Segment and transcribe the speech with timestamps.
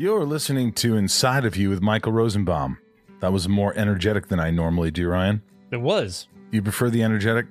[0.00, 2.78] You're listening to Inside of You with Michael Rosenbaum.
[3.18, 5.42] That was more energetic than I normally do, Ryan.
[5.72, 6.28] It was.
[6.52, 7.46] You prefer the energetic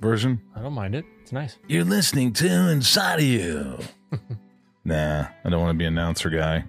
[0.00, 0.40] version?
[0.56, 1.04] I don't mind it.
[1.20, 1.58] It's nice.
[1.68, 3.78] You're listening to Inside of You.
[4.86, 6.64] nah, I don't want to be an announcer guy.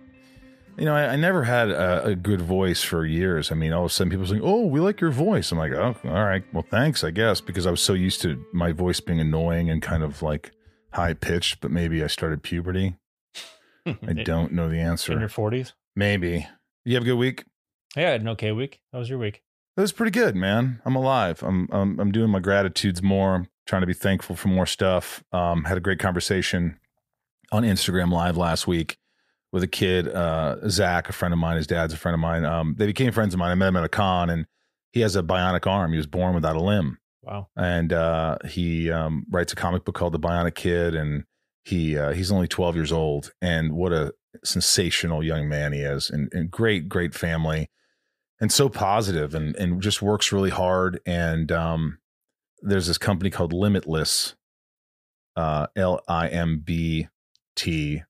[0.78, 3.54] You know, I, I never had a, a, good voice for years.
[3.54, 5.72] I mean, all of a sudden people saying, "Oh, we like your voice." I'm like,
[5.72, 6.44] "Oh, all right.
[6.52, 9.82] Well, thanks, I guess," because I was so used to my voice being annoying and
[9.82, 10.52] kind of like
[10.92, 11.62] high pitched.
[11.62, 12.98] But maybe I started puberty.
[14.08, 15.14] I don't know the answer.
[15.14, 15.74] In your 40s?
[15.96, 16.48] Maybe.
[16.86, 17.46] You have a good week?
[17.96, 18.80] Yeah, I had an okay week.
[18.92, 19.42] How was your week?
[19.78, 20.82] It was pretty good, man.
[20.86, 21.42] I'm alive.
[21.44, 23.36] I'm I'm, I'm doing my gratitudes more.
[23.36, 25.24] I'm trying to be thankful for more stuff.
[25.32, 26.80] Um, had a great conversation
[27.52, 28.98] on Instagram Live last week
[29.52, 31.58] with a kid, uh, Zach, a friend of mine.
[31.58, 32.46] His dad's a friend of mine.
[32.46, 33.52] Um, they became friends of mine.
[33.52, 34.46] I met him at a con, and
[34.92, 35.92] he has a bionic arm.
[35.92, 36.98] He was born without a limb.
[37.22, 37.50] Wow.
[37.56, 41.26] And uh, he um, writes a comic book called The Bionic Kid, and
[41.64, 43.32] he uh, he's only 12 years old.
[43.42, 47.70] And what a sensational young man he is, and, and great, great family,
[48.40, 51.00] and so positive, and and just works really hard.
[51.06, 52.00] And um,
[52.62, 54.36] there's this company called Limbitless,
[55.36, 57.08] uh, L I M B
[57.56, 58.04] T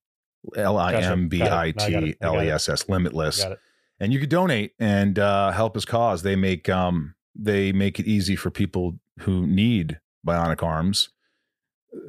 [0.56, 3.56] L I M B I T L E S S, Limbitless.
[4.00, 6.22] And you could donate and uh, help his cause.
[6.22, 11.10] They make um, they make it easy for people who need bionic arms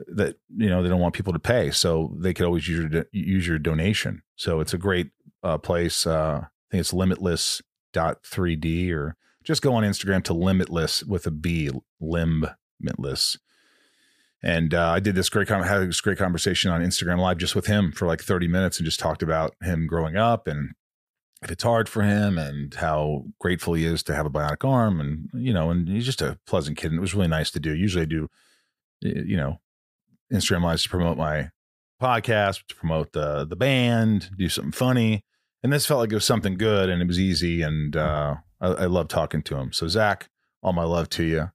[0.08, 3.06] that you know they don't want people to pay, so they could always use your
[3.12, 4.22] use your donation.
[4.36, 5.12] So it's a great
[5.44, 6.08] uh, place.
[6.08, 11.28] Uh, I think it's Limbitless dot 3D or just go on Instagram to limitless with
[11.28, 13.38] a B, limitless
[14.44, 17.66] and uh, I did this great had this great conversation on Instagram Live just with
[17.66, 20.72] him for like 30 minutes and just talked about him growing up and
[21.42, 25.00] if it's hard for him and how grateful he is to have a bionic arm
[25.00, 27.59] and you know and he's just a pleasant kid and it was really nice to
[27.59, 27.73] do.
[27.73, 28.30] Usually I do
[29.02, 29.59] you know
[30.31, 31.49] Instagram Live to promote my
[32.02, 35.23] podcast, to promote the the band, do something funny,
[35.63, 38.67] and this felt like it was something good and it was easy and uh, I,
[38.67, 39.71] I love talking to him.
[39.73, 40.30] So Zach,
[40.61, 41.49] all my love to you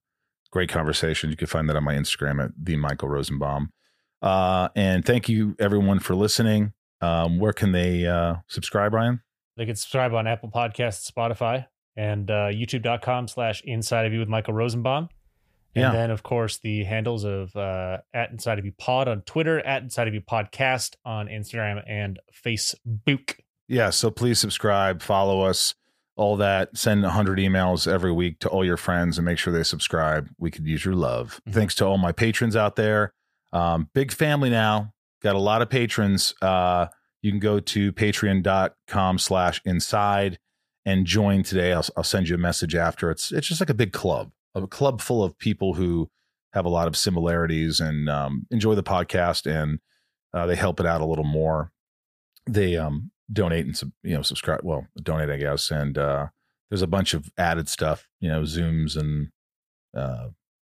[0.50, 1.30] great conversation.
[1.30, 3.70] You can find that on my Instagram at the Michael Rosenbaum.
[4.20, 6.72] Uh, and thank you everyone for listening.
[7.00, 9.20] Um, where can they uh, subscribe, Ryan?
[9.56, 11.66] They can subscribe on Apple Podcasts, Spotify,
[11.96, 15.08] and uh, youtube.com slash inside of you with Michael Rosenbaum.
[15.78, 16.00] And yeah.
[16.00, 19.82] then, of course, the handles of uh, at Inside of You Pod on Twitter, at
[19.82, 23.36] Inside of You Podcast on Instagram and Facebook.
[23.68, 23.90] Yeah.
[23.90, 25.74] So please subscribe, follow us
[26.16, 26.76] all that.
[26.76, 30.28] Send 100 emails every week to all your friends and make sure they subscribe.
[30.36, 31.40] We could use your love.
[31.46, 31.58] Mm-hmm.
[31.58, 33.12] Thanks to all my patrons out there.
[33.52, 34.92] Um, big family now.
[35.22, 36.34] Got a lot of patrons.
[36.42, 36.88] Uh,
[37.22, 40.38] you can go to patreon.com slash inside
[40.84, 41.72] and join today.
[41.72, 43.10] I'll, I'll send you a message after.
[43.10, 46.08] It's it's just like a big club, a club full of people who
[46.52, 49.78] have a lot of similarities and um, enjoy the podcast and
[50.34, 51.72] uh, they help it out a little more.
[52.46, 56.26] They um, donate and you know subscribe well donate i guess and uh
[56.70, 59.28] there's a bunch of added stuff you know zooms and
[59.94, 60.28] uh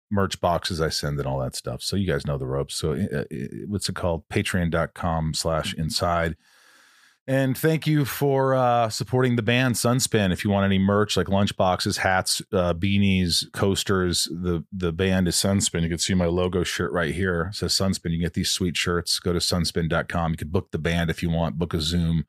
[0.09, 1.81] merch boxes i send and all that stuff.
[1.81, 2.75] So you guys know the ropes.
[2.75, 3.23] So uh,
[3.67, 4.27] what's it called?
[4.29, 6.35] Patreon.com slash inside
[7.27, 10.31] and thank you for uh, supporting the band Sunspin.
[10.31, 15.35] If you want any merch like lunchboxes, hats, uh, beanies, coasters, the the band is
[15.35, 15.83] Sunspin.
[15.83, 17.49] You can see my logo shirt right here.
[17.51, 18.11] It says Sunspin.
[18.11, 19.19] You can get these sweet shirts.
[19.19, 20.31] Go to sunspin.com.
[20.31, 22.25] You can book the band if you want, book a Zoom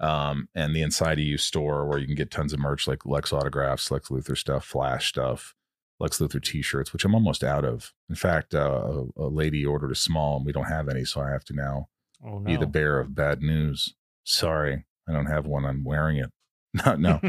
[0.00, 3.04] um, and the Inside of You store where you can get tons of merch like
[3.04, 5.54] Lex autographs, Lex Luthor stuff, Flash stuff,
[5.98, 7.92] Lex Luthor T-shirts, which I'm almost out of.
[8.08, 11.20] In fact, uh, a, a, lady ordered a small, and we don't have any, so
[11.20, 11.88] I have to now
[12.24, 12.40] oh, no.
[12.40, 13.94] be the bearer of bad news.
[14.24, 15.64] Sorry, I don't have one.
[15.64, 16.30] I'm wearing it.
[16.86, 17.20] no, no.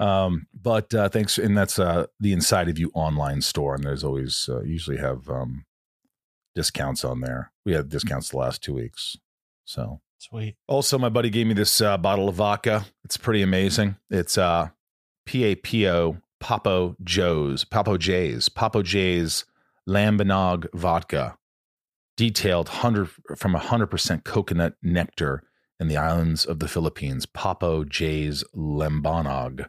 [0.04, 4.04] um, but uh, thanks, and that's uh, the Inside of You online store, and there's
[4.04, 5.64] always uh, usually have um,
[6.54, 7.52] discounts on there.
[7.64, 9.16] We had discounts the last two weeks,
[9.64, 10.56] so Sweet.
[10.68, 12.84] Also, my buddy gave me this uh, bottle of vodka.
[13.04, 13.96] It's pretty amazing.
[14.10, 14.68] It's uh,
[15.26, 19.44] PAPO Papo Joe's, Papo J's, Papo J's
[19.88, 21.36] Lambanog vodka,
[22.16, 25.42] detailed 100 from 100% coconut nectar
[25.80, 27.26] in the islands of the Philippines.
[27.26, 29.66] Papo J's Lambanog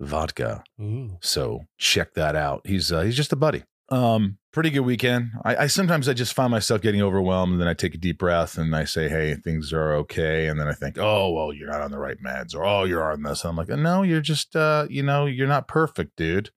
[0.00, 0.64] vodka.
[0.80, 1.16] Ooh.
[1.20, 2.66] So check that out.
[2.66, 3.62] He's uh, he's just a buddy.
[3.90, 5.30] Um, pretty good weekend.
[5.44, 8.18] I, I, sometimes I just find myself getting overwhelmed, and then I take a deep
[8.18, 11.70] breath and I say, "Hey, things are okay." And then I think, "Oh, well, you're
[11.70, 14.20] not on the right meds," or "Oh, you're on this." And I'm like, "No, you're
[14.20, 16.50] just, uh, you know, you're not perfect, dude."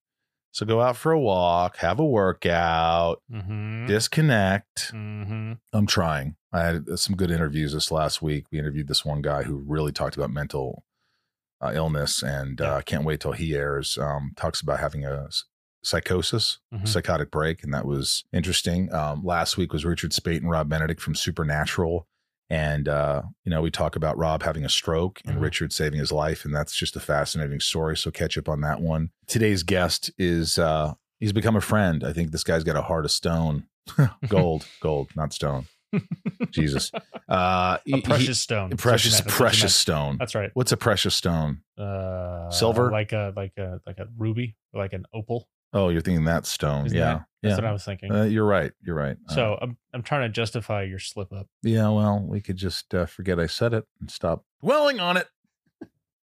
[0.52, 3.86] So go out for a walk, have a workout, mm-hmm.
[3.86, 4.92] disconnect.
[4.92, 5.54] Mm-hmm.
[5.72, 6.36] I'm trying.
[6.52, 8.46] I had some good interviews this last week.
[8.52, 10.84] We interviewed this one guy who really talked about mental
[11.62, 13.98] uh, illness, and I uh, can't wait till he airs.
[13.98, 15.30] Um, talks about having a
[15.84, 16.86] psychosis, mm-hmm.
[16.86, 18.94] psychotic break, and that was interesting.
[18.94, 22.08] Um, last week was Richard Speight and Rob Benedict from Supernatural,
[22.50, 25.42] And uh, you know, we talk about Rob having a stroke and Mhm.
[25.42, 27.98] Richard saving his life, and that's just a fascinating story.
[27.98, 29.10] So catch up on that one.
[29.28, 32.04] Today's guest is uh, he's become a friend.
[32.06, 33.66] I think this guy's got a heart of stone,
[34.30, 35.66] gold, gold, not stone.
[36.52, 36.92] Jesus,
[37.30, 38.64] uh, he- A he- precious stone.
[38.66, 39.26] What you precious, meant.
[39.26, 40.18] That's what you precious stone.
[40.20, 40.52] That's right.
[40.54, 41.62] What's a precious stone?
[41.78, 42.92] Uh, Silver?
[42.92, 45.48] like a like a like a ruby, like an opal.
[45.74, 46.86] Oh, you're thinking that stone.
[46.86, 47.56] Isn't yeah, that- That's yeah.
[47.56, 48.12] what I was thinking.
[48.12, 48.72] Uh, you're right.
[48.81, 49.18] You're right.
[49.30, 51.48] Uh, so I'm I'm trying to justify your slip up.
[51.62, 55.28] Yeah, well, we could just uh, forget I said it and stop dwelling on it.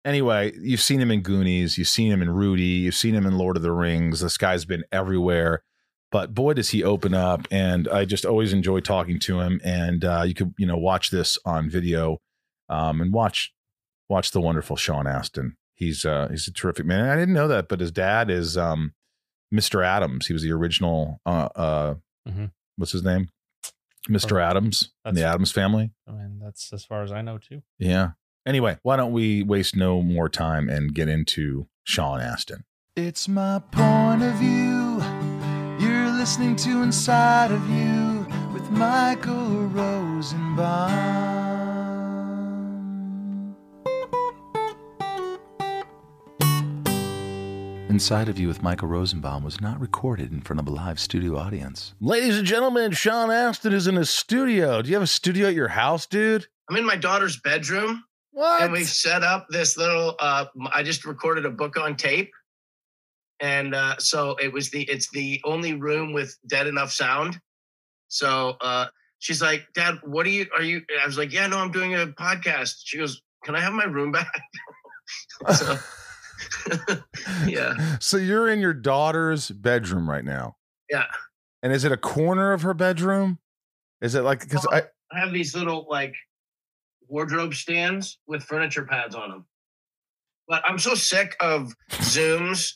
[0.06, 3.38] Anyway, you've seen him in Goonies, you've seen him in Rudy, you've seen him in
[3.38, 4.22] Lord of the Rings.
[4.22, 5.64] This guy's been everywhere,
[6.12, 7.46] but boy, does he open up!
[7.52, 9.60] And I just always enjoy talking to him.
[9.66, 12.22] And uh, you could, you know, watch this on video
[12.70, 13.54] um, and watch
[14.08, 15.58] watch the wonderful Sean Astin.
[15.74, 17.10] He's uh, he's a terrific man.
[17.10, 18.94] I didn't know that, but his dad is um,
[19.54, 19.86] Mr.
[19.86, 20.28] Addams.
[20.28, 21.20] He was the original.
[21.26, 21.96] Uh, uh,
[22.28, 22.52] Mhm.
[22.76, 23.30] What's his name?
[24.10, 24.42] Mr.
[24.42, 25.92] Addams and the Addams family.
[26.08, 27.62] I mean, that's as far as I know too.
[27.78, 28.12] Yeah.
[28.46, 32.64] Anyway, why don't we waste no more time and get into Sean Astin?
[32.96, 35.02] It's my point of view.
[35.86, 41.27] You're listening to Inside of You with Michael Rosenbaum.
[47.98, 51.36] Inside of You with Michael Rosenbaum was not recorded in front of a live studio
[51.36, 51.96] audience.
[52.00, 54.84] Ladies and gentlemen, Sean Astin is in a studio.
[54.84, 56.46] Do you have a studio at your house, dude?
[56.70, 58.04] I'm in my daughter's bedroom
[58.34, 58.62] What?
[58.62, 62.30] and we've set up this little uh I just recorded a book on tape.
[63.40, 67.40] And uh so it was the it's the only room with dead enough sound.
[68.10, 68.86] So uh
[69.18, 71.96] she's like, Dad, what are you are you I was like, Yeah, no, I'm doing
[71.96, 72.76] a podcast.
[72.84, 74.40] She goes, Can I have my room back?
[75.56, 75.80] so
[77.48, 77.98] yeah.
[78.00, 80.58] So you're in your daughter's bedroom right now.
[80.90, 81.06] Yeah.
[81.64, 83.40] And is it a corner of her bedroom?
[84.02, 86.14] Is it like because I I have these little like
[87.08, 89.46] wardrobe stands with furniture pads on them.
[90.48, 92.74] But I'm so sick of Zooms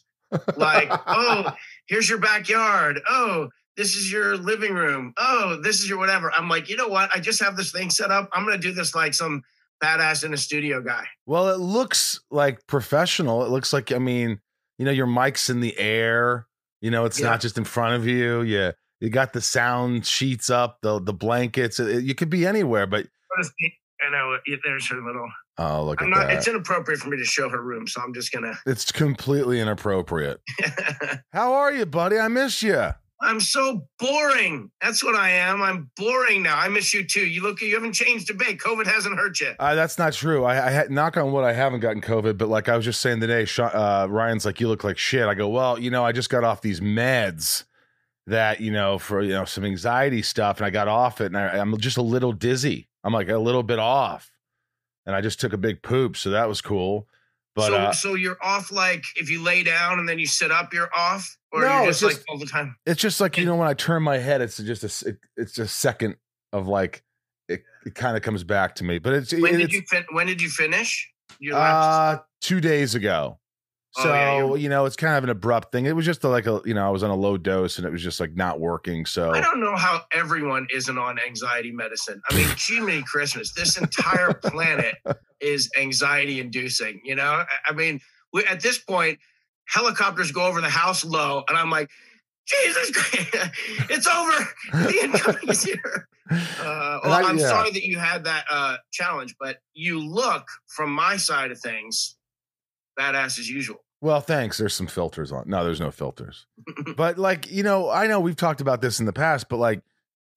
[0.57, 1.51] like, oh,
[1.87, 3.01] here's your backyard.
[3.07, 5.13] Oh, this is your living room.
[5.17, 6.31] Oh, this is your whatever.
[6.33, 7.09] I'm like, you know what?
[7.15, 8.29] I just have this thing set up.
[8.33, 9.41] I'm gonna do this like some
[9.81, 11.05] badass in a studio guy.
[11.25, 13.43] well, it looks like professional.
[13.45, 14.39] It looks like I mean,
[14.77, 16.47] you know, your mic's in the air.
[16.81, 17.27] You know, it's Yeah.
[17.29, 18.41] not just in front of you.
[18.41, 18.71] Yeah.
[18.99, 21.79] You got the sound sheets up, the the blankets.
[21.79, 23.07] It- you could be anywhere, but
[24.03, 25.29] I know there's her little.
[25.59, 26.27] oh, look I'm at not.
[26.27, 26.37] that.
[26.37, 28.57] It's inappropriate for me to show her room, so I'm just gonna.
[28.65, 30.41] It's completely inappropriate.
[31.33, 32.17] How are you, buddy?
[32.17, 32.91] I miss you.
[33.21, 34.71] I'm so boring.
[34.81, 35.61] That's what I am.
[35.61, 36.57] I'm boring now.
[36.57, 37.25] I miss you too.
[37.25, 37.61] You look.
[37.61, 38.57] You haven't changed a bit.
[38.57, 39.53] COVID hasn't hurt you.
[39.59, 40.43] Uh, that's not true.
[40.43, 41.43] I, I had knock on wood.
[41.43, 44.67] I haven't gotten COVID, but like I was just saying today, uh, Ryan's like, "You
[44.67, 47.65] look like shit." I go, "Well, you know, I just got off these meds
[48.27, 51.37] that you know for you know some anxiety stuff, and I got off it, and
[51.37, 52.89] I, I'm just a little dizzy.
[53.03, 54.31] I'm like a little bit off,
[55.05, 57.07] and I just took a big poop, so that was cool.
[57.55, 60.51] But so, uh, so you're off like if you lay down and then you sit
[60.51, 62.75] up, you're off, or No, you're it's just, just- like all the time.
[62.85, 65.57] it's just like you know when I turn my head, it's just a it, it's
[65.59, 66.15] a second
[66.53, 67.03] of like
[67.49, 68.99] it, it kind of comes back to me.
[68.99, 71.09] But it's When it's, did you fin- When did you finish?
[71.39, 73.39] Your Uh, two days ago.
[73.97, 75.85] Oh, So yeah, you're- know, it's kind of an abrupt thing.
[75.85, 77.89] It was just like a you know, I was on a low dose and it
[77.91, 79.05] was just like not working.
[79.05, 82.21] So I don't know how everyone isn't on anxiety medicine.
[82.29, 84.95] I mean, Jiminy Christmas, this entire planet
[85.41, 87.01] is anxiety inducing.
[87.03, 87.99] You know, I- mean,
[88.33, 89.19] we, at this point,
[89.67, 91.89] helicopters go over the house low, and I'm like,
[92.47, 93.51] Jesus Christ,
[93.89, 94.47] it's over.
[94.87, 96.07] The incoming is here.
[96.31, 97.49] Uh, well, I- I'm yeah.
[97.49, 102.15] sorry that you had that uh, challenge, but you look from my side of things
[102.97, 103.83] badass as usual.
[104.01, 104.57] Well, thanks.
[104.57, 105.43] There's some filters on.
[105.47, 106.47] No, there's no filters.
[106.97, 109.81] but like you know, I know we've talked about this in the past, but like.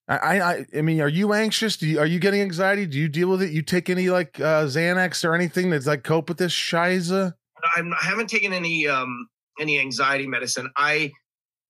[0.06, 1.78] I, I I mean, are you anxious?
[1.78, 2.84] Do you, are you getting anxiety?
[2.84, 3.52] Do you deal with it?
[3.52, 7.32] You take any like uh, Xanax or anything that's like cope with this shiza?
[7.74, 9.28] I'm, I haven't taken any um
[9.58, 10.70] any anxiety medicine.
[10.76, 11.12] I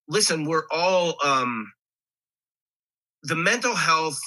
[0.08, 0.46] listen.
[0.46, 1.72] We're all um
[3.22, 4.18] the mental health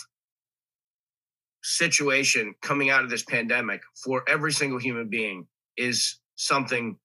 [1.64, 5.46] situation coming out of this pandemic for every single human being
[5.76, 6.98] is something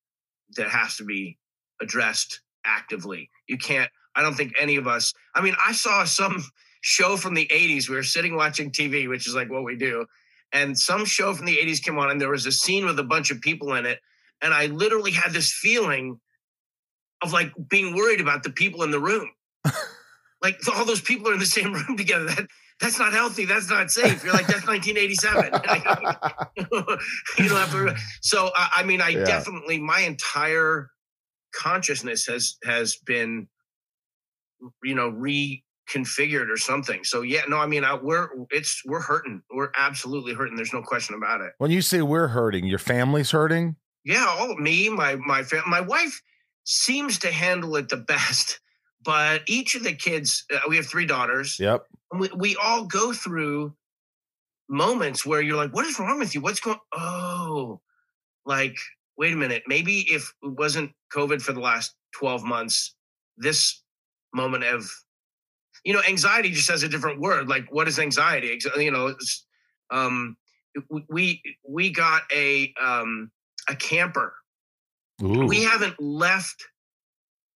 [0.56, 1.38] that has to be
[1.80, 3.30] addressed actively.
[3.48, 3.90] You can't.
[4.14, 5.12] I don't think any of us.
[5.34, 6.44] I mean, I saw some
[6.82, 7.88] show from the 80s.
[7.88, 10.06] We were sitting watching TV, which is like what we do.
[10.52, 13.04] And some show from the 80s came on, and there was a scene with a
[13.04, 14.00] bunch of people in it
[14.42, 16.20] and I literally had this feeling
[17.22, 19.30] of like being worried about the people in the room.
[20.42, 22.26] like all those people are in the same room together.
[22.26, 22.46] That
[22.80, 23.44] that's not healthy.
[23.44, 24.24] That's not safe.
[24.24, 25.60] You're like that's 1987.
[27.38, 27.96] you don't have to.
[28.20, 29.24] So I, I mean, I Yeah.
[29.24, 30.88] definitely my entire
[31.54, 33.48] consciousness has has been,
[34.82, 37.04] you know, re configured or something.
[37.04, 39.42] So yeah, no, I mean, I, we're it's we're hurting.
[39.52, 40.56] We're absolutely hurting.
[40.56, 41.52] There's no question about it.
[41.58, 43.76] When you say we're hurting, your family's hurting.
[44.04, 46.20] Yeah, all me, my my fam- my wife
[46.64, 48.60] seems to handle it the best,
[49.04, 51.58] but each of the kids, uh, we have three daughters.
[51.58, 51.86] Yep.
[52.18, 53.74] We we all go through
[54.68, 56.40] moments where you're like, "What is wrong with you?
[56.40, 57.80] What's going?" Oh,
[58.44, 58.76] like
[59.16, 59.62] wait a minute.
[59.66, 62.94] Maybe if it wasn't COVID for the last twelve months,
[63.36, 63.82] this
[64.34, 64.90] moment of
[65.84, 69.14] you know anxiety just has a different word like what is anxiety you know
[69.90, 70.36] um
[71.08, 73.30] we we got a um
[73.68, 74.34] a camper
[75.22, 75.46] Ooh.
[75.46, 76.64] we haven't left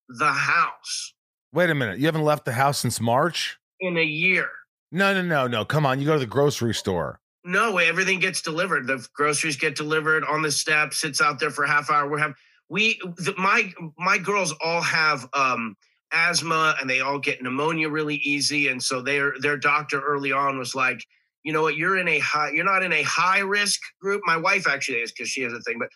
[0.08, 1.14] the house
[1.56, 1.98] Wait a minute.
[1.98, 3.58] You haven't left the house since March?
[3.80, 4.48] in a year
[4.92, 5.64] No, no, no, no.
[5.64, 6.00] Come on.
[6.00, 7.18] You go to the grocery store.
[7.44, 11.64] no everything gets delivered the groceries get delivered on the step sits out there for
[11.64, 12.34] a half hour we have
[12.68, 15.76] we the, my my girls all have um
[16.12, 20.58] asthma and they all get pneumonia really easy and so their their doctor early on
[20.58, 21.00] was like
[21.44, 24.36] you know what you're in a high you're not in a high risk group my
[24.36, 25.88] wife actually is because she has a thing but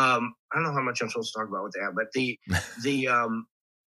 [0.00, 2.10] um i don't know how much i'm supposed to talk about what they have but
[2.14, 2.38] the
[2.82, 3.46] the um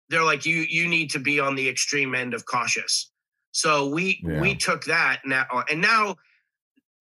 [0.09, 3.11] they're like you you need to be on the extreme end of cautious.
[3.53, 4.41] So we Yeah.
[4.41, 6.17] we took that now uh, and now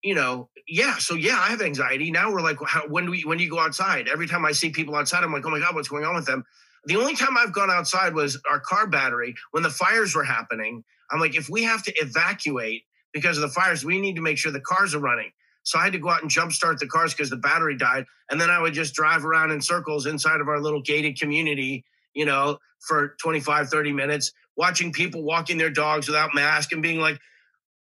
[0.03, 2.11] you know yeah so yeah i have anxiety.
[2.11, 4.07] Now we're like how, when do we when do you go outside?
[4.07, 6.25] Every time i see people outside i'm like oh my god what's going on with
[6.25, 6.43] them?
[6.85, 10.83] The only time i've gone outside was our car battery when the fires were happening.
[11.11, 12.83] I'm like if we have to evacuate
[13.13, 15.31] because of the fires we need to make sure the cars are running.
[15.63, 18.39] So i had to go out and jumpstart the cars because the battery died and
[18.39, 21.83] then i would just drive around in circles inside of our little gated community
[22.13, 26.99] you know for 25 30 minutes watching people walking their dogs without mask and being
[26.99, 27.19] like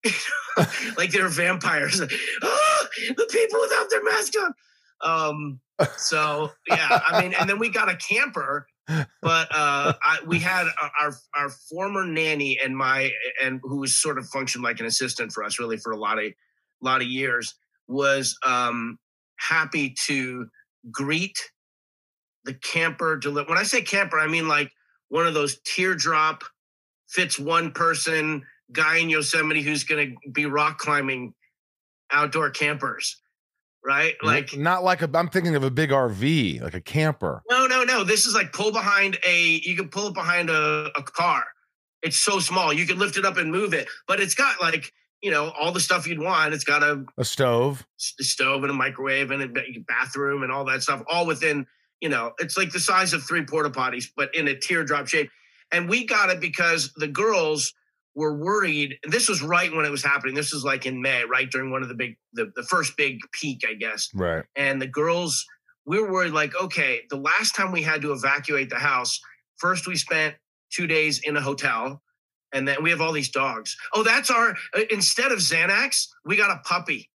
[0.96, 2.00] like they're vampires.
[2.00, 4.54] oh, the people without their mask on.
[5.02, 5.60] Um,
[5.96, 10.66] so yeah, I mean, and then we got a camper, but uh, I, we had
[11.00, 13.10] our our former nanny and my
[13.42, 16.22] and who was sort of functioned like an assistant for us really for a lot
[16.22, 16.32] of
[16.80, 17.54] lot of years
[17.88, 18.98] was um,
[19.36, 20.46] happy to
[20.90, 21.38] greet
[22.44, 23.16] the camper.
[23.16, 24.70] Deli- when I say camper, I mean like
[25.08, 26.42] one of those teardrop
[27.08, 31.34] fits one person guy in Yosemite who's going to be rock climbing
[32.10, 33.20] outdoor campers,
[33.84, 34.14] right?
[34.22, 35.10] Like, not like a.
[35.14, 37.42] I'm thinking of a big RV, like a camper.
[37.48, 38.04] no, no, no.
[38.04, 41.44] This is like pull behind a, you can pull it behind a, a car.
[42.02, 42.72] It's so small.
[42.72, 45.72] You can lift it up and move it, but it's got like, you know, all
[45.72, 46.52] the stuff you'd want.
[46.54, 47.86] It's got a A stove.
[47.98, 49.48] s- stove and a microwave and a
[49.88, 51.66] bathroom and all that stuff, all within,
[52.00, 55.30] you know, it's like the size of three porta potties, but in a teardrop shape.
[55.72, 57.72] And we got it because the girls
[58.14, 58.98] were worried.
[59.04, 60.34] And this was right when it was happening.
[60.34, 63.20] This was like in May, right during one of the big, the, the first big
[63.32, 64.08] peak, I guess.
[64.14, 64.44] Right.
[64.56, 65.44] And the girls,
[65.84, 69.20] we were worried like, okay, the last time we had to evacuate the house,
[69.56, 70.34] first we spent
[70.70, 72.02] two days in a hotel.
[72.52, 73.76] And then we have all these dogs.
[73.92, 77.10] Oh, that's our, uh, instead of Xanax, we got a puppy.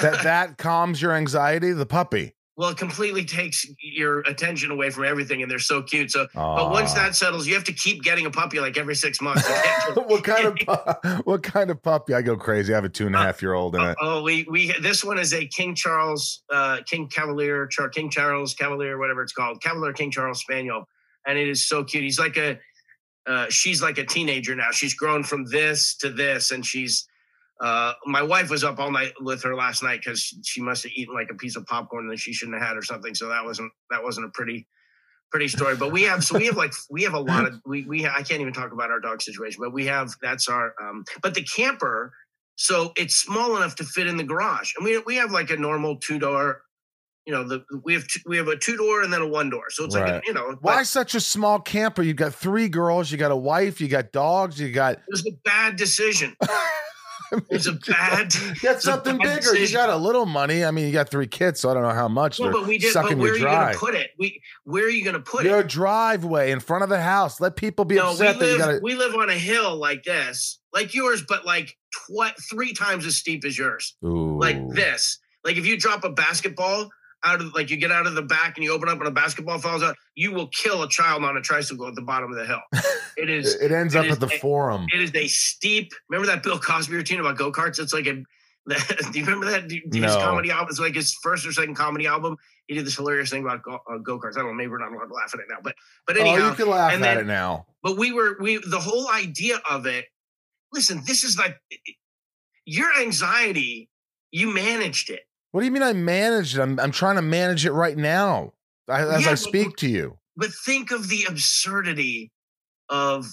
[0.00, 1.72] That that calms your anxiety.
[1.72, 2.34] The puppy.
[2.56, 6.10] Well, it completely takes your attention away from everything, and they're so cute.
[6.10, 9.20] So, but once that settles, you have to keep getting a puppy like every six
[9.20, 9.48] months.
[9.94, 12.14] What kind of pu- what kind of puppy?
[12.14, 12.72] I go crazy.
[12.72, 13.96] I have a two and a half year old in it.
[14.00, 18.54] Oh, we we this one is a King Charles, uh, King Cavalier, Char, King Charles
[18.54, 20.88] Cavalier, whatever it's called, Cavalier King Charles Spaniel,
[21.26, 22.04] and it is so cute.
[22.04, 22.58] He's like a,
[23.26, 24.70] uh, she's like a teenager now.
[24.72, 27.06] She's grown from this to this, and she's.
[27.60, 30.92] Uh, my wife was up all night with her last night because she must have
[30.94, 33.14] eaten like a piece of popcorn that she shouldn't have had or something.
[33.14, 34.66] So that wasn't that wasn't a pretty
[35.30, 35.76] pretty story.
[35.76, 38.22] But we have so we have like we have a lot of we we I
[38.22, 41.04] can't even talk about our dog situation, but we have that's our um.
[41.22, 42.12] But the camper
[42.56, 45.56] so it's small enough to fit in the garage, and we we have like a
[45.56, 46.62] normal two door.
[47.26, 49.48] You know, the we have two, we have a two door and then a one
[49.48, 50.56] door, so it's like a, you know.
[50.60, 52.02] Why but such a small camper?
[52.02, 53.10] You got three girls.
[53.10, 53.80] You got a wife.
[53.80, 54.60] You got dogs.
[54.60, 54.94] You got.
[54.94, 56.36] It was a bad decision.
[57.50, 58.32] It was a bad.
[58.60, 59.56] Get something bad bigger.
[59.56, 60.64] You got a little money.
[60.64, 62.38] I mean, you got three kids, so I don't know how much.
[62.38, 62.92] Well, but we did.
[62.94, 64.10] But where are you going to put it?
[64.18, 65.56] We where are you going to put Your it?
[65.56, 67.40] Your driveway in front of the house.
[67.40, 68.80] Let people be No, we upset you live got to.
[68.82, 73.16] we live on a hill like this, like yours, but like tw- three times as
[73.16, 73.96] steep as yours.
[74.02, 75.18] like this.
[75.44, 76.88] Like if you drop a basketball
[77.24, 79.10] out of like you get out of the back and you open up and a
[79.10, 82.36] basketball falls out, you will kill a child on a tricycle at the bottom of
[82.38, 82.60] the hill.
[83.16, 84.86] It is It ends it up is at the a- forum.
[84.92, 85.92] it is a steep.
[86.08, 87.78] Remember that Bill Cosby routine about go karts?
[87.78, 88.14] It's like a.
[89.12, 89.68] do you remember that?
[89.68, 90.20] Do- do His No.
[90.20, 90.68] comedy album.
[90.70, 92.36] It's like his first or second comedy album.
[92.68, 94.36] He did this hilarious thing about go uh, karts.
[94.36, 94.54] I don't know.
[94.54, 95.74] Maybe we're not allowed to laugh at it now, but
[96.06, 96.48] but Oh, anyhow.
[96.48, 97.66] you can laugh and at then- it now.
[97.82, 100.06] But we were we the whole idea of it.
[100.72, 101.58] Listen, this is like
[102.64, 103.90] your anxiety.
[104.30, 105.20] You managed it.
[105.52, 106.60] What do you mean I managed it?
[106.60, 108.52] I'm, I'm trying to manage it right now
[108.88, 110.18] as Yeah, I but- speak to you.
[110.36, 112.32] but think of the absurdity
[112.88, 113.26] of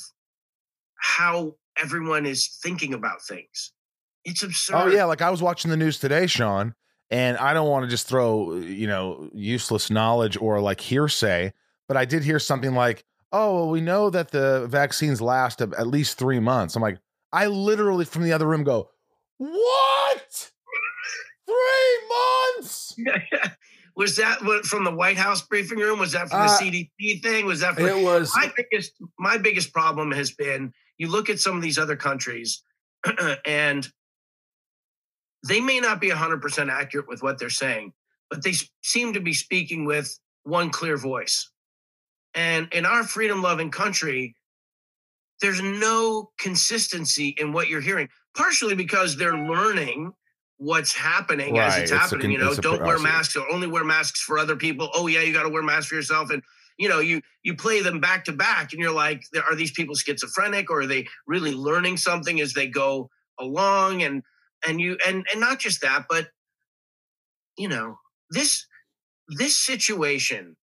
[0.98, 3.72] how everyone is thinking about things.
[4.26, 4.76] It's oh, absurd.
[4.76, 6.76] Oh yeah, like I was watching the news today, Sean,
[7.10, 11.54] and I don't want to just throw you know useless knowledge or like hearsay,
[11.88, 15.88] but I did hear something like, "Oh, well, we know that the vaccines last at
[15.88, 17.00] least three months." I'm like,
[17.32, 18.90] I literally from the other room go,
[19.38, 20.52] "What?
[21.50, 22.08] Three
[22.56, 22.96] months?"
[23.96, 26.00] was that what from the White House briefing room?
[26.00, 27.46] Was that from the Uh, CDC thing?
[27.46, 28.32] Was that from It was.
[28.36, 32.62] my biggest my biggest problem has been you look at some of these other countries
[33.46, 33.88] and
[35.48, 37.94] they may not be 100% accurate with what they're saying
[38.29, 38.53] but they
[38.84, 41.50] seem to be speaking with one clear voice
[42.34, 44.36] and in our freedom loving country
[45.41, 50.12] there's no consistency in what you're hearing partially because they're learning
[50.60, 52.54] what's happening as it's it's happening con- you know?
[52.54, 54.89] don't wear masks or only wear masks for other people.
[54.94, 56.30] Oh yeah you got to wear masks for yourself.
[56.30, 56.44] And
[56.78, 59.96] you know you you play them back to back and you're like are these people
[59.96, 64.04] schizophrenic or are they really learning something as they go along?
[64.04, 64.22] And
[64.68, 66.28] and you and and not just that but
[67.58, 67.98] you know
[68.30, 68.66] this
[69.30, 70.58] this situation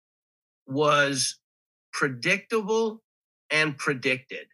[0.67, 1.39] was
[1.93, 3.03] predictable
[3.51, 4.47] and predicted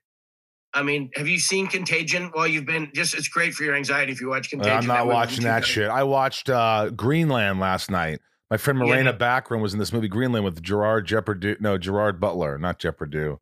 [0.74, 4.12] i mean have you seen contagion well you've been just it's great for your anxiety
[4.12, 5.88] if you watch contagion I'm not movie watching that shit.
[5.88, 8.20] I watched uh Greenland last night.
[8.50, 8.86] My friend Yeah.
[8.86, 11.56] Morena Baccarin was in this movie Greenland with Gerard Jeopardy.
[11.60, 13.34] No, Gerard Butler, not Jeopardy.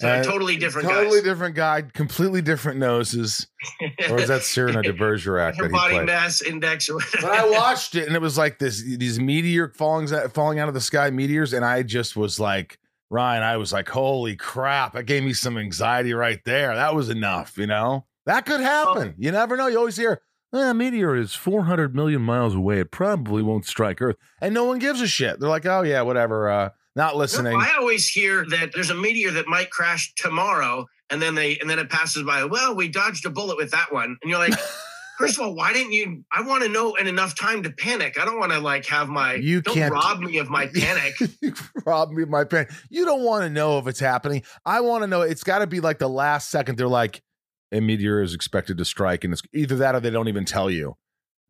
[0.00, 1.22] So Uh, totally different totally guys.
[1.24, 3.46] different guy, completely different noses.
[4.10, 6.06] Or is that Cyrano de Bergerac that he body played?
[6.06, 6.88] mass index.
[7.20, 10.74] But I watched it and it was like this these meteor falling falling out of
[10.74, 12.78] the sky meteors and I just was like
[13.12, 14.94] Ryan, I was like, holy crap!
[14.94, 16.74] That gave me some anxiety right there.
[16.74, 18.06] That was enough, you know.
[18.24, 19.14] That could happen.
[19.18, 19.66] You never know.
[19.66, 20.22] You always hear,
[20.54, 22.80] eh, "A meteor is 400 million miles away.
[22.80, 25.38] It probably won't strike Earth," and no one gives a shit.
[25.38, 27.54] They're like, "Oh yeah, whatever." Uh, not listening.
[27.54, 31.68] I always hear that there's a meteor that might crash tomorrow, and then they and
[31.68, 32.44] then it passes by.
[32.44, 34.54] Well, we dodged a bullet with that one, and you're like,
[35.26, 36.24] first of all, why didn't you?
[36.32, 38.18] I want to know in enough time to panic.
[38.20, 39.34] I don't want to like have my.
[39.34, 41.14] You don't can't- rob me of my panic.
[41.86, 42.66] robbed me of my pen.
[42.90, 44.42] You don't want to know if it's happening.
[44.66, 45.22] I want to know.
[45.22, 46.76] It's got to be like the last second.
[46.78, 47.22] They're like,
[47.70, 50.70] a meteor is expected to strike, and it's either that or they don't even tell
[50.70, 50.96] you,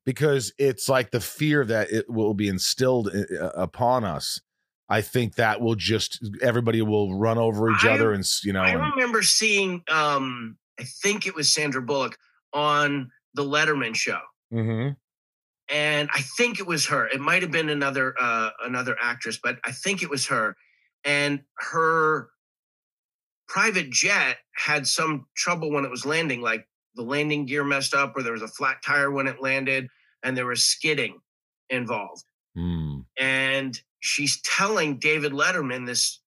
[0.04, 4.40] because it's like the fear that it will be instilled uh, upon us.
[4.88, 8.60] I think that will just everybody will run over each I- other, and you know,
[8.62, 9.82] I and, remember seeing.
[9.90, 12.16] um I think it was Sandra Bullock
[12.54, 14.20] on the Letterman show.
[14.52, 14.96] Mhm.
[15.68, 17.06] and I think it was her.
[17.06, 20.54] It might have been another uh, another actress, but I think it was her.
[21.04, 22.28] And her
[23.48, 28.14] private jet had some trouble when it was landing, like the landing gear messed up,
[28.16, 29.88] or there was a flat tire when it landed,
[30.22, 31.20] and there was skidding
[31.70, 32.24] involved.
[32.56, 33.06] Mm.
[33.18, 36.20] And she's telling David Letterman this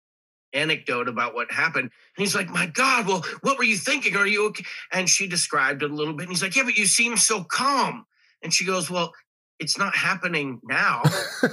[0.54, 1.92] anecdote about what happened.
[2.18, 4.16] And he's like, My God, well, what were you thinking?
[4.16, 4.64] Are you okay?
[4.92, 6.24] And she described it a little bit.
[6.24, 8.06] And he's like, Yeah, but you seem so calm.
[8.42, 9.14] And she goes, Well,
[9.60, 11.04] it's not happening now.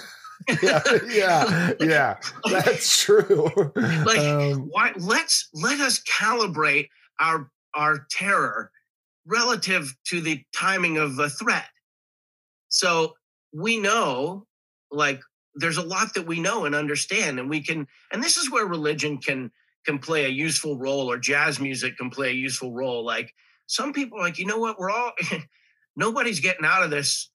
[0.62, 2.16] yeah, yeah, yeah.
[2.50, 3.50] That's true.
[3.76, 6.88] Like, Um, Why let's let us calibrate
[7.20, 8.70] our our terror
[9.26, 11.68] relative to the timing of a threat.
[12.68, 13.14] So
[13.52, 14.46] we know,
[14.90, 15.20] like,
[15.54, 18.66] there's a lot that we know and understand, and we can, and this is where
[18.66, 19.50] religion can
[19.84, 23.04] can play a useful role, or jazz music can play a useful role.
[23.04, 23.32] Like
[23.66, 25.12] some people, like, you know what, we're all
[25.96, 27.30] nobody's getting out of this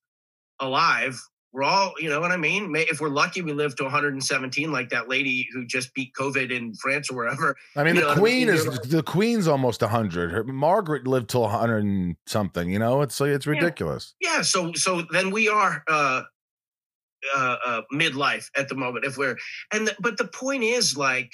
[0.60, 1.20] alive.
[1.52, 2.70] We're all, you know what I mean?
[2.76, 6.74] If we're lucky, we live to 117, like that lady who just beat COVID in
[6.74, 7.56] France or wherever.
[7.74, 8.54] I mean, You the what I queen mean?
[8.54, 10.30] is like- the queen's almost hundred.
[10.30, 12.70] Her Margaret lived till hundred and something.
[12.70, 14.14] You know, it's like it's ridiculous.
[14.20, 16.22] Yeah, so so then we are uh
[17.34, 19.36] uh, uh midlife at the moment if we're
[19.72, 21.32] and the, but the point is like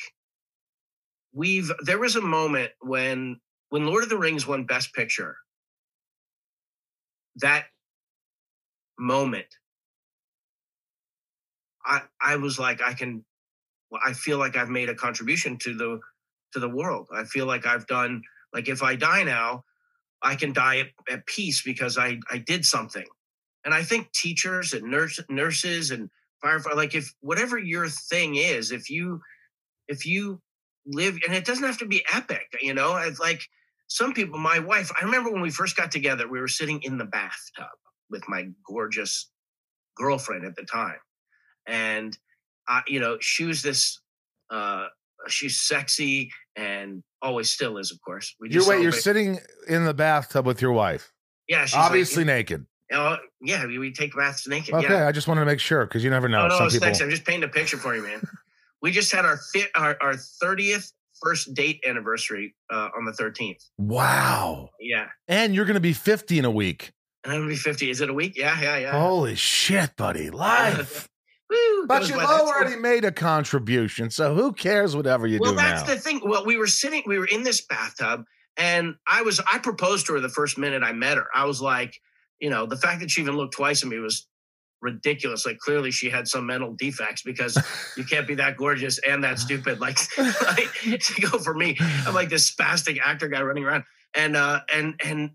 [1.34, 5.36] we've there was a moment when when Lord of the Rings won best picture
[7.36, 7.64] that
[8.98, 9.46] moment
[11.84, 13.24] I I was like I can
[14.04, 16.00] I feel like I've made a contribution to the
[16.52, 17.08] to the world.
[17.12, 19.64] I feel like I've done like if I die now
[20.22, 23.06] I can die at, at peace because I I did something.
[23.64, 26.10] And I think teachers and nurse, nurses and
[26.44, 29.20] firefighters, like if whatever your thing is, if you
[29.88, 30.40] if you
[30.86, 33.42] live, and it doesn't have to be epic, you know, it's like
[33.88, 34.38] some people.
[34.38, 37.68] My wife, I remember when we first got together, we were sitting in the bathtub
[38.10, 39.30] with my gorgeous
[39.96, 40.98] girlfriend at the time,
[41.66, 42.16] and
[42.68, 44.00] I, you know, she was this.
[44.50, 44.86] uh
[45.26, 48.34] She's sexy and always still is, of course.
[48.40, 48.82] We You're wait.
[48.82, 51.14] You're sitting in the bathtub with your wife,
[51.48, 52.66] yeah, she's like- obviously naked.
[52.92, 54.74] Oh, yeah, we, we take baths naked.
[54.74, 55.08] Okay, Yeah.
[55.08, 56.42] I just wanted to make sure because you never know.
[56.42, 56.80] No, no, Some people.
[56.84, 57.00] thanks.
[57.00, 58.20] I'm just painting a picture for you, man.
[58.84, 60.92] We just had our fit, our our thirtieth
[61.22, 63.64] first date anniversary uh, on the 13th.
[63.78, 64.68] Wow.
[64.78, 65.06] Yeah.
[65.26, 66.92] And you're going to be 50 in a week.
[67.22, 67.88] And I'm gonna be 50.
[67.88, 68.36] Is it a week?
[68.36, 68.90] Yeah, yeah, yeah.
[68.90, 70.28] Holy shit, buddy.
[70.30, 71.08] Life.
[71.48, 75.64] Woo, But you've already made a contribution, so who cares whatever you well, do Well,
[75.64, 75.94] that's now?
[75.94, 76.20] the thing.
[76.22, 78.24] Well, we were sitting, we were in this bathtub,
[78.58, 81.26] and I was, I proposed to her the first minute I met her.
[81.34, 81.98] I was like,
[82.40, 84.26] you know, the fact that she even looked twice at me was
[84.84, 85.44] ridiculous.
[85.44, 87.58] Like clearly she had some mental defects because
[87.96, 89.80] you can't be that gorgeous and that stupid.
[89.80, 93.84] Like, like to go for me, I'm like this spastic actor guy running around.
[94.16, 95.30] And uh and and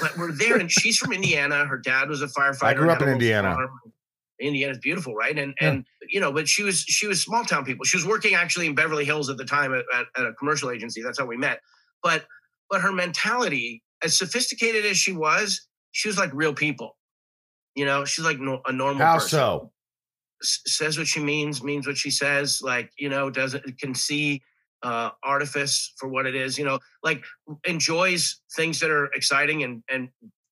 [0.00, 1.64] but we're there and she's from Indiana.
[1.64, 2.62] Her dad was a firefighter.
[2.64, 3.54] I grew up in Indiana.
[3.54, 3.70] farm.
[4.40, 5.36] Indiana's beautiful, right?
[5.36, 5.68] And Yeah.
[5.70, 7.84] and you know, but she was she was small town people.
[7.84, 10.70] She was working actually in Beverly Hills at the time at, at, at a commercial
[10.70, 11.02] agency.
[11.02, 11.60] That's how we met.
[12.04, 12.24] But
[12.70, 16.96] but her mentality, as sophisticated as she was, she was like real people.
[17.74, 19.28] You know, she's like no, a normal How person.
[19.28, 19.72] so?
[20.42, 22.60] S- says what she means, means what she says.
[22.62, 24.42] Like you know, doesn't can see
[24.82, 26.58] uh artifice for what it is.
[26.58, 27.24] You know, like
[27.64, 30.08] enjoys things that are exciting and and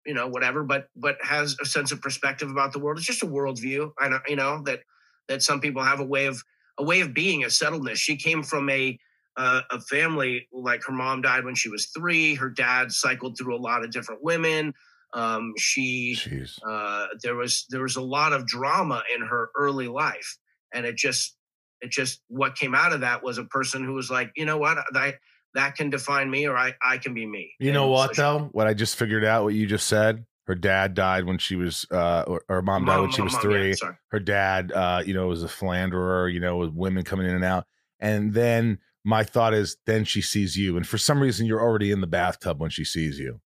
[0.07, 2.98] you know whatever, but but has a sense of perspective about the world.
[2.98, 3.92] It's just a worldview.
[3.98, 4.81] I know you know that
[5.28, 6.42] that some people have a way of
[6.78, 7.96] a way of being, a settledness.
[7.96, 8.98] She came from a
[9.37, 12.35] uh, a family like her mom died when she was three.
[12.35, 14.74] Her dad cycled through a lot of different women.
[15.14, 16.18] Um, she
[16.66, 20.37] uh, there was there was a lot of drama in her early life,
[20.73, 21.37] and it just
[21.81, 24.59] it just what came out of that was a person who was like, you know
[24.59, 25.14] what, that
[25.55, 27.53] that can define me, or I I can be me.
[27.59, 28.49] You know what so she- though?
[28.53, 30.25] What I just figured out, what you just said.
[30.47, 33.42] Her dad died when she was, uh, or, or mom died when she was mom,
[33.42, 33.75] three.
[33.83, 37.35] yeah, her dad uh you know was a philanderer you know with women coming in
[37.35, 37.66] and out
[38.01, 41.90] and then my thought is then she sees you and for some reason you're already
[41.90, 43.40] in the bathtub when she sees you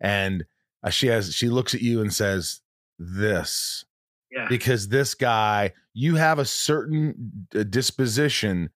[0.00, 0.44] and
[0.90, 2.60] she has she looks at you and says
[2.98, 3.84] this
[4.30, 8.70] Yeah, because this guy you have a certain uh, disposition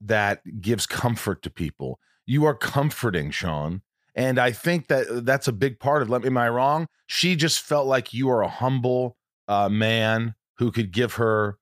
[0.00, 3.82] that gives comfort to people you are comforting sean
[4.14, 6.86] and i think that uh, that's a big part of let me am i wrong
[7.06, 9.16] she just felt like you are a humble
[9.48, 11.56] uh, man who could give her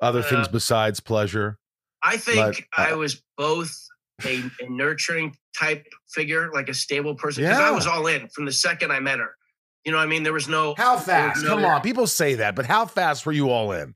[0.00, 1.58] other things Uh, besides pleasure
[2.02, 3.70] I think uh, I was both
[4.24, 7.68] a, a nurturing type figure, like a stable person, because Yeah.
[7.68, 9.34] I was all in from the second I met her.
[9.84, 10.22] You know what I mean?
[10.22, 11.44] There was no how fast?
[11.44, 13.94] come on people say that but how fast were you all in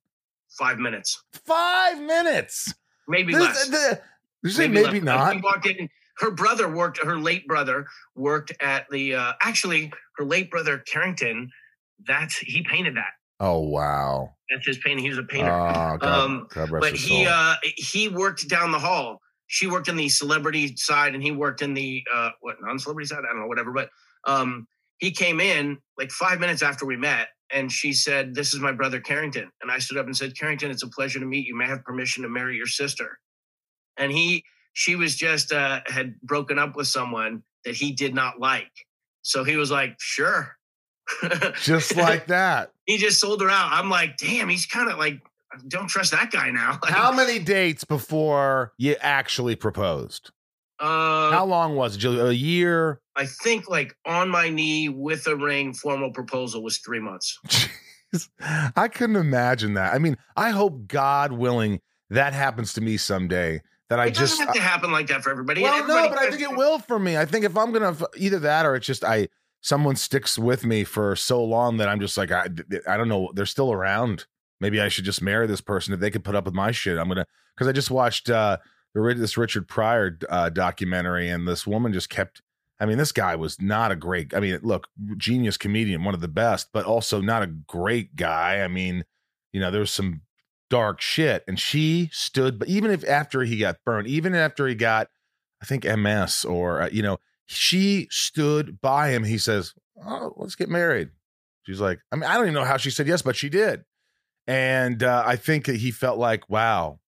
[0.48, 2.72] five minutes, five minutes
[3.08, 3.68] maybe This- less.
[3.68, 4.00] the-
[4.42, 5.42] you say maybe, less.
[5.42, 5.88] not in.
[6.18, 7.02] Her brother worked.
[7.02, 9.14] Her late brother worked at the.
[9.14, 11.50] Uh, actually, her late brother Carrington.
[12.06, 13.12] That's he painted that.
[13.40, 15.02] oh wow That's his painting.
[15.04, 15.50] He was a painter.
[15.50, 19.20] oh, God, Um, God but he uh, he worked down the hall.
[19.46, 23.20] She worked in the celebrity side, and he worked in the uh, what non-celebrity side.
[23.28, 23.72] I don't know, whatever.
[23.72, 23.88] But
[24.24, 24.66] um,
[25.04, 28.72] he came in like five minutes after we met, and she said, "This is my
[28.72, 31.56] brother Carrington." And I stood up and said, "Carrington, it's a pleasure to meet you.
[31.56, 33.18] May I have permission to marry your sister?"
[33.96, 38.40] And he, she was just uh, had broken up with someone that he did not
[38.40, 38.72] like,
[39.22, 40.56] so he was like, "Sure."
[41.60, 43.72] just like that he just sold her out.
[43.72, 45.20] I'm like, damn, he's kind of like,
[45.68, 46.78] don't trust that guy now.
[46.82, 50.30] Like, How many dates before you actually proposed?
[50.80, 52.04] Uh, How long was it?
[52.04, 53.00] A year?
[53.16, 57.38] I think like on my knee with a ring, formal proposal was three months.
[58.14, 58.28] Jeez.
[58.76, 59.94] I couldn't imagine that.
[59.94, 63.60] I mean, I hope God willing that happens to me someday.
[63.90, 65.62] That I it just have to happen like that for everybody.
[65.62, 67.16] well, Everybody no, but I think it will for me.
[67.18, 69.28] I think if I'm gonna either that or it's just I
[69.60, 72.48] someone sticks with me for so long that I'm just like I
[72.88, 74.26] I don't know they're still around.
[74.60, 76.98] Maybe I should just marry this person if they could put up with my shit.
[76.98, 78.56] I'm gonna because I just watched uh
[78.94, 82.42] this Richard Pryor uh, documentary and this woman just kept.
[82.80, 84.34] I mean, this guy was not a great.
[84.34, 88.62] I mean, look, genius comedian, one of the best, but also not a great guy.
[88.62, 89.04] I mean,
[89.52, 90.22] you know, there was some
[90.70, 92.58] dark shit, and she stood.
[92.58, 95.08] But even if after he got burned, even after he got,
[95.62, 99.24] I think MS or uh, you know, she stood by him.
[99.24, 99.72] He says,
[100.04, 101.10] "Oh, let's get married."
[101.64, 103.84] She's like, I mean, I don't even know how she said yes, but she did.
[104.46, 106.98] And uh, I think he felt like, wow,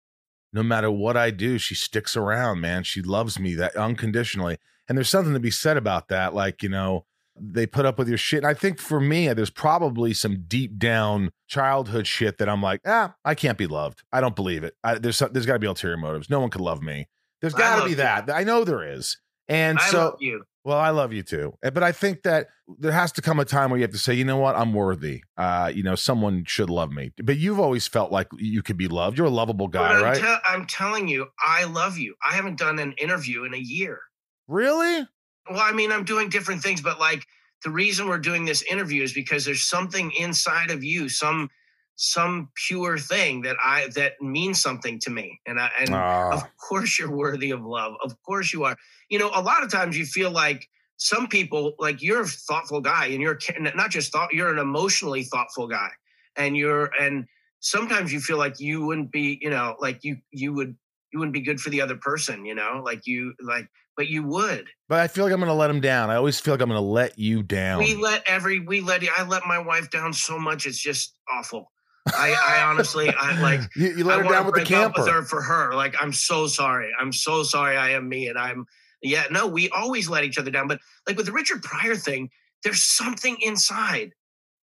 [0.53, 2.83] no matter what I do, she sticks around, man.
[2.83, 4.59] She loves me that unconditionally.
[4.89, 6.35] And there's something to be said about that.
[6.35, 7.05] Like, you know,
[7.39, 8.39] they put up with your shit.
[8.39, 12.81] And I think for me, there's probably some deep down childhood shit that I'm like,
[12.87, 14.03] ah, I can't be loved.
[14.13, 14.75] I don't believe it.
[14.83, 16.31] I, there's some, there's got to be ulterior motives.
[16.31, 17.09] No one could love me.
[17.41, 17.97] There's got to be you.
[17.97, 18.31] that.
[18.31, 19.19] I know there is.
[19.49, 20.45] And I so, you.
[20.67, 21.57] Well, I love you too.
[21.65, 22.49] Uh, But I think that
[22.81, 24.75] there has to come a time where you have to say, you know what, I'm
[24.75, 25.23] worthy.
[25.37, 27.13] Uh, you know, someone should love me.
[27.23, 29.17] But you've always felt like you could be loved.
[29.17, 30.21] You're a lovable guy, I'm, right?
[30.21, 32.17] te- I'm telling you, I love you.
[32.29, 34.01] I haven't done an interview in a year.
[34.49, 35.07] really?
[35.49, 37.25] Well, I mean, I'm doing different things, but like
[37.63, 41.49] the reason we're doing this interview is because there's something inside of you, some
[41.97, 45.41] some pure thing that I that means something to me.
[45.47, 46.31] And I and Ah.
[46.35, 47.95] of course you're worthy of love.
[48.05, 48.77] Of course you are.
[49.09, 52.81] You know, a lot of times you feel like some people like you're a thoughtful
[52.81, 53.39] guy and you're
[53.75, 55.91] not just thought you're an emotionally thoughtful guy
[56.37, 57.27] and you're and
[57.61, 60.75] sometimes you feel like you wouldn't be you know like you you would
[61.13, 64.23] you wouldn't be good for the other person you know like you like but you
[64.23, 66.11] would But I feel like I'm going to let him down.
[66.11, 67.79] I always feel like I'm going to let you down.
[67.79, 71.71] we let every we let i let my wife down so much it's just awful
[72.15, 75.03] i i honestly i like you, you let I her down with the camper.
[75.03, 75.75] with her for her.
[75.75, 76.91] Like, I'm so sorry.
[76.99, 77.77] I'm so sorry.
[77.77, 78.67] I am me, and I'm
[79.03, 79.25] yeah.
[79.31, 80.69] No, we always let each other down.
[80.69, 82.31] But like with the Richard Pryor thing,
[82.65, 84.13] there's something inside.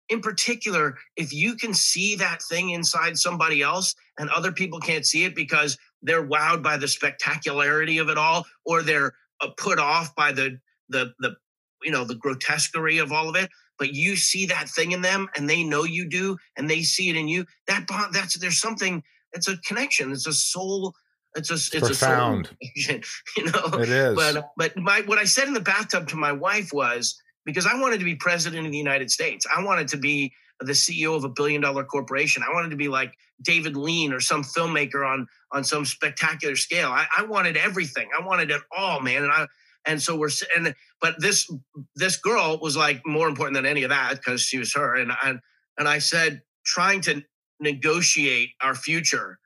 [0.08, 5.06] In particular, if you can see that thing inside somebody else, and other people can't
[5.06, 9.78] see it because they're wowed by the spectacularity of it all, or they're uh, put
[9.78, 11.36] off by the the the
[11.82, 13.50] you know the grotesquerie of all of it
[13.80, 17.08] but you see that thing in them and they know you do and they see
[17.08, 20.94] it in you that bond that's there's something it's a connection it's a soul
[21.34, 22.50] it's a it's profound.
[22.76, 23.00] a soul
[23.36, 24.14] you know It is.
[24.14, 27.66] but uh, but my what i said in the bathtub to my wife was because
[27.66, 31.16] i wanted to be president of the united states i wanted to be the ceo
[31.16, 35.06] of a billion dollar corporation i wanted to be like david lean or some filmmaker
[35.06, 39.32] on on some spectacular scale i, I wanted everything i wanted it all man and
[39.32, 39.46] i
[39.86, 41.50] and so we're and but this
[41.96, 44.96] this girl was like more important than any of that because she was her.
[44.96, 45.38] And I
[45.78, 47.22] and I said trying to
[47.60, 49.38] negotiate our future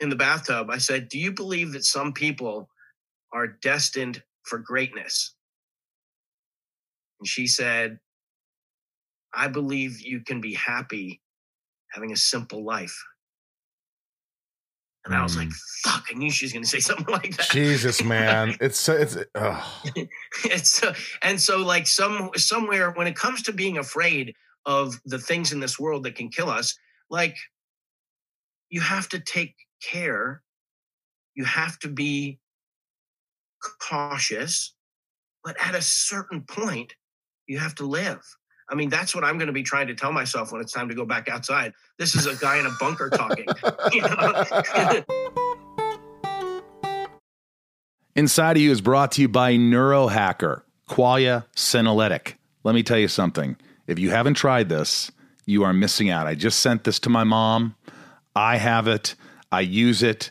[0.00, 2.68] in the bathtub I said do you believe that some people
[3.32, 5.34] are destined for greatness?
[7.20, 7.98] And she said
[9.34, 11.20] I believe you can be happy
[11.92, 12.96] having a simple life
[15.06, 15.56] and I was like mm.
[15.84, 17.50] fuck I knew she was going to say something like that.
[17.50, 18.56] Jesus, man.
[18.60, 19.64] It's so, it's, ugh.
[20.44, 20.92] it's so,
[21.22, 24.34] and so like some somewhere when it comes to being afraid
[24.66, 26.76] of the things in this world that can kill us
[27.08, 27.36] like
[28.68, 30.42] you have to take care.
[31.34, 32.38] You have to be
[33.80, 34.74] cautious.
[35.44, 36.94] But at a certain point
[37.46, 38.22] you have to live
[38.68, 40.88] i mean that's what i'm going to be trying to tell myself when it's time
[40.88, 43.46] to go back outside this is a guy in a bunker talking?
[48.16, 52.34] Inside of You is brought to you by Neurohacker, Qualia Senolytic.
[52.64, 53.56] Let me tell you something.
[53.86, 55.12] If you haven't tried this,
[55.44, 56.26] you are missing out.
[56.26, 57.76] I just sent this to my mom.
[58.34, 59.14] I have it.
[59.52, 60.30] I use it.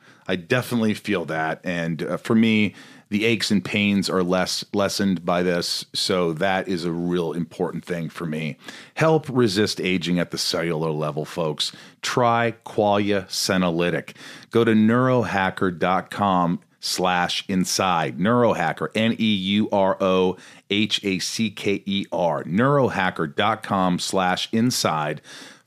[0.31, 2.73] I definitely feel that, and uh, for me,
[3.09, 5.83] the aches and pains are less lessened by this.
[5.91, 8.57] So that is a real important thing for me.
[8.93, 11.73] Help resist aging at the cellular level, folks.
[12.01, 14.15] Try Qualia Senolytic.
[14.51, 18.17] Go to neurohacker.com slash inside.
[18.17, 20.37] Neurohacker, N E U R O
[20.69, 22.45] H A C K E R.
[22.45, 25.21] Neurohacker.com slash inside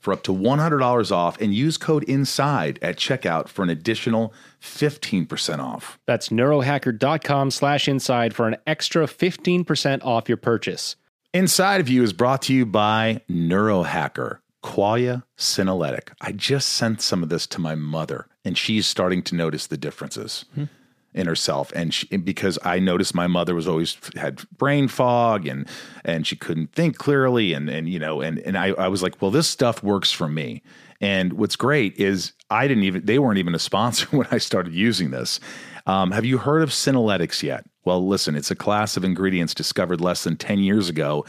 [0.05, 4.31] for up to $100 off and use code INSIDE at checkout for an additional
[4.65, 5.99] 15% off.
[6.05, 10.95] That's neurohacker.com slash inside for an extra 15% off your purchase.
[11.33, 16.09] Inside of You is brought to you by Neurohacker, Qualia Senolytic.
[16.21, 19.77] I just sent some of this to my mother, and she's starting to notice the
[19.77, 20.45] differences.
[20.55, 20.65] Hmm.
[21.13, 25.65] in herself and she, because I noticed my mother was always had brain fog and
[26.03, 29.21] and she couldn't think clearly and and you know and and I, I was like
[29.21, 30.61] well this stuff works for me
[30.99, 34.73] and what's great is I didn't even they weren't even a sponsor when I started
[34.73, 35.39] using this
[35.85, 40.01] um, have you heard of Senolytics yet well listen it's a class of ingredients discovered
[40.01, 41.25] less than 10 years ago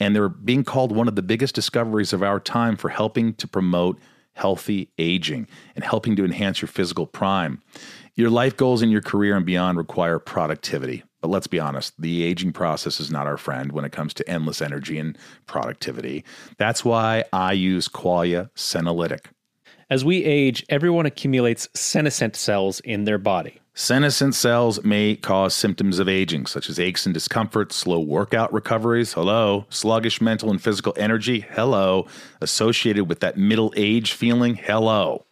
[0.00, 3.48] and they're being called one of the biggest discoveries of our time for helping to
[3.48, 3.98] promote
[4.34, 7.60] healthy aging and helping to enhance your physical prime
[8.18, 11.04] your life goals and your career and beyond require productivity.
[11.20, 14.28] But let's be honest, the aging process is not our friend when it comes to
[14.28, 16.24] endless energy and productivity.
[16.56, 19.26] That's why I use Qualia Senolytic.
[19.90, 23.58] As we age, everyone accumulates senescent cells in their body.
[23.72, 29.14] Senescent cells may cause symptoms of aging, such as aches and discomfort, slow workout recoveries,
[29.14, 32.06] hello, sluggish mental and physical energy, hello,
[32.42, 35.24] associated with that middle age feeling, hello.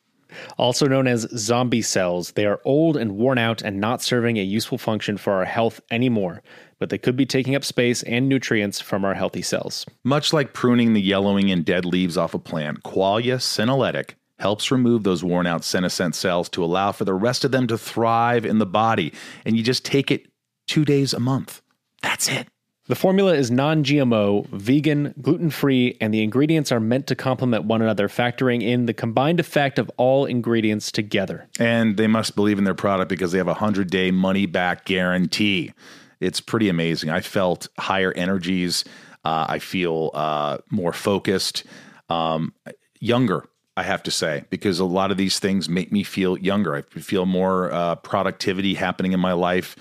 [0.57, 4.42] Also known as zombie cells, they are old and worn out and not serving a
[4.42, 6.42] useful function for our health anymore,
[6.79, 9.85] but they could be taking up space and nutrients from our healthy cells.
[10.03, 15.03] Much like pruning the yellowing and dead leaves off a plant, Qualia Senolytic helps remove
[15.03, 18.59] those worn out senescent cells to allow for the rest of them to thrive in
[18.59, 19.12] the body.
[19.44, 20.27] And you just take it
[20.66, 21.62] two days a month.
[22.03, 22.49] That's it.
[22.88, 27.64] The formula is non GMO, vegan, gluten free, and the ingredients are meant to complement
[27.64, 31.49] one another, factoring in the combined effect of all ingredients together.
[31.59, 34.85] And they must believe in their product because they have a 100 day money back
[34.85, 35.72] guarantee.
[36.20, 37.11] It's pretty amazing.
[37.11, 38.85] I felt higher energies.
[39.25, 41.64] Uh, I feel uh, more focused,
[42.09, 42.55] um,
[43.01, 43.44] younger,
[43.77, 46.75] I have to say, because a lot of these things make me feel younger.
[46.75, 49.77] I feel more uh, productivity happening in my life,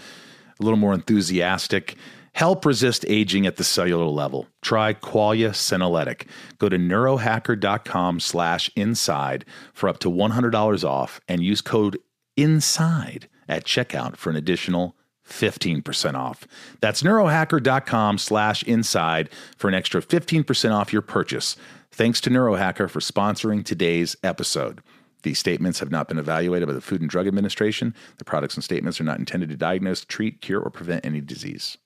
[0.59, 1.95] a little more enthusiastic.
[2.33, 4.47] Help resist aging at the cellular level.
[4.61, 6.27] Try Qualia Senolytic.
[6.57, 11.97] Go to neurohacker.com slash inside for up to $100 off and use code
[12.35, 16.45] INSIDE at checkout for an additional 15% off.
[16.81, 21.55] That's neurohacker.com slash inside for an extra 15% off your purchase.
[21.95, 24.81] Thanks to Neurohacker for sponsoring today's episode.
[25.23, 27.95] These statements have not been evaluated by the Food and Drug Administration.
[28.17, 31.77] The products and statements are not intended to diagnose, treat, cure, or prevent any disease.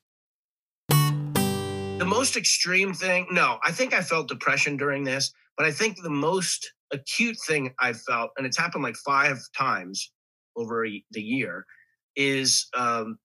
[0.89, 6.01] The most extreme thing, no, I think I felt depression during this, but I think
[6.01, 10.11] the most acute thing I felt, and it's happened like five times
[10.55, 11.67] over the year,
[12.15, 13.19] is um,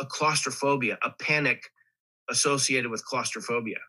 [0.00, 1.64] a claustrophobia, a panic
[2.30, 3.80] associated with claustrophobia.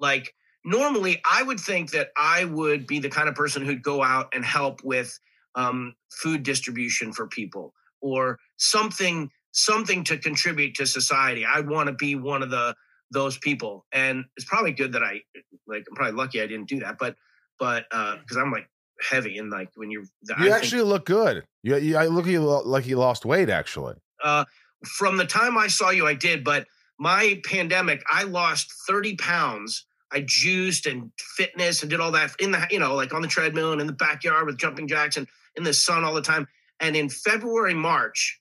[0.00, 4.02] Like normally, I would think that I would be the kind of person who'd go
[4.02, 5.18] out and help with
[5.54, 11.44] um, food distribution for people or something something to contribute to society.
[11.44, 12.74] I want to be one of the
[13.10, 15.22] those people, and it's probably good that I
[15.66, 15.84] like.
[15.88, 17.16] I'm probably lucky I didn't do that, but
[17.58, 18.68] but because uh, I'm like
[19.00, 21.44] heavy and like when you're you I actually think, look good.
[21.62, 23.94] You, you I look you like you lost weight actually.
[24.22, 24.44] Uh,
[24.84, 26.66] from the time I saw you, I did, but
[26.98, 29.86] my pandemic, I lost 30 pounds.
[30.12, 33.28] I juiced and fitness and did all that in the, you know, like on the
[33.28, 36.46] treadmill and in the backyard with jumping jacks and in the sun all the time.
[36.80, 38.40] And in February, March,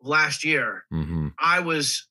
[0.00, 1.28] last year, mm-hmm.
[1.38, 2.06] I was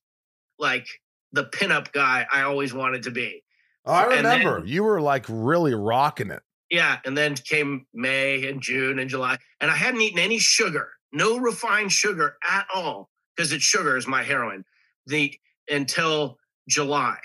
[0.59, 0.87] like
[1.31, 3.43] the pinup guy I always wanted to be.
[3.85, 6.41] Oh, I remember then, you were like really rocking it.
[6.69, 10.89] Yeah, and then came May and June and July, and I hadn't eaten any sugar,
[11.11, 14.63] no refined sugar at all, because it's sugar is my heroin.
[15.07, 15.37] The
[15.69, 16.37] until
[16.69, 17.17] July,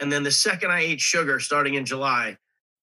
[0.00, 2.36] and then the second I ate sugar, starting in July,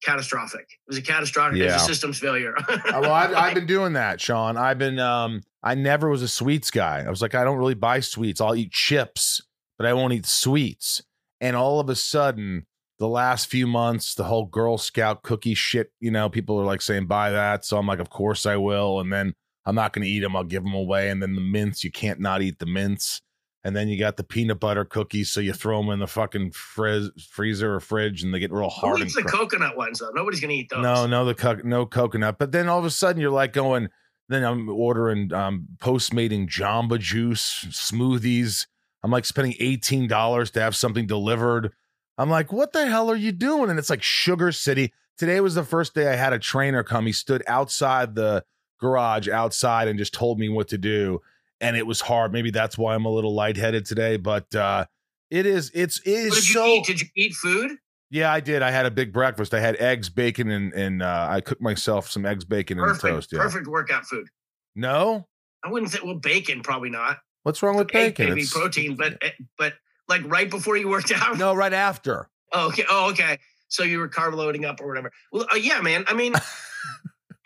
[0.04, 0.62] catastrophic.
[0.62, 1.58] It was a catastrophic.
[1.58, 1.66] Yeah.
[1.66, 2.56] It was a systems failure.
[2.68, 4.58] Uh, well, I've, I've, been doing that, Sean.
[4.58, 5.00] I've been.
[5.00, 7.04] um I never was a sweets guy.
[7.06, 8.40] I was like, I don't really buy sweets.
[8.40, 9.42] I'll eat chips,
[9.78, 11.02] but I won't eat sweets.
[11.42, 12.68] And all of a sudden,
[13.00, 16.82] the last few months, the whole Girl Scout cookie shit, you know, people are like
[16.82, 17.66] saying, buy that.
[17.66, 19.00] So I'm like, of course I will.
[19.00, 19.34] And then
[19.66, 20.36] I'm not going to eat them.
[20.36, 21.10] I'll give them away.
[21.10, 23.22] And then the mints, you can't not eat the mints.
[23.66, 26.52] And then you got the peanut butter cookies, so you throw them in the fucking
[26.52, 29.00] frizz, freezer or fridge, and they get real hard.
[29.00, 30.12] Who eats the cr- coconut ones though?
[30.14, 30.84] Nobody's gonna eat those.
[30.84, 32.38] No, no, the co- no coconut.
[32.38, 33.90] But then all of a sudden, you're like going,
[34.30, 38.68] then I'm ordering um, post-mating Jamba Juice smoothies.
[39.04, 41.72] I'm like spending $18 to have something delivered.
[42.20, 43.72] I'm like, what the hell are you doing?
[43.72, 44.94] And it's like Sugar City.
[45.18, 47.08] Today was the first day I had a trainer come.
[47.08, 48.44] He stood outside the
[48.80, 51.22] garage outside and just told me what to do.
[51.62, 52.34] And it was hard.
[52.34, 54.86] Maybe that's why I'm a little lightheaded today, but uh
[55.32, 56.86] it is it's it is did so you eat?
[56.86, 57.72] Did you eat food?
[58.12, 58.62] Yeah, I did.
[58.62, 59.54] I had a big breakfast.
[59.54, 63.14] I had eggs, bacon, and and uh, I cooked myself some eggs, bacon, perfect, and
[63.14, 63.34] toast.
[63.34, 63.40] Yeah.
[63.40, 64.28] Perfect workout food.
[64.76, 65.28] No,
[65.64, 66.00] I wouldn't say.
[66.04, 67.18] Well, bacon probably not.
[67.44, 68.30] What's wrong with Egg, bacon?
[68.30, 69.74] Maybe it's, protein, but eh, but
[70.08, 71.38] like right before you worked out.
[71.38, 72.30] No, right after.
[72.54, 72.86] Oh, okay.
[72.90, 73.40] Oh, okay.
[73.68, 75.12] So you were carb loading up or whatever.
[75.32, 76.06] Well, uh, yeah, man.
[76.08, 76.34] I mean,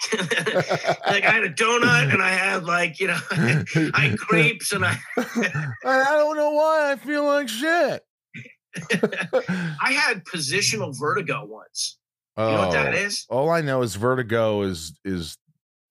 [0.13, 4.85] like I had a donut and I had like you know I had grapes and
[4.85, 8.03] I I don't know why I feel like shit.
[8.91, 11.97] I had positional vertigo once.
[12.37, 12.95] You know what that
[13.29, 13.37] Oh.
[13.37, 15.37] All I know is Vertigo is is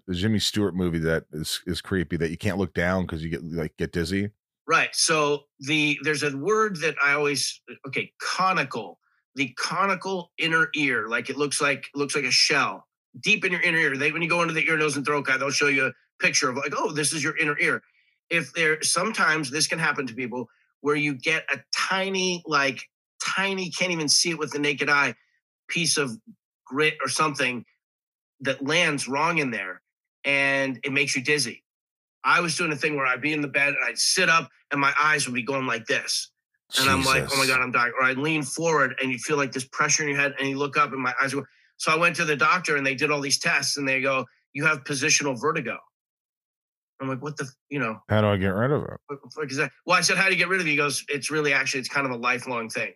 [0.06, 3.28] the Jimmy Stewart movie that is is creepy that you can't look down because you
[3.28, 4.30] get like get dizzy.
[4.66, 4.88] Right.
[4.94, 8.98] So the there's a word that I always okay conical
[9.34, 12.87] the conical inner ear like it looks like looks like a shell
[13.20, 13.96] deep in your inner ear.
[13.96, 15.92] They when you go into the ear nose and throat guy they'll show you a
[16.20, 17.82] picture of like oh this is your inner ear.
[18.30, 20.48] If there sometimes this can happen to people
[20.80, 22.82] where you get a tiny like
[23.22, 25.14] tiny can't even see it with the naked eye
[25.68, 26.16] piece of
[26.66, 27.64] grit or something
[28.40, 29.82] that lands wrong in there
[30.24, 31.64] and it makes you dizzy.
[32.24, 34.50] I was doing a thing where I'd be in the bed and I'd sit up
[34.70, 36.30] and my eyes would be going like this.
[36.78, 37.92] And I'm like, oh my God, I'm dying.
[37.98, 40.58] Or I'd lean forward and you feel like this pressure in your head and you
[40.58, 41.44] look up and my eyes go.
[41.78, 44.26] So I went to the doctor and they did all these tests and they go,
[44.52, 45.78] you have positional vertigo.
[47.00, 48.90] I'm like, what the, you know, How do I get rid of it?
[49.06, 49.70] what the fuck is that?
[49.86, 50.70] Well, I said, how do you get rid of it?
[50.70, 52.92] He goes, it's really actually, it's kind of a lifelong thing.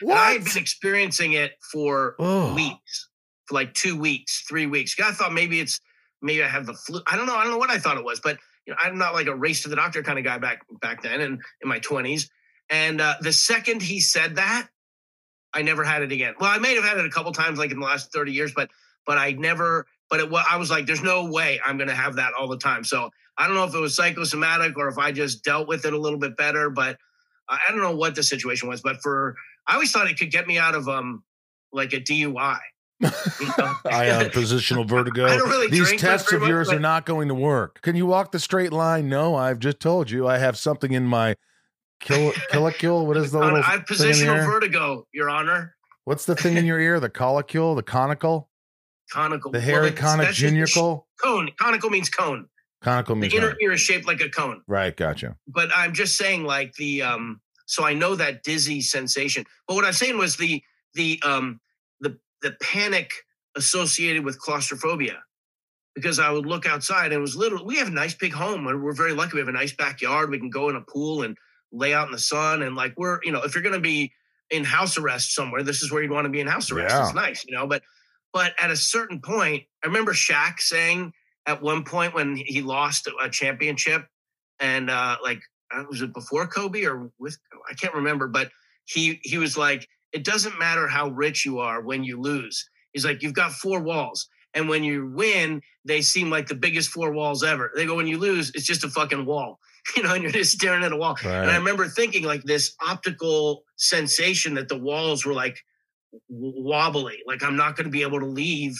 [0.00, 2.54] And I had been experiencing it for Oh.
[2.54, 3.08] weeks,
[3.46, 4.96] for like two weeks, three weeks.
[5.00, 5.80] I thought maybe it's
[6.20, 7.00] maybe I have the flu.
[7.06, 7.36] I don't know.
[7.36, 9.34] I don't know what I thought it was, but you know, I'm not like a
[9.34, 12.28] race to the doctor kind of guy back back then, and in my 20s.
[12.68, 14.68] And uh, the second he said that,
[15.52, 16.34] I never had it again.
[16.40, 18.52] Well, I may have had it a couple times, like in the last 30 years,
[18.54, 18.70] but
[19.06, 19.86] but I never.
[20.08, 22.58] But it I was like, there's no way I'm going to have that all the
[22.58, 22.84] time.
[22.84, 25.92] So I don't know if it was psychosomatic or if I just dealt with it
[25.92, 26.96] a little bit better, but
[27.48, 28.80] I don't know what the situation was.
[28.82, 29.34] But for
[29.66, 31.24] I always thought it could get me out of um
[31.72, 32.58] like a DUI.
[33.00, 33.08] you
[33.58, 33.74] know?
[33.84, 35.26] I have positional vertigo.
[35.26, 37.80] I don't really These tests of much, yours but- are not going to work.
[37.82, 39.08] Can you walk the straight line?
[39.08, 40.26] No, I've just told you.
[40.28, 41.36] I have something in my
[42.00, 43.06] kill killicule.
[43.06, 45.74] What is the little I have positional vertigo, Your Honor.
[46.04, 47.00] What's the thing in your ear?
[47.00, 48.48] The collicule, the conical,
[49.12, 49.50] Conical.
[49.50, 51.04] the Well, hairy that's- conic that's just the sh- junicle.
[51.22, 51.50] Cone.
[51.60, 52.48] Conical means cone.
[52.82, 54.62] Conical means The inner ear is shaped like a cone.
[54.66, 54.96] right.
[54.96, 55.36] Gotcha.
[55.48, 57.40] But I'm just saying, like the um.
[57.68, 59.44] So I know that dizzy sensation.
[59.66, 60.62] But what I'm saying was the
[60.94, 61.60] the um
[62.00, 63.10] the the panic
[63.56, 65.22] associated with claustrophobia.
[65.96, 68.66] Because I would look outside and it was literally we have a nice big home.
[68.68, 69.32] and We're very lucky.
[69.34, 70.30] We have a nice backyard.
[70.30, 71.36] We can go in a pool and
[71.72, 72.62] lay out in the sun.
[72.62, 74.12] And like we're, you know, if you're gonna be
[74.50, 76.94] in house arrest somewhere, this is where you'd want to be in house arrest.
[76.94, 77.04] Yeah.
[77.04, 77.66] It's nice, you know.
[77.66, 77.82] But
[78.32, 81.12] but at a certain point, I remember Shaq saying
[81.46, 84.06] at one point when he lost a championship,
[84.60, 85.40] and uh, like
[85.74, 87.38] uh, was it before Kobe or with
[87.68, 88.50] I can't remember, but
[88.84, 92.68] he he was like, it doesn't matter how rich you are when you lose.
[92.92, 96.90] He's like, you've got four walls, and when you win, they seem like the biggest
[96.90, 97.72] four walls ever.
[97.74, 99.58] They go, when you lose, it's just a fucking wall,
[99.96, 101.16] you know, and you're just staring at a wall.
[101.22, 105.58] And I remember thinking like this optical sensation that the walls were like
[106.28, 108.76] wobbly, like I'm not going to be able to leave.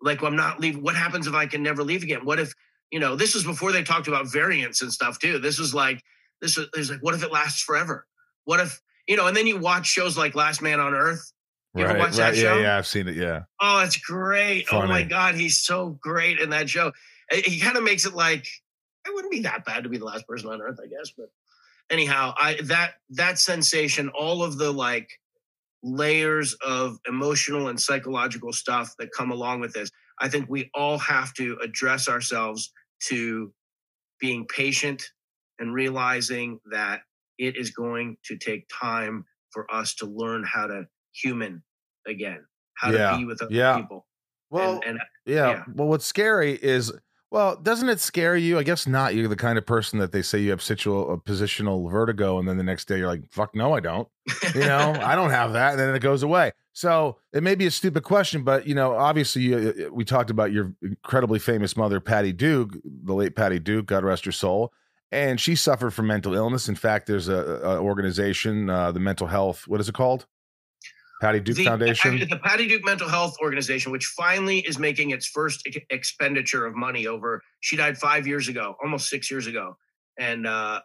[0.00, 0.76] Like I'm not leave.
[0.78, 2.24] What happens if I can never leave again?
[2.24, 2.52] What if
[2.90, 3.16] you know?
[3.16, 5.38] This was before they talked about variants and stuff too.
[5.38, 6.02] This was like
[6.40, 8.06] this was, is like what if it lasts forever?
[8.44, 9.26] What if you know?
[9.26, 11.32] And then you watch shows like Last Man on Earth.
[11.74, 12.00] You ever Right.
[12.00, 12.36] watch that right.
[12.36, 12.56] show?
[12.56, 12.62] Yeah.
[12.62, 12.78] Yeah.
[12.78, 13.16] I've seen it.
[13.16, 13.44] Yeah.
[13.60, 14.66] Oh, it's great.
[14.70, 16.92] Oh my God, he's so great in that show.
[17.32, 18.46] He kind of makes it like
[19.06, 21.12] it wouldn't be that bad to be the last person on earth, I guess.
[21.16, 21.28] But
[21.90, 25.08] anyhow, I that that sensation, all of the like
[25.82, 29.90] layers of emotional and psychological stuff that come along with this,
[30.20, 32.72] I think we all have to address ourselves
[33.08, 33.52] to
[34.20, 35.02] being patient
[35.58, 37.02] and realizing that
[37.38, 41.62] it is going to take time for us to learn how to human
[42.06, 42.44] again,
[42.76, 43.76] how Yeah, to be with other yeah.
[43.76, 44.06] people.
[44.50, 45.50] Well, and, and Yeah.
[45.50, 45.64] Yeah.
[45.74, 46.92] Well, what's scary is,
[47.34, 48.60] well, doesn't it scare you?
[48.60, 49.16] I guess not.
[49.16, 52.46] You're the kind of person that they say you have situ- uh, positional vertigo, and
[52.46, 54.06] then the next day you're like, "Fuck no, I don't."
[54.54, 56.52] You know, I don't have that, and then it goes away.
[56.74, 60.52] So it may be a stupid question, but you know, obviously, you, we talked about
[60.52, 64.72] your incredibly famous mother, Patty Duke, the late Patty Duke, God rest her soul,
[65.10, 66.68] and she suffered from mental illness.
[66.68, 69.66] In fact, there's a, a organization, uh, the mental health.
[69.66, 70.26] What is it called?
[71.20, 72.18] Patty Duke the, Foundation.
[72.28, 76.74] The Patty Duke Mental Health Organization, which finally is making its first ex- expenditure of
[76.74, 77.42] money over.
[77.60, 79.76] She died five years ago, almost six years ago,
[80.18, 80.80] and uh,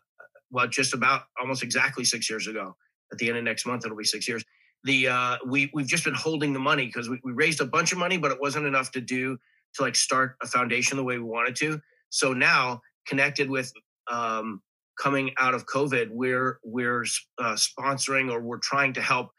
[0.52, 2.76] well, just about almost exactly six years ago.
[3.12, 4.44] At the end of next month, it'll be six years.
[4.84, 7.92] The uh, we we've just been holding the money because we, we raised a bunch
[7.92, 9.38] of money, but it wasn't enough to do
[9.76, 11.82] to like start a foundation the way we wanted to.
[12.10, 13.74] So now, connected with
[14.10, 14.62] um,
[15.00, 17.04] coming out of COVID, we're we're
[17.40, 19.32] uh, sponsoring or we're trying to help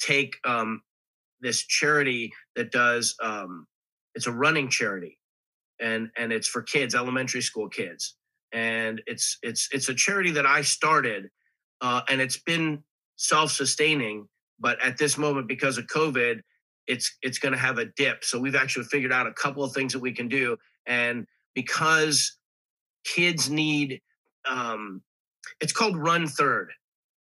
[0.00, 0.82] take um,
[1.40, 3.66] this charity that does um,
[4.14, 5.18] it's a running charity
[5.80, 8.16] and and it's for kids elementary school kids
[8.52, 11.28] and it's it's it's a charity that i started
[11.80, 12.82] uh, and it's been
[13.16, 14.28] self-sustaining
[14.60, 16.40] but at this moment because of covid
[16.86, 18.24] it's it's going to have a dip.
[18.24, 22.36] So we've actually figured out a couple of things that we can do, and because
[23.04, 24.00] kids need,
[24.48, 25.02] um,
[25.60, 26.72] it's called Run Third,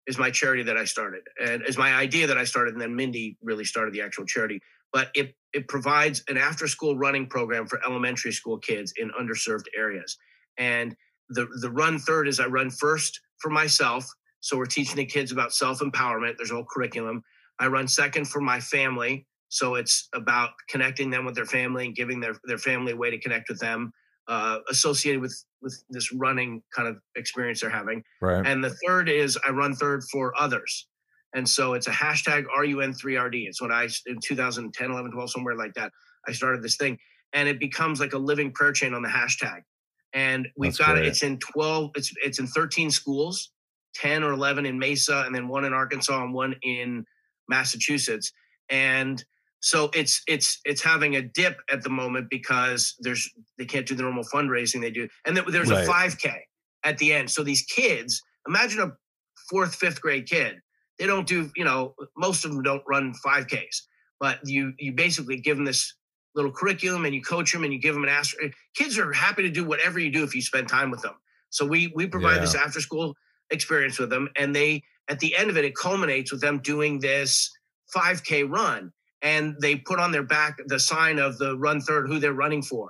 [0.07, 2.95] is my charity that I started, and is my idea that I started, and then
[2.95, 4.61] Mindy really started the actual charity.
[4.93, 9.65] But it it provides an after school running program for elementary school kids in underserved
[9.77, 10.17] areas,
[10.57, 10.95] and
[11.29, 14.09] the the Run Third is I run first for myself.
[14.39, 16.37] So we're teaching the kids about self empowerment.
[16.37, 17.23] There's a whole curriculum.
[17.59, 19.25] I run second for my family.
[19.49, 23.09] So it's about connecting them with their family and giving their, their family a way
[23.09, 23.91] to connect with them,
[24.27, 28.03] uh, associated with with this running kind of experience they're having.
[28.21, 28.45] Right.
[28.45, 30.87] And the third is I run third for others.
[31.33, 33.47] And so it's a hashtag RUN3RD.
[33.47, 35.91] It's when I, in 2010, 11, 12, somewhere like that,
[36.27, 36.97] I started this thing.
[37.33, 39.61] And it becomes like a living prayer chain on the hashtag.
[40.13, 41.05] And we've That's got great.
[41.05, 41.09] it.
[41.09, 43.51] It's in 12, it's, it's in 13 schools,
[43.95, 47.03] 10 or 11 in Mesa, and then one in Arkansas and one in
[47.49, 48.31] Massachusetts.
[48.69, 49.23] And
[49.59, 53.95] so it's it's it's having a dip at the moment because there's they can't do
[53.95, 55.87] the normal fundraising they do, and there's Right.
[55.87, 56.33] a 5K
[56.83, 57.29] at the end.
[57.31, 58.91] So these kids, imagine a
[59.49, 60.61] fourth, fifth grade kid.
[60.99, 63.83] They don't do, you know, most of them don't run 5Ks,
[64.19, 65.93] but you you basically give them this
[66.35, 68.35] little curriculum and you coach them and you give them an ask.
[68.43, 71.15] Eh, kids are happy to do whatever you do if you spend time with them.
[71.49, 73.15] So we we provide this after school
[73.49, 76.99] experience with them, and they at the end of it, it culminates with them doing
[76.99, 77.49] this
[77.95, 78.91] 5K run,
[79.21, 82.61] and they put on their back the sign of the run third, who they're running
[82.61, 82.89] for.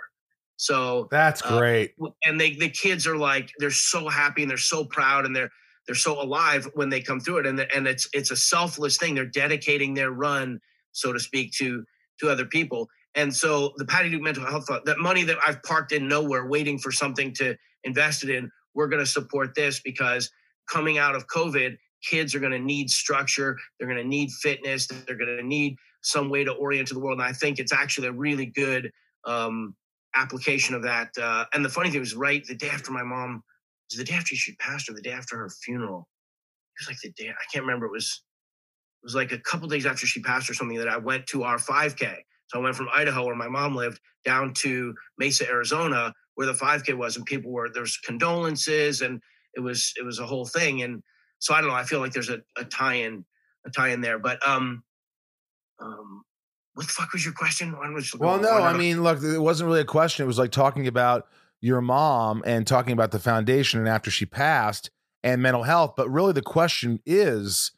[0.57, 1.93] So That's Uh, great.
[2.25, 5.51] and they the kids are like they're so happy and they're so proud and they're
[5.85, 7.45] they're so alive when they come through it.
[7.45, 9.15] And and it's it's a selfless thing.
[9.15, 10.59] They're dedicating their run
[10.91, 11.85] so to speak to
[12.19, 12.89] to other people.
[13.15, 16.45] And so the Patty Duke Mental Health Fund that money that I've parked in nowhere
[16.47, 20.29] waiting for something to invest it in we're going to support this because
[20.69, 23.57] coming out of COVID kids are going to need structure.
[23.79, 24.87] They're going to need fitness.
[24.87, 27.73] They're going to need some way to orient to the world and I think it's
[27.73, 28.89] actually a really good
[29.25, 29.75] um,
[30.15, 31.09] application of that.
[31.21, 33.43] Uh, and the funny thing was, right the day after my mom
[33.89, 36.07] was the day after she passed, or the day after her funeral.
[36.79, 37.87] It was like the day I can't remember.
[37.87, 38.23] It was
[39.03, 41.43] it was like a couple days after she passed or something that I went to
[41.43, 42.15] our 5K.
[42.47, 46.53] So I went from Idaho, where my mom lived, down to Mesa, Arizona, where the
[46.53, 49.19] 5K was, and people were there's condolences, and
[49.55, 50.83] it was it was a whole thing.
[50.83, 51.03] And
[51.39, 51.75] so I don't know.
[51.75, 53.25] I feel like there's a, a tie-in
[53.65, 54.83] a tie-in there, but um
[55.79, 56.23] um.
[56.73, 57.75] What the fuck was your question?
[57.95, 60.23] Was- Well, no, I mean, look, it wasn't really a question.
[60.23, 61.27] It was like talking about
[61.59, 64.91] your mom and talking about the foundation and after she passed
[65.23, 65.93] and mental health.
[65.97, 67.71] But really, the question is,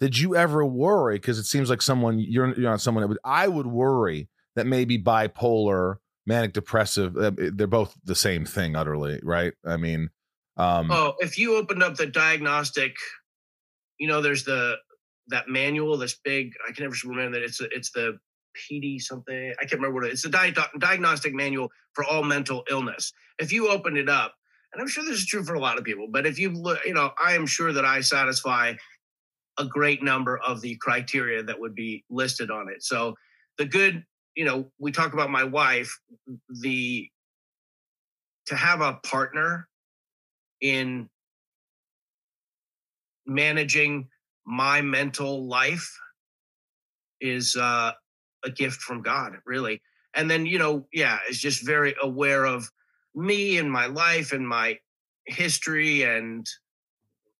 [0.00, 1.14] did you ever worry?
[1.14, 3.18] Because it seems like someone you're you're not someone that would.
[3.24, 5.96] I would worry that maybe bipolar,
[6.26, 9.54] manic depressive, uh, they're both the same thing, utterly, right?
[9.64, 10.10] I mean,
[10.58, 12.96] um, Oh, if you opened up the diagnostic,
[13.98, 14.76] you know, there's the
[15.28, 16.52] that manual, this big.
[16.68, 17.44] I can never remember that.
[17.44, 18.18] It's it's the
[18.56, 19.54] PD something.
[19.58, 20.24] I can't remember what it is.
[20.24, 23.12] It's the di- diagnostic manual for all mental illness.
[23.38, 24.34] If you open it up,
[24.72, 26.80] and I'm sure this is true for a lot of people, but if you look,
[26.84, 28.74] you know, I am sure that I satisfy
[29.58, 32.82] a great number of the criteria that would be listed on it.
[32.82, 33.14] So
[33.58, 34.04] the good,
[34.34, 35.98] you know, we talk about my wife,
[36.48, 37.08] the
[38.46, 39.68] to have a partner
[40.60, 41.08] in
[43.26, 44.08] managing
[44.46, 45.98] my mental life
[47.20, 47.92] is uh,
[48.44, 49.80] a gift from God, really.
[50.14, 52.70] And then, you know, yeah, is just very aware of
[53.14, 54.78] me and my life and my
[55.26, 56.46] history and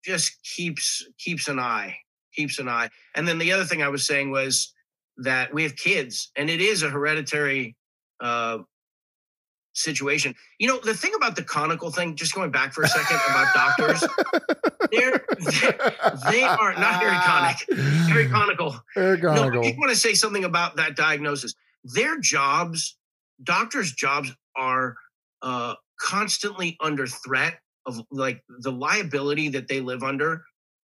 [0.04, 1.96] just keeps keeps an eye,
[2.34, 2.88] keeps an eye.
[3.14, 4.72] And then the other thing I was saying was
[5.18, 7.76] that we have kids and it is a hereditary
[8.20, 8.58] uh
[9.74, 10.34] situation.
[10.58, 13.46] You know, the thing about the conical thing, just going back for a second about
[13.54, 14.04] doctors,
[14.92, 15.22] they're,
[15.60, 15.80] they're
[16.30, 17.56] they are not very conic,
[18.08, 18.76] very conical.
[18.94, 19.62] Very No, I conical.
[19.62, 21.54] just want to say something about that diagnosis.
[21.84, 22.96] Their jobs,
[23.42, 24.96] doctors' jobs, are
[25.42, 30.44] uh, constantly under threat of like the liability that they live under.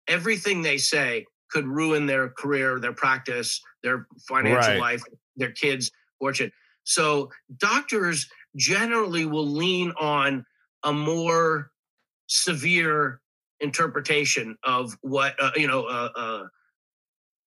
[0.08, 4.80] Everything they say could ruin their career, their practice, their financial Right.
[4.80, 5.02] life,
[5.36, 6.50] their kids' fortune.
[6.84, 10.44] So doctors generally will lean on
[10.84, 11.70] a more
[12.26, 13.20] severe
[13.60, 16.42] interpretation of what uh, you know uh, uh,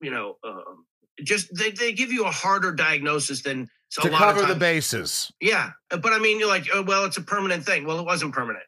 [0.01, 0.85] you know um,
[1.23, 4.55] just they, they give you a harder diagnosis than so to a lot cover the
[4.59, 5.31] bases.
[5.41, 8.31] yeah but i mean you're like oh, well it's a permanent thing well it wasn't
[8.33, 8.65] permanent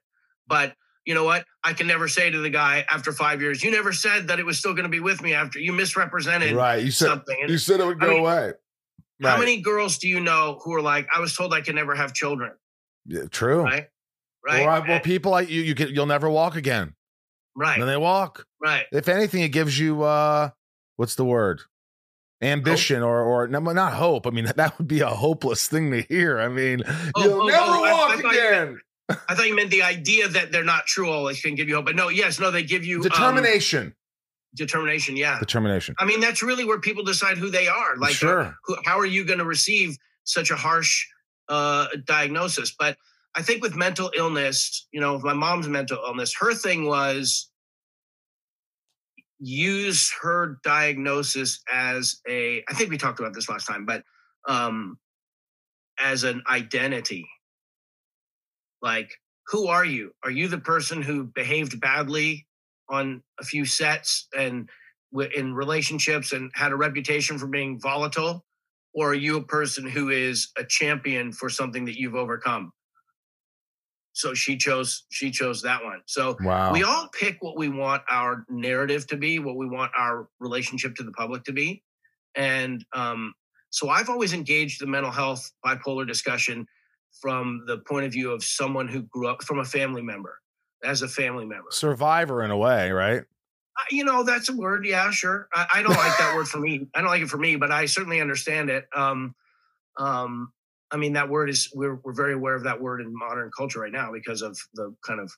[0.47, 0.73] but
[1.05, 3.93] you know what i can never say to the guy after five years you never
[3.93, 6.83] said that it was still going to be with me after you misrepresented Right.
[6.83, 8.53] You said something And you said it would I go mean, away.
[9.21, 11.95] How many girls do you know who are like i was told i could never
[11.95, 12.51] have children
[13.05, 13.63] Yeah, true.
[13.63, 13.87] right
[14.45, 16.93] right Or, well, people like you, you can you'll never walk again.
[17.55, 18.45] right And then they walk.
[18.61, 20.49] right If anything, it gives you uh,
[20.97, 21.61] what's the word?
[22.41, 24.27] ambition or or no, not hope.
[24.27, 26.39] I mean, that would be a hopeless thing to hear.
[26.39, 26.83] I mean,
[27.15, 28.81] Oh, you'll oh, never oh, walk I you again.
[29.29, 31.85] I thought you meant the idea that they're not true always can give you hope.
[31.85, 33.43] But no, yes, no, they give you um,
[34.55, 35.17] Determination.
[35.17, 35.37] Yeah.
[35.39, 35.95] Determination.
[35.99, 37.97] I mean, that's really where people decide who they are.
[37.97, 38.55] Like, uh, Sure.
[38.65, 41.05] who, how are you going to receive such a harsh
[41.49, 42.73] uh, diagnosis?
[42.77, 42.97] But
[43.35, 47.49] I think with mental illness, you know, my mom's mental illness, her thing was
[49.39, 52.63] use her diagnosis as a.
[52.69, 54.03] I think we talked about this last time, but
[54.47, 54.97] um,
[55.99, 57.27] as an identity.
[58.81, 59.09] Like,
[59.47, 60.11] who are you?
[60.23, 62.45] Are you the person who behaved badly
[62.89, 64.69] on a few sets and
[65.35, 68.45] in relationships and had a reputation for being volatile?
[68.93, 72.71] Or are you a person who is a champion for something that you've overcome?
[74.13, 76.01] So she chose she chose that one.
[76.05, 76.71] So Wow.
[76.71, 80.95] we all pick what we want our narrative to be what we want our relationship
[80.95, 81.83] to the public to be.
[82.35, 83.33] And um,
[83.75, 86.65] so i've always engaged the mental health bipolar discussion
[87.21, 90.39] from the point of view of someone who grew up from a family member
[90.85, 91.67] as a family member.
[91.71, 93.23] Survivor in a way, right?
[93.77, 94.85] I- you know that's a word.
[94.85, 95.47] Yeah sure.
[95.53, 96.87] I, I don't like that word for me.
[96.95, 98.85] I don't like it for me but i certainly understand it.
[98.95, 99.35] Um
[99.97, 100.51] um
[100.91, 103.79] i mean that word is we're, we're very aware of that word in modern culture
[103.81, 105.31] right now because of the kind of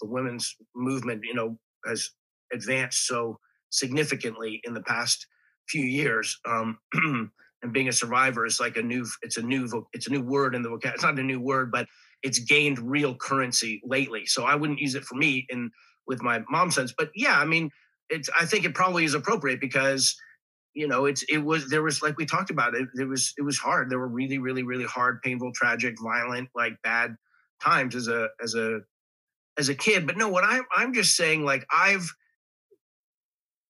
[0.00, 2.10] the women's movement you know has
[2.52, 3.38] advanced so
[3.70, 5.26] significantly in the past
[5.68, 6.38] few years.
[6.46, 6.78] Um
[7.62, 10.54] and being a survivor is like a new it's a new it's a new word
[10.54, 11.86] in the vocab it's not a new word but
[12.22, 15.70] it's gained real currency lately so i wouldn't use it for me and
[16.06, 17.70] with my mom sense but yeah i mean
[18.10, 20.16] it's i think it probably is appropriate because
[20.74, 23.42] you know it's it was there was like we talked about it it was it
[23.42, 23.90] was hard.
[23.90, 27.16] There were really really really hard painful tragic violent like bad
[27.62, 28.80] times as a as a
[29.58, 32.10] as a kid but no what i'm i'm just saying like i've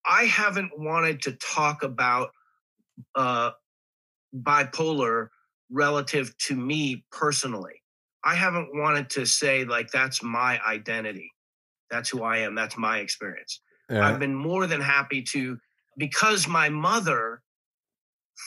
[0.07, 2.31] i haven't wanted to talk about
[3.15, 3.51] uh
[4.35, 5.29] bipolar
[5.71, 7.82] relative to me personally
[8.25, 11.31] i haven't wanted to say like that's my identity
[11.91, 13.61] that's who i am that's my experience
[13.91, 14.07] Yeah.
[14.07, 15.59] I've been more than happy to
[15.99, 17.43] because my mother,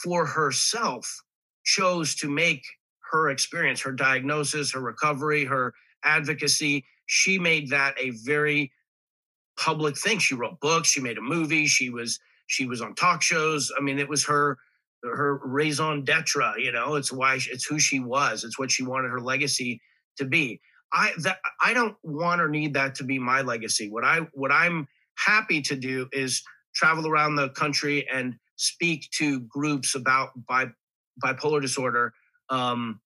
[0.02, 1.22] for herself,
[1.64, 2.64] chose to make
[3.12, 5.72] her experience, her diagnosis, her recovery, her
[6.02, 6.84] advocacy.
[7.06, 8.72] She made that a very
[9.56, 10.18] public thing.
[10.18, 10.88] She wrote books.
[10.88, 11.66] She made a movie.
[11.66, 12.18] She was
[12.48, 13.70] she was on talk shows.
[13.76, 14.58] I mean, it was her
[15.06, 16.54] her raison d'etre.
[16.58, 18.44] You know, it's why it's who she was.
[18.44, 19.80] It's what she wanted her legacy
[20.18, 20.60] to be.
[20.92, 23.90] I that I don't want or need that to be my legacy.
[23.90, 26.42] What I what I'm happy to do is
[26.74, 30.70] travel around the country and speak to groups about bi-
[31.22, 32.12] bipolar disorder
[32.50, 33.00] um,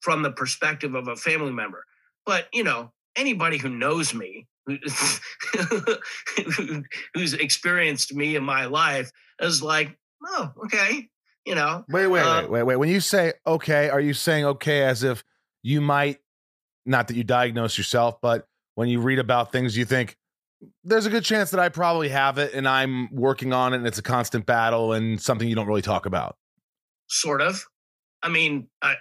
[0.00, 1.84] from the perspective of a family member.
[2.24, 4.78] But you know, anybody who knows me, who-
[7.14, 11.08] who's experienced me in my life, is like, oh, okay,
[11.46, 12.76] you know, Wait, wait, Uh, wait, wait, wait.
[12.76, 15.24] When you say okay, are you saying okay as if
[15.62, 16.18] you might,
[16.84, 20.16] not that you diagnose yourself, but when you read about things, you think
[20.84, 23.86] there's a good chance that I probably have it and I'm working on it and
[23.86, 26.36] it's a constant battle and something you don't really talk about.
[27.08, 27.64] sort of.
[28.22, 28.94] I mean, uh,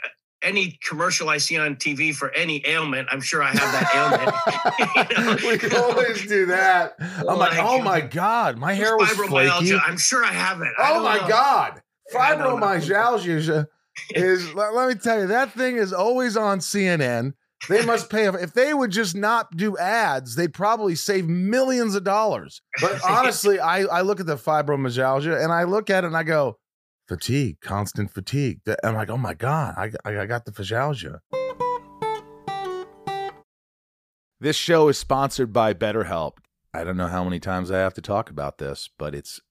[0.43, 4.35] any commercial I see on TV for any ailment, I'm sure I have that ailment.
[5.17, 5.35] You know?
[5.71, 6.95] we always do that.
[6.99, 9.73] I'm like, Like, oh my God, my hair was flaky.
[9.75, 10.73] I'm sure I have it.
[10.77, 11.27] I Oh my know.
[11.27, 11.81] God.
[12.17, 12.65] I don't know.
[12.65, 13.67] Fibromyalgia
[14.13, 17.33] is, let, let me tell you, that thing is always on CNN.
[17.69, 22.03] They must pay, if they would just not do ads, they'd probably save millions of
[22.03, 22.61] dollars.
[22.81, 26.23] But honestly, I, I look at the fibromyalgia and I look at it and I
[26.23, 26.59] go,
[27.07, 28.61] fatigue, constant fatigue.
[28.83, 31.19] I'm like, oh my God, I, I, I got the physialgia.
[34.39, 36.33] This show is sponsored by BetterHelp.
[36.73, 39.39] I don't know how many times I have to talk about this, but it's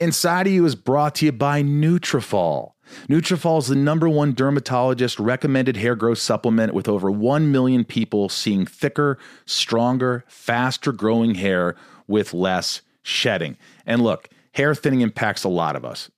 [0.00, 2.72] Inside of You is brought to you by Nutrafol.
[3.10, 8.30] Nutrafol is the number one dermatologist recommended hair growth supplement with over 1 million people
[8.30, 11.76] seeing thicker, stronger, faster growing hair
[12.08, 13.58] with less shedding.
[13.84, 16.10] And look, hair thinning impacts a lot of us,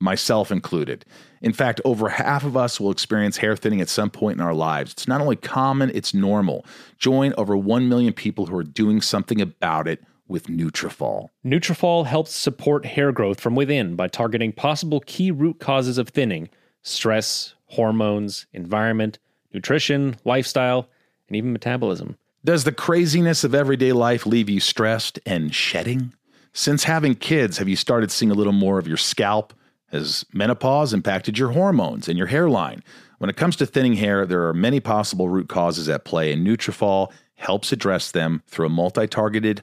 [0.00, 1.04] myself included.
[1.40, 4.52] In fact, over half of us will experience hair thinning at some point in our
[4.52, 4.90] lives.
[4.90, 6.66] It's not only common, it's normal.
[6.98, 11.28] Join over 1 million people who are doing something about it with Nutrafol.
[11.44, 16.48] Nutrafol helps support hair growth from within by targeting possible key root causes of thinning:
[16.82, 19.18] stress, hormones, environment,
[19.52, 20.88] nutrition, lifestyle,
[21.28, 22.16] and even metabolism.
[22.44, 26.12] Does the craziness of everyday life leave you stressed and shedding?
[26.52, 29.52] Since having kids, have you started seeing a little more of your scalp?
[29.90, 32.82] Has menopause impacted your hormones and your hairline?
[33.18, 36.46] When it comes to thinning hair, there are many possible root causes at play, and
[36.46, 39.62] Nutrafol helps address them through a multi-targeted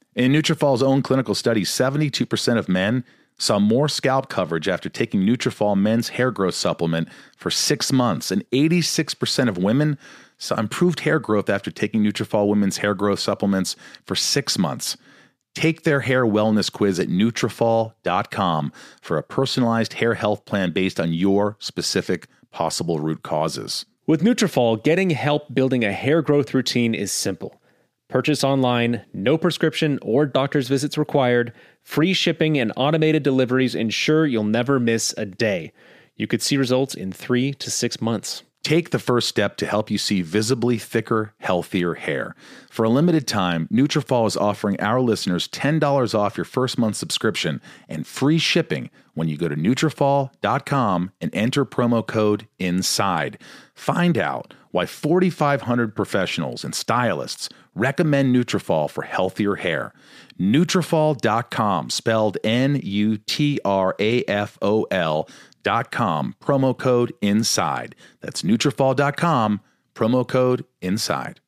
[0.13, 3.05] In Nutrafol's own clinical study, 72% of men
[3.37, 7.07] saw more scalp coverage after taking Nutrafol men's hair growth supplement
[7.37, 9.97] for 6 months, and 86% of women
[10.37, 14.97] saw improved hair growth after taking Nutrafol women's hair growth supplements for 6 months.
[15.55, 21.13] Take their hair wellness quiz at Nutrafol.com for a personalized hair health plan based on
[21.13, 23.85] your specific possible root causes.
[24.05, 27.60] With Nutrafol, getting help building a hair growth routine is simple.
[28.11, 31.53] Purchase online, no prescription or doctor's visits required.
[31.81, 35.71] Free shipping and automated deliveries ensure you'll never miss a day.
[36.17, 38.43] You could see results in three to six months.
[38.63, 42.35] Take the first step to help you see visibly thicker, healthier hair.
[42.69, 47.61] For a limited time, Nutrafol is offering our listeners $10 off your first month subscription
[47.87, 53.37] and free shipping when you go to Nutrafol.com and enter promo code INSIDE.
[53.73, 59.93] Find out why 4,500 professionals and stylists recommend Nutrafol for healthier hair.
[60.39, 62.89] Nutrafol.com, spelled N-U-T-R-A-F-O-L
[65.63, 67.95] dot com, promo code INSIDE.
[68.21, 69.61] That's Nutrafol.com,
[69.93, 71.39] promo code INSIDE.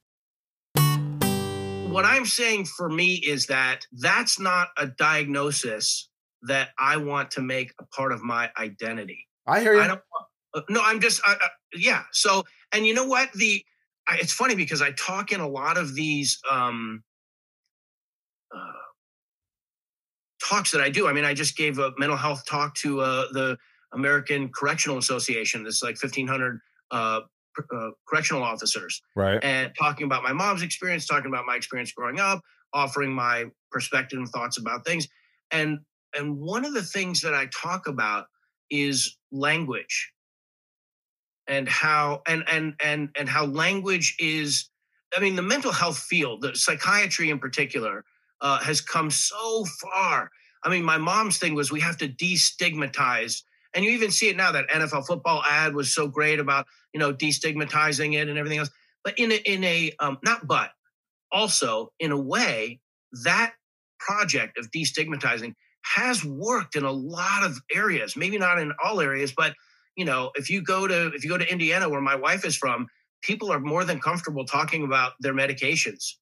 [1.90, 6.10] What I'm saying for me is that that's not a diagnosis
[6.44, 9.28] that I want to make a part of my identity.
[9.46, 9.82] I hear you.
[9.82, 10.02] I don't.
[10.70, 11.22] No, I'm just.
[11.28, 11.36] Uh,
[11.76, 12.04] yeah.
[12.12, 13.32] So, and you know what?
[13.34, 13.64] The
[14.08, 17.04] I, it's funny because I talk in a lot of these um,
[18.56, 18.72] uh,
[20.44, 21.08] talks that I do.
[21.08, 23.58] I mean, I just gave a mental health talk to uh, the
[23.94, 25.66] American Correctional Association.
[25.66, 26.60] It's like 1,500
[26.92, 27.22] uh,
[27.76, 29.40] uh, correctional officers, right.
[29.44, 32.42] and talking about my mom's experience, talking about my experience growing up,
[32.74, 35.08] offering my perspective and thoughts about things.
[35.52, 35.80] And
[36.16, 38.26] and one of the things that I talk about
[38.70, 40.12] is language
[41.48, 44.70] and how and and and and how language is
[45.16, 48.06] i mean the mental health field the psychiatry in particular
[48.44, 50.30] uh, has come so far.
[50.64, 53.42] I mean my mom's thing was we have to destigmatize
[53.74, 57.00] and you even see it now that nfl football ad was so great about you
[57.00, 58.70] know destigmatizing it and everything else.
[59.04, 60.72] But in a in a um, not but
[61.32, 62.80] also in a way
[63.24, 63.54] that
[64.00, 69.34] project of destigmatizing has worked in a lot of areas maybe not in all areas
[69.36, 69.54] but
[69.96, 72.56] you know if you go to if you go to indiana where my wife is
[72.56, 72.88] from
[73.22, 76.14] people are more than comfortable talking about their medications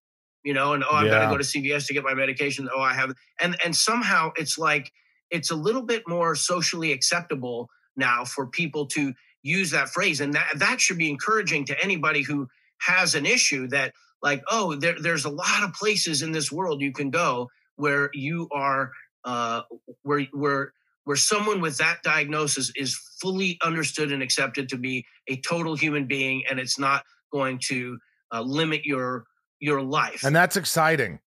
[0.43, 2.81] you know and oh i've got to go to cvs to get my medication oh
[2.81, 4.91] i have and and somehow it's like
[5.29, 9.13] it's a little bit more socially acceptable now for people to
[9.43, 12.47] use that phrase and that that should be encouraging to anybody who
[12.79, 16.81] has an issue that like oh there, there's a lot of places in this world
[16.81, 18.91] you can go where you are
[19.23, 19.61] uh
[20.03, 20.73] where where
[21.03, 26.05] where someone with that diagnosis is fully understood and accepted to be a total human
[26.05, 27.97] being and it's not going to
[28.33, 29.25] uh, limit your
[29.59, 30.23] your life.
[30.23, 31.19] And that's exciting.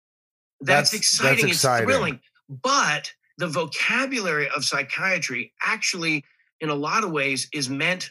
[0.61, 1.43] That's, that's- exciting.
[1.43, 1.89] that's exciting.
[1.89, 2.21] It's thrilling.
[2.49, 6.25] But the vocabulary of psychiatry actually,
[6.61, 8.11] in a lot of ways, is meant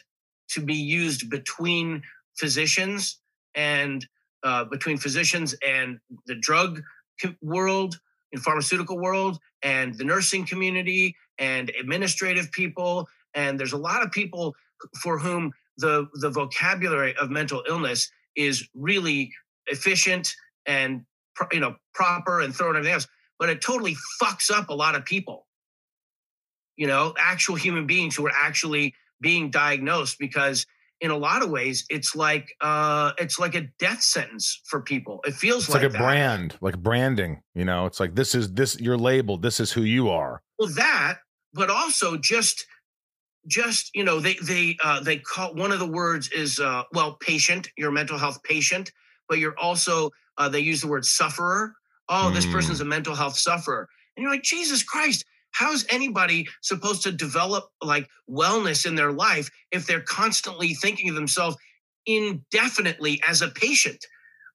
[0.50, 2.02] to be used between
[2.36, 3.18] physicians
[3.54, 4.06] and
[4.44, 6.82] uh, between physicians and the drug
[7.40, 8.00] world,
[8.32, 13.06] in pharmaceutical world, and the nursing community and administrative people.
[13.34, 14.54] And there's a lot of people
[15.02, 19.30] for whom the the vocabulary of mental illness is really
[19.66, 20.34] efficient
[20.66, 21.04] and
[21.52, 24.94] you know proper and throw and everything else but it totally fucks up a lot
[24.94, 25.46] of people
[26.76, 30.66] you know actual human beings who are actually being diagnosed because
[31.00, 35.20] in a lot of ways it's like uh it's like a death sentence for people
[35.26, 35.98] it feels It's like, a that.
[35.98, 37.42] brand, like branding.
[37.54, 39.42] You know, it's like this is this you're labeled.
[39.42, 40.42] This is who you are.
[40.58, 41.18] well that
[41.54, 42.66] but also just
[43.48, 47.14] just you know they they uh they call one of the words is uh well
[47.20, 48.92] patient you're a mental health patient
[49.28, 51.74] but you're also uh they use the word sufferer.
[52.08, 52.52] Oh this Mm.
[52.52, 53.88] person's a mental health sufferer.
[54.16, 59.50] And you're like jesus christ how's anybody supposed to develop like wellness in their life
[59.72, 61.56] if they're constantly thinking of themselves
[62.06, 64.04] indefinitely as a patient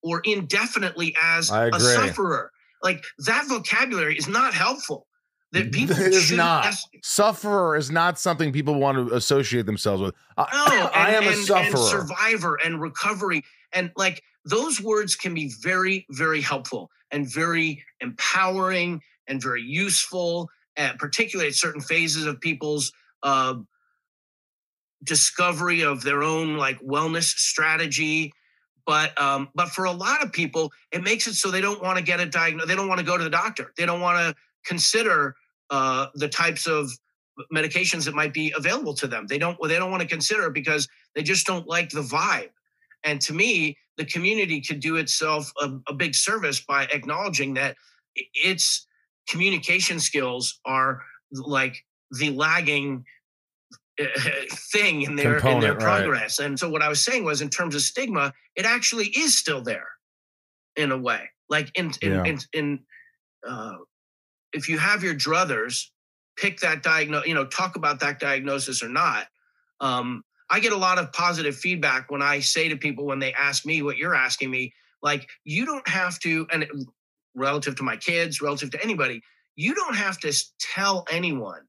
[0.04, 2.52] or indefinitely as a sufferer?
[2.84, 5.08] Like that vocabulary is not helpful
[5.54, 6.66] that people It is not.
[6.66, 10.16] nec- Sufferer is not something people want to associate themselves with.
[10.38, 10.44] I,
[10.76, 11.66] No, I am and- a sufferer.
[11.68, 13.44] And survivor and recovery.
[13.74, 20.50] And like those words can be very, very helpful and very empowering and very useful,
[20.78, 22.92] uh, particularly at certain phases of people's
[23.24, 23.56] uh,
[25.04, 28.32] discovery of their own like wellness strategy.
[28.86, 31.98] But um, but for a lot of people, it makes it so they don't want
[31.98, 32.70] to get a diagnosis.
[32.70, 33.74] They don't want to go to the doctor.
[33.78, 34.36] They don't want to
[34.68, 35.36] consider
[35.70, 36.92] uh, the types of
[37.54, 39.28] medications that might be available to them.
[39.28, 42.50] They don't they don't want to consider because they just don't like the vibe.
[43.04, 47.76] And to me, the community could do itself a, a big service by acknowledging that
[48.34, 48.88] its
[49.30, 51.02] communication skills are
[51.32, 51.76] like
[52.12, 53.04] the lagging
[54.02, 54.06] uh,
[54.72, 56.02] thing in their in their Component, right.
[56.02, 56.40] progress.
[56.40, 59.62] And so what I was saying was in terms of stigma, it actually is still
[59.62, 59.88] there
[60.76, 61.30] in a way.
[61.50, 62.24] Like in in Yeah.
[62.26, 62.80] in, in
[63.48, 63.78] uh,
[64.54, 65.88] if you have your druthers,
[66.38, 69.28] pick that diagnose, you know, talk about that diagnosis or not.
[69.80, 73.34] Um, I get a lot of positive feedback when I say to people when they
[73.34, 76.68] ask me what you're asking me, like you don't have to, and
[77.36, 79.22] relative to my kids, relative to anybody,
[79.56, 81.62] you don't have to tell anyone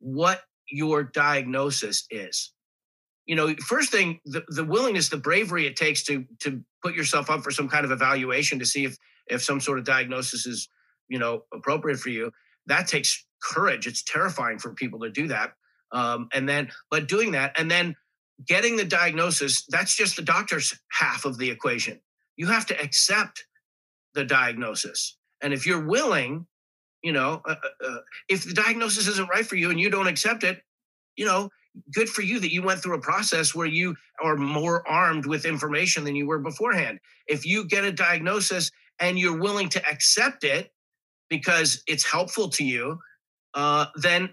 [0.00, 2.52] what your diagnosis is.
[3.26, 7.30] You know, first thing, the, the willingness, the bravery it takes to to put yourself
[7.30, 8.96] up for some kind of evaluation to see if
[9.28, 10.68] if some sort of diagnosis is,
[11.12, 12.32] you know, appropriate for you.
[12.66, 13.86] That takes courage.
[13.86, 15.52] It's terrifying for people to do that.
[15.92, 17.94] Um, and then, but doing that and then
[18.46, 22.00] getting the diagnosis, that's just the doctor's half of the equation.
[22.36, 23.44] You have to accept
[24.14, 25.18] the diagnosis.
[25.42, 26.46] And if you're willing,
[27.02, 27.98] you know, uh, uh, uh,
[28.30, 30.62] if the diagnosis isn't right for you and you don't accept it,
[31.16, 31.50] you know,
[31.92, 35.44] good for you that you went through a process where you are more armed with
[35.44, 37.00] information than you were beforehand.
[37.26, 40.72] If you get a diagnosis and you're willing to accept it
[41.32, 42.98] because it's helpful to you,
[43.54, 44.28] uh, then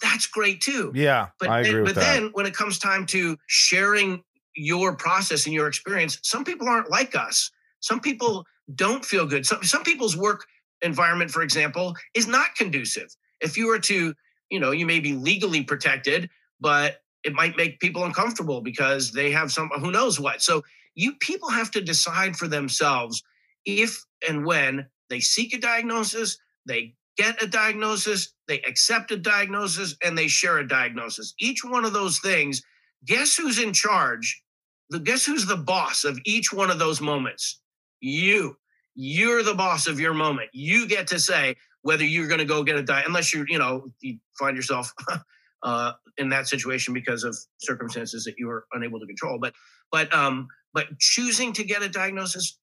[0.00, 0.92] that's great too.
[0.94, 2.14] yeah, But, I then, agree with but that.
[2.14, 4.22] then when it comes time to sharing
[4.54, 7.50] your process and your experience, some people aren't like us.
[7.80, 8.46] Some people
[8.76, 9.44] don't feel good.
[9.44, 10.44] Some some people's work
[10.80, 13.08] environment, for example, is not conducive.
[13.40, 14.14] If you were to,
[14.48, 16.30] you know, you may be legally protected,
[16.60, 20.40] but it might make people uncomfortable because they have some who knows what.
[20.40, 20.62] So
[20.94, 23.24] you people have to decide for themselves
[23.64, 29.96] if and when they seek a diagnosis, they get a diagnosis, they accept a diagnosis,
[30.02, 31.34] and they share a diagnosis.
[31.38, 32.62] Each one of those things,
[33.04, 34.42] guess who's in charge?
[34.90, 37.60] The guess who's the boss of each one of those moments?
[38.00, 38.56] You.
[38.94, 40.50] You're the boss of your moment.
[40.52, 43.58] You get to say whether you're going to go get a diet, unless you, you
[43.58, 44.92] know, you find yourself
[45.62, 49.38] uh, in that situation because of circumstances that you were unable to control.
[49.40, 49.54] But,
[49.90, 52.58] but, um, but choosing to get a diagnosis,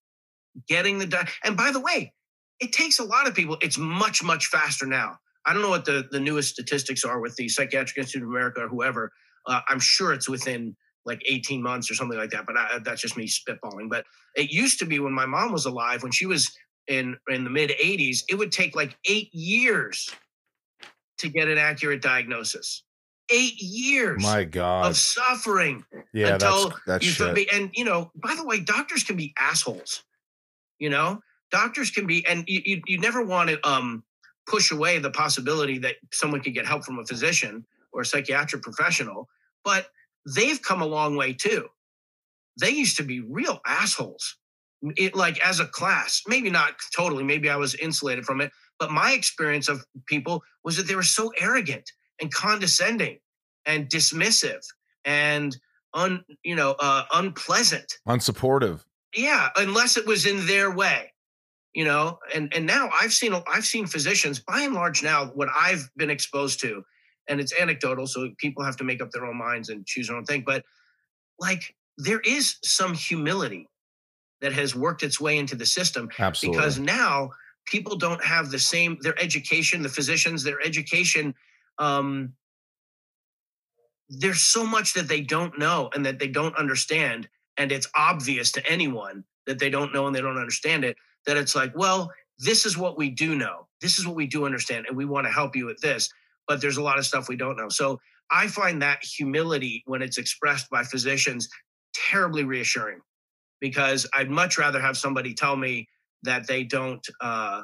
[0.67, 2.13] getting the di- and by the way,
[2.61, 3.57] it takes a lot of people.
[3.61, 5.17] It's much, much faster now.
[5.45, 8.61] I don't know what the, the newest statistics are with the Psychiatric Institute of America
[8.61, 9.11] or whoever.
[9.47, 13.01] Uh, I'm sure it's within like 18 months or something like that, but I, that's
[13.01, 13.89] just me spitballing.
[13.89, 14.05] But
[14.35, 16.55] it used to be when my mom was alive, when she was
[16.87, 20.11] in in the mid 80s, it would take like eight years
[21.17, 22.83] to get an accurate diagnosis.
[23.33, 27.33] Eight years My God, of suffering yeah, until that's that's you shit.
[27.33, 30.03] be, and you know, by the way, doctors can be assholes.
[30.79, 31.21] You know,
[31.51, 34.03] doctors can be, and you you, you never want to um
[34.47, 38.63] push away the possibility that someone could get help from a physician or a psychiatric
[38.63, 39.29] professional,
[39.63, 39.87] but
[40.35, 41.67] they've come a long way too.
[42.59, 44.37] they used to be real assholes.
[44.97, 48.89] It, like as a class, maybe not totally, maybe I was insulated from it, but
[48.91, 53.19] my experience of people was that they were so arrogant and condescending
[53.65, 54.65] and dismissive
[55.05, 55.55] and
[55.93, 58.83] un, you know, uh, unpleasant, unsupportive.
[59.15, 61.10] Yeah, unless it was in their way,
[61.73, 62.19] you know.
[62.33, 66.09] And and now I've seen I've seen physicians by and large now what I've been
[66.09, 66.83] exposed to,
[67.27, 70.17] and it's anecdotal, so people have to make up their own minds and choose their
[70.17, 70.43] own thing.
[70.45, 70.63] But
[71.39, 73.67] like there is some humility
[74.41, 76.57] that has worked its way into the system Absolutely.
[76.57, 77.29] because now
[77.65, 81.33] people don't have the same their education the physicians their education
[81.77, 82.33] um
[84.09, 88.51] there's so much that they don't know and that they don't understand and it's obvious
[88.51, 92.11] to anyone that they don't know and they don't understand it that it's like well
[92.39, 93.67] this is what we do know.
[93.81, 96.09] This is what we do understand and we want to help you with this
[96.47, 97.69] but there's a lot of stuff we don't know.
[97.69, 97.99] So
[98.31, 101.49] i find that humility when it's expressed by physicians
[101.93, 102.99] terribly reassuring
[103.59, 105.87] because i'd much rather have somebody tell me
[106.23, 107.61] that they don't uh,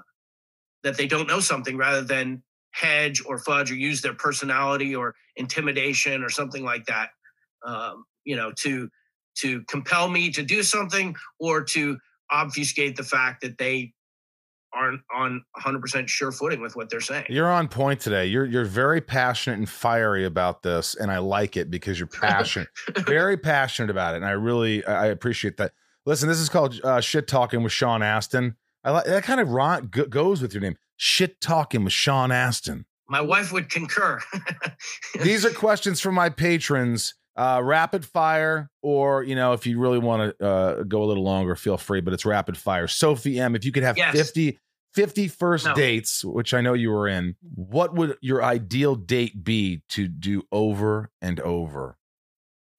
[0.84, 5.16] that they don't know something rather than hedge or fudge or use their personality or
[5.38, 7.10] intimidation or something like that
[7.66, 8.90] um, you know to
[9.36, 11.98] to compel me to do something or to
[12.32, 13.94] obfuscate the fact that they
[14.74, 17.26] aren't on 100% sure footing with what they're saying.
[17.30, 18.26] You're on point today.
[18.26, 22.68] You're you're very passionate and fiery about this and i like it because you're passionate
[22.98, 25.74] very passionate about it and i really i appreciate that.
[26.06, 28.56] Listen this is called uh, shit talking with sean astin.
[28.84, 32.86] I like that kind of ron- goes with your name shit talking with sean astin.
[33.10, 34.20] My wife would concur.
[35.24, 40.00] These are questions from my patrons uh, rapid fire, or you know, if you really
[40.00, 42.02] want to uh, go a little longer, feel free.
[42.02, 42.88] But it's rapid fire.
[42.88, 44.16] Sophie M, if you could have Yes.
[44.16, 44.60] 50,
[44.96, 45.74] 50 first No.
[45.76, 50.44] dates, which I know you were in, what would your ideal date be to do
[50.52, 51.98] over and over?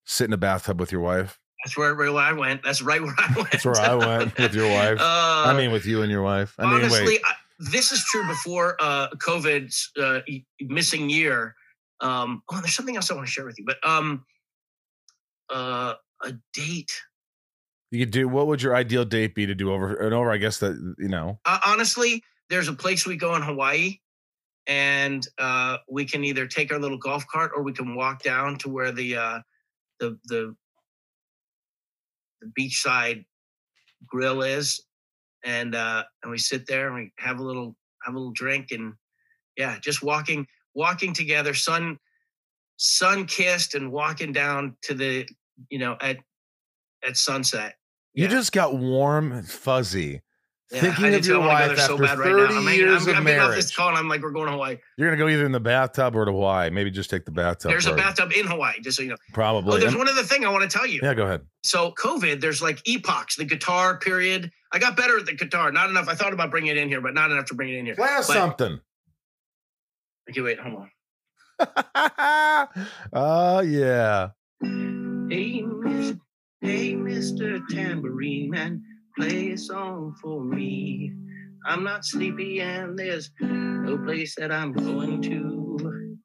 [0.04, 1.38] Sit in a bathtub with your wife.
[1.64, 4.54] that's where, where i went that's right where i went That's where I went with
[4.54, 4.98] your wife.
[5.00, 6.54] uh, I mean, with you and your wife.
[6.58, 7.20] I mean, honestly, wait.
[7.24, 10.20] I, this is true before uh, COVID's uh,
[10.60, 11.54] missing year.
[12.00, 14.24] Um, oh, there's something else I want to share with you, but um,
[15.50, 16.92] uh, a date.
[17.90, 18.28] You could do.
[18.28, 20.30] What would your ideal date be to do over and over?
[20.30, 21.40] I guess that you know.
[21.44, 23.98] Uh, honestly, there's a place we go in Hawaii,
[24.66, 28.58] and uh, we can either take our little golf cart or we can walk down
[28.58, 29.38] to where the uh,
[30.00, 30.54] the the
[32.42, 33.24] the beachside
[34.06, 34.84] grill is,
[35.44, 37.74] and uh, and we sit there and we have a little
[38.04, 38.94] have a little drink and
[39.56, 41.98] yeah, just walking walking together, sun
[42.76, 45.26] sun kissed, and walking down to the
[45.70, 46.18] you know at
[47.06, 47.74] at sunset.
[48.14, 48.30] You Yeah.
[48.30, 50.22] just got warm and fuzzy.
[50.70, 52.58] Yeah, Thinking I of your wife so after bad 30 right now.
[52.58, 53.74] I'm, years I'm, of I'm getting off this marriage.
[53.76, 54.76] call and I'm like, we're going to Hawaii.
[54.98, 56.68] You're gonna go either in the bathtub or to Hawaii.
[56.68, 57.70] Maybe just take the bathtub.
[57.70, 59.14] There's a bathtub in Hawaii, just so you know.
[59.18, 59.76] Oh, Probably.
[59.76, 61.00] Oh, there's one other thing I want to tell you.
[61.02, 61.40] yeah, go ahead.
[61.62, 64.50] So COVID, there's like epochs, the guitar period.
[64.70, 65.72] I got better at the guitar.
[65.72, 66.06] Not enough.
[66.06, 67.94] I thought about bringing it in here, but not enough to bring it in here.
[67.94, 68.78] Play But- something.
[70.28, 70.86] Okay, wait, hold
[71.60, 72.68] on.
[73.14, 74.28] oh yeah.
[75.30, 76.14] Hey, Miss,
[76.62, 77.60] hey, Mr.
[77.68, 78.82] Tambourine Man,
[79.14, 81.12] play a song for me.
[81.66, 86.16] I'm not sleepy and there's no place that I'm going to.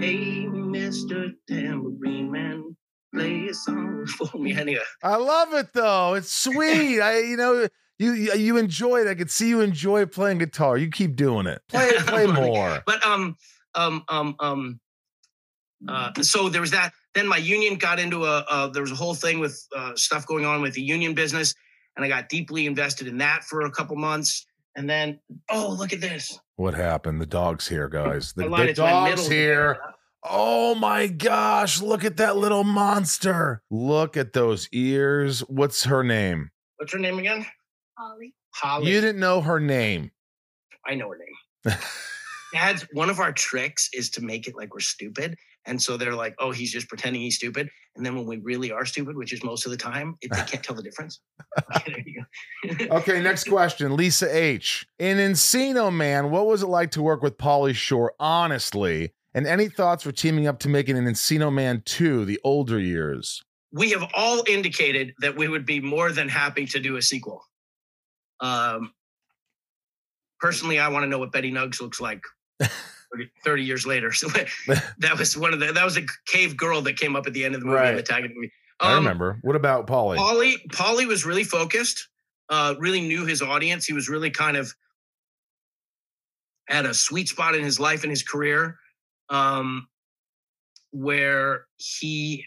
[0.00, 1.32] Hey, Mr.
[1.48, 2.76] Tambourine Man,
[3.14, 4.56] play a song for me.
[4.56, 6.14] Anyway, I love it though.
[6.14, 7.00] It's sweet.
[7.00, 7.68] I you know
[8.00, 9.06] you you enjoy it.
[9.06, 10.76] I could see you enjoy playing guitar.
[10.76, 11.62] You keep doing it.
[11.68, 12.82] Play play more.
[12.84, 13.36] but um,
[13.76, 14.80] um, um, um,
[15.88, 16.92] uh, so there was that.
[17.14, 18.44] Then my union got into a.
[18.48, 21.54] Uh, there was a whole thing with uh, stuff going on with the union business,
[21.96, 24.46] and I got deeply invested in that for a couple months.
[24.76, 25.18] And then,
[25.50, 26.38] oh, look at this!
[26.56, 27.20] What happened?
[27.20, 28.32] The dog's here, guys.
[28.32, 29.78] The, the dog's here.
[30.22, 33.62] Oh my gosh, look at that little monster.
[33.70, 35.40] Look at those ears.
[35.40, 36.50] What's her name?
[36.76, 37.46] What's her name again?
[37.96, 38.34] Holly.
[38.54, 38.90] Holly.
[38.90, 40.10] You didn't know her name.
[40.86, 41.78] I know her name.
[42.52, 45.36] Dad's one of our tricks is to make it like we're stupid.
[45.66, 47.68] And so they're like, oh, he's just pretending he's stupid.
[47.96, 50.42] And then when we really are stupid, which is most of the time, it, they
[50.42, 51.20] can't tell the difference.
[51.76, 52.96] Okay, there you go.
[52.98, 53.96] Okay, next question.
[53.96, 54.86] Lisa H.
[54.98, 59.12] In Encino Man, what was it like to work with Pauly Shore, honestly?
[59.34, 63.42] And any thoughts for teaming up to making an Encino Man 2, the older years?
[63.72, 67.44] we have all indicated that we would be more than happy to do a sequel.
[68.40, 68.92] Um,
[70.40, 72.22] personally, I want to know what Betty Nugs looks like
[73.12, 74.12] 30, 30 years later.
[74.20, 74.28] So
[74.98, 77.44] that was one of the that was a cave girl that came up at the
[77.44, 77.96] end of the movie Right.
[77.96, 78.52] the tag of the movie.
[78.80, 79.38] I Um, remember.
[79.42, 80.16] What about Pauly?
[80.16, 82.08] Pauly Pauly was really focused,
[82.48, 83.84] uh, really knew his audience.
[83.86, 84.74] He was really kind of
[86.68, 88.78] at a sweet spot in his life and his career,
[89.28, 89.88] um,
[90.92, 92.44] where he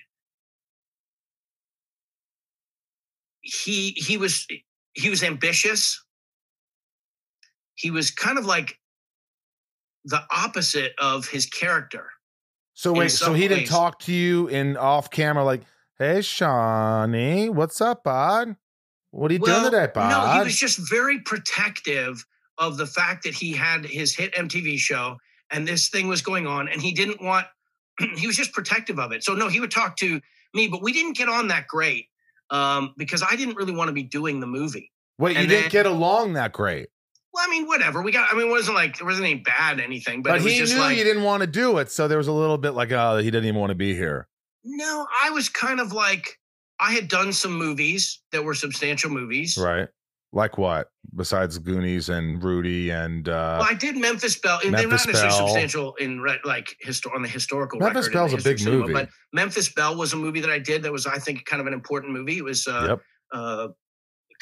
[3.42, 4.48] he he was
[4.94, 6.02] he was ambitious.
[7.76, 8.80] He was kind of like
[10.06, 12.10] the opposite of his character.
[12.74, 15.62] So wait, so he didn't talk to you in off camera like,
[16.00, 18.56] "Hey, Shawnee, what's up, bud?
[19.12, 22.26] What are you doing today, bud?" No, he was just very protective
[22.58, 25.18] of the fact that he had his hit MTV show
[25.54, 27.46] and this thing was going on, and he didn't want.
[28.18, 29.24] he was just protective of it.
[29.24, 30.20] So no, he would talk to
[30.54, 32.08] me, but we didn't get on that great
[32.50, 34.92] um, because I didn't really want to be doing the movie.
[35.18, 36.88] wait, you and didn't get along that great,
[37.34, 38.02] Well, I mean, whatever.
[38.02, 38.32] We got.
[38.32, 40.60] I mean, it wasn't like there wasn't any bad anything, but, but, it was he
[40.60, 42.72] just knew like you didn't want to do it, so there was a little bit
[42.72, 44.28] like, "Oh, he didn't even want to be here."
[44.64, 45.08] no.
[45.24, 46.38] I was kind of like
[46.80, 49.58] I had done some movies that were substantial movies.
[49.58, 49.88] Right?
[50.32, 50.88] Like what?
[51.16, 54.60] Besides Goonies and Rudy and uh Well, I did Memphis Belle.
[54.64, 58.14] and They're Memphis not necessarily substantial in re- like histo- on the historical Memphis record.
[58.18, 58.94] Belle's a big cinema, movie.
[58.94, 61.68] but Memphis Belle was a movie that I did that was, I think, kind of
[61.68, 62.38] an important movie.
[62.38, 63.02] It was uh, Yep.
[63.32, 63.68] uh,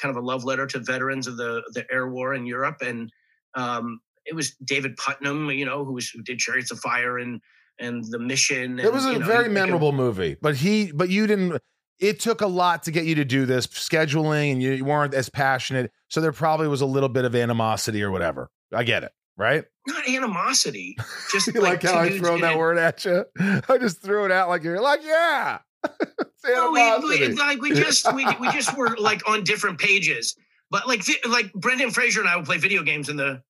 [0.01, 3.11] kind of a love letter to veterans of the the air war in Europe, and
[3.55, 7.41] um, it was David Puttnam, you know, who was who did Chariots of Fire and
[7.79, 8.79] and The Mission.
[8.79, 11.61] It was a you know, very like memorable movie, but he, but you didn't.
[11.99, 15.13] It took a lot to get you to do this scheduling, and you, you weren't
[15.13, 15.91] as passionate.
[16.07, 18.49] So there probably was a little bit of animosity or whatever.
[18.73, 19.65] I get it, right?
[19.87, 20.97] not animosity,
[21.31, 22.57] just You like, how I thrown that it.
[22.57, 23.25] word at you?
[23.39, 25.59] I just threw it out like you're like, yeah.
[25.83, 30.35] it's No, we, we, like we just we, we just were like on different pages.
[30.69, 33.41] But like like Brendan Fraser and I would play video games in the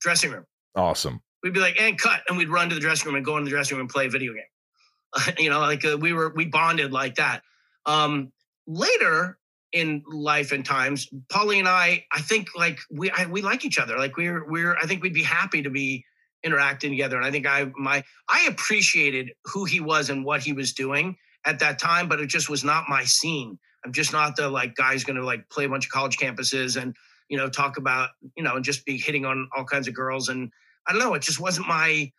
[0.00, 0.44] dressing room.
[0.74, 1.20] awesome.
[1.42, 3.44] We'd be like, and cut, and we'd run to the dressing room and go in
[3.44, 5.34] the dressing room and play a video game.
[5.38, 7.42] you know, like uh, we were we bonded like that.
[7.86, 8.32] Um,
[8.66, 9.38] later
[9.72, 13.78] in life and times, Pauly and I, I think like we I, we like each
[13.78, 13.96] other.
[13.98, 16.04] Like we're we're I think we'd be happy to be
[16.42, 17.16] interacting together.
[17.16, 21.16] And I think I my I appreciated who he was and what he was doing
[21.44, 23.58] at that time, but it just was not my scene.
[23.84, 26.94] I'm just not the like guy's gonna like play a bunch of college campuses and
[27.28, 30.28] you know talk about you know and just be hitting on all kinds of girls
[30.28, 30.50] and
[30.86, 31.14] I don't know.
[31.14, 32.12] It just wasn't my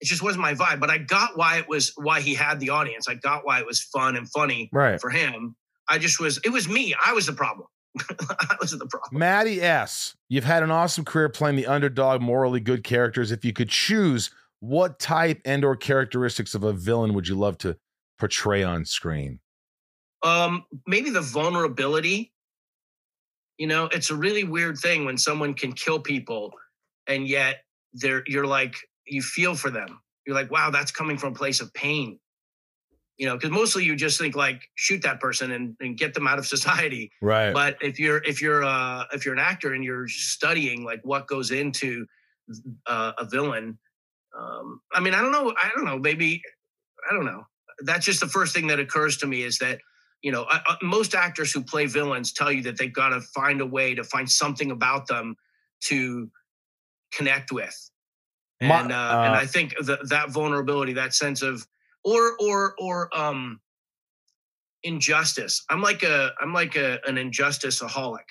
[0.00, 0.78] it just wasn't my vibe.
[0.78, 3.08] But I got why it was why he had the audience.
[3.08, 5.00] I got why it was fun and funny Right.
[5.00, 5.56] for him.
[5.88, 6.94] I just was it was me.
[7.04, 7.66] I was the problem.
[8.20, 9.18] I was the problem.
[9.18, 13.32] Maddie S., you've had an awesome career playing the underdog, morally good characters.
[13.32, 17.58] If you could choose, what type and or characteristics of a villain would you love
[17.58, 17.76] to
[18.18, 19.40] portray on screen?
[20.22, 22.32] Um, maybe the vulnerability.
[23.58, 26.52] You know, it's a really weird thing when someone can kill people
[27.08, 27.64] and yet
[27.94, 30.00] they're you're like you feel for them.
[30.26, 32.18] You're like, wow, that's coming from a place of pain.
[33.16, 36.28] You know, because mostly you just think like shoot that person and, and get them
[36.28, 37.10] out of society.
[37.20, 37.52] Right.
[37.52, 41.26] But if you're if you're uh if you're an actor and you're studying like what
[41.26, 42.06] goes into
[42.86, 43.78] uh, a villain,
[44.38, 46.42] um, I mean, I don't know, I don't know, maybe
[47.10, 47.44] I don't know.
[47.80, 49.80] That's just the first thing that occurs to me is that
[50.22, 53.20] you know uh, uh, most actors who play villains tell you that they've got to
[53.20, 55.36] find a way to find something about them
[55.82, 56.30] to
[57.12, 57.90] connect with,
[58.60, 61.66] and uh, and uh, I think that that vulnerability, that sense of
[62.04, 63.60] or or or um
[64.82, 65.64] injustice.
[65.70, 68.28] I'm like a I'm like a an injusticeaholic.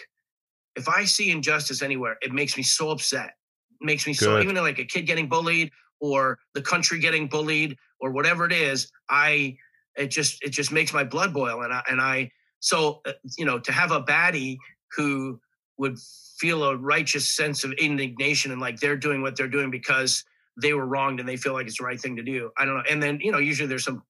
[0.75, 3.33] If I see injustice anywhere, it makes me so upset.
[3.81, 4.43] It makes me so Good.
[4.43, 8.91] even like a kid getting bullied or the country getting bullied or whatever it is,
[9.09, 9.57] I
[9.95, 13.45] it just it just makes my blood boil and I and I so uh, you
[13.45, 14.57] know to have a baddie
[14.95, 15.39] who
[15.77, 15.97] would
[16.39, 20.23] feel a righteous sense of indignation and like they're doing what they're doing because
[20.59, 22.49] they were wronged and they feel like it's the right thing to do.
[22.57, 22.83] I don't know.
[22.89, 24.03] And then you know usually there's some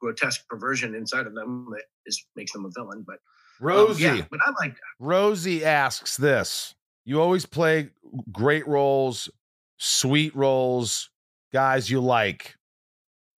[0.00, 3.04] grotesque perversion inside of them that is makes them a villain.
[3.06, 3.18] But
[3.62, 4.04] um, Rosie.
[4.04, 6.74] yeah, but I like Rosie asks this.
[7.04, 7.90] You always play
[8.30, 9.30] great roles,
[9.78, 11.10] sweet roles,
[11.52, 12.56] guys you like.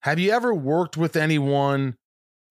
[0.03, 1.97] Have you ever worked with anyone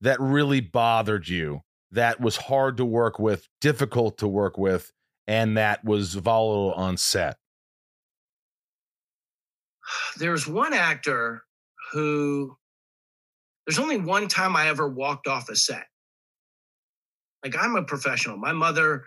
[0.02, 1.62] that really bothered you,
[1.92, 4.92] that was hard to work with, difficult to work with,
[5.28, 7.38] and that was volatile on set?
[10.18, 11.44] there's one actor
[11.92, 12.56] who
[13.66, 15.86] there's only one time I ever walked off a set.
[17.44, 18.38] Like I'm a professional.
[18.38, 19.06] My mother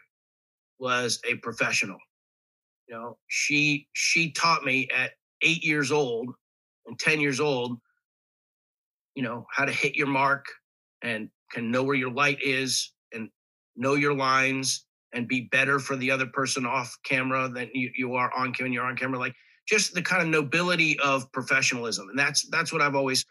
[0.79, 1.99] was a professional.
[2.89, 5.13] You know, she she taught me at
[5.43, 6.35] 8 years old
[6.87, 7.79] and 10 years old,
[9.15, 10.45] you know, how to hit your mark
[11.03, 13.29] and can know where your light is and
[13.77, 18.15] know your lines and be better for the other person off camera than you, you
[18.15, 18.73] are on camera.
[18.73, 19.19] You're on camera.
[19.19, 19.35] Like
[19.67, 23.25] just the kind of nobility of professionalism and that's that's what i've always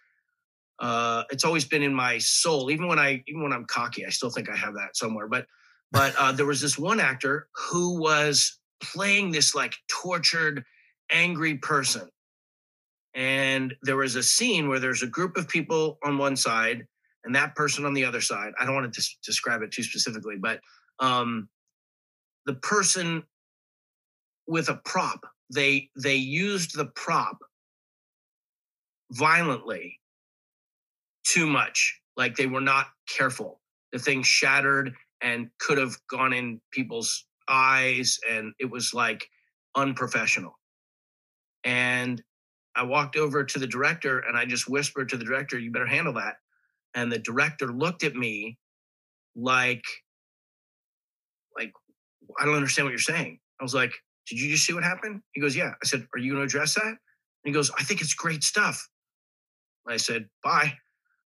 [0.79, 4.09] uh it's always been in my soul even when i even when i'm cocky i
[4.09, 5.45] still think i have that somewhere but
[5.91, 10.63] but uh there was this one actor who was playing this like tortured
[11.11, 12.09] angry person
[13.15, 16.85] and there was a scene where there's a group of people on one side
[17.23, 18.53] and that person on the other side.
[18.59, 20.59] I don't want to des- describe it too specifically, but
[20.99, 21.47] um,
[22.45, 23.23] the person
[24.47, 27.37] with a prop, they they used the prop
[29.11, 29.99] violently
[31.23, 31.99] too much.
[32.17, 33.61] Like they were not careful.
[33.91, 39.27] The thing shattered and could have gone in people's eyes, and it was like
[39.75, 40.59] unprofessional.
[41.63, 42.21] And
[42.75, 45.85] I walked over to the director and I just whispered to the director, "You better
[45.87, 46.37] handle that."
[46.95, 48.57] And the director looked at me
[49.35, 49.83] like,
[51.57, 51.73] like
[52.39, 53.39] I don't understand what you're saying.
[53.59, 53.93] I was like,
[54.27, 56.45] "Did you just see what happened?" He goes, "Yeah." I said, "Are you going to
[56.45, 56.97] address that?" And
[57.45, 58.87] he goes, "I think it's great stuff."
[59.87, 60.77] I said, "Bye,"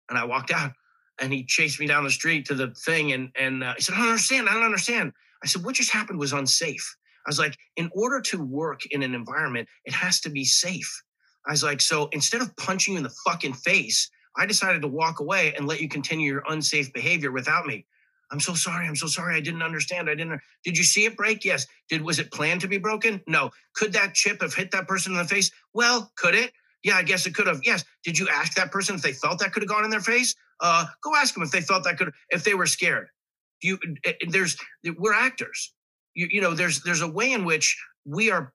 [0.09, 0.73] and I walked out.
[1.19, 3.95] And he chased me down the street to the thing, and and uh, he said,
[3.95, 4.49] "I don't understand.
[4.49, 5.13] I don't understand."
[5.43, 9.03] I said, "What just happened was unsafe." I was like, "In order to work in
[9.03, 11.03] an environment, it has to be safe."
[11.49, 14.87] I was like, "So instead of punching you in the fucking face, I decided to
[14.87, 17.85] walk away and let you continue your unsafe behavior without me."
[18.31, 18.87] I'm so sorry.
[18.87, 19.35] I'm so sorry.
[19.35, 20.09] I didn't understand.
[20.09, 20.39] I didn't.
[20.63, 21.43] Did you see it break?
[21.43, 21.65] Yes.
[21.89, 23.21] Did was it planned to be broken?
[23.27, 23.49] No.
[23.73, 25.51] Could that chip have hit that person in the face?
[25.73, 26.51] Well, could it?
[26.83, 27.61] Yeah, I guess it could have.
[27.63, 27.83] Yes.
[28.03, 30.35] Did you ask that person if they felt that could have gone in their face?
[30.59, 33.07] Uh, go ask them if they felt that could, if they were scared.
[33.61, 34.57] You, eh, eh, there's,
[34.97, 35.73] we're actors.
[36.13, 38.53] You, you know, there's, there's a way in which we are,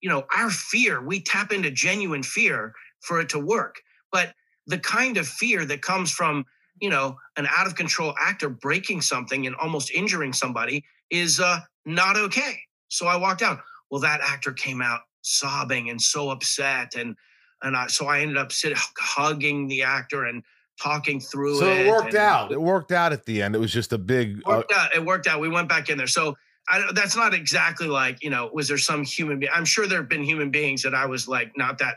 [0.00, 1.02] you know, our fear.
[1.02, 3.76] We tap into genuine fear for it to work.
[4.12, 4.34] But
[4.66, 6.44] the kind of fear that comes from,
[6.80, 11.60] you know, an out of control actor breaking something and almost injuring somebody is uh,
[11.84, 12.60] not okay.
[12.88, 13.60] So I walked out.
[13.90, 17.14] Well, that actor came out sobbing and so upset and
[17.62, 20.42] and I, so I ended up sitting hugging the actor and
[20.80, 21.86] talking through so it.
[21.86, 22.52] it worked out.
[22.52, 23.54] It worked out at the end.
[23.54, 24.40] It was just a big.
[24.46, 24.94] Uh, worked out.
[24.94, 25.40] It worked out.
[25.40, 26.06] We went back in there.
[26.06, 26.36] So
[26.70, 28.50] I, don't- that's not exactly like you know.
[28.52, 29.52] Was there some human being?
[29.54, 31.96] I'm sure there have been human beings that I was like not that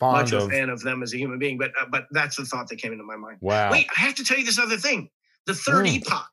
[0.00, 0.48] fond much of.
[0.48, 2.76] a fan of them as a human being, but uh, but that's the thought that
[2.76, 3.38] came into my mind.
[3.40, 3.70] Wow.
[3.72, 5.10] Wait, I have to tell you this other thing.
[5.46, 5.96] The third Mm.
[6.02, 6.30] epoch,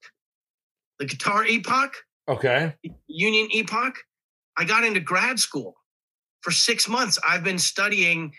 [0.99, 1.95] the guitar epoch,
[2.29, 2.73] Okay.
[3.07, 3.95] union epoch.
[4.57, 5.75] I got into grad school
[6.41, 7.17] for six months.
[7.27, 8.33] I've been studying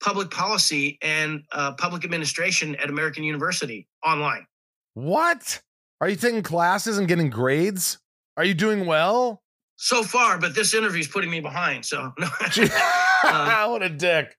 [0.00, 4.46] public policy and uh, public administration at American University online.
[4.94, 5.60] What?
[6.00, 7.98] Are you taking classes and getting grades?
[8.38, 9.42] Are you doing well?
[9.74, 11.84] So far, but this interview is putting me behind.
[11.84, 12.28] So no.
[12.50, 12.62] Gee-
[13.22, 14.36] what a dick.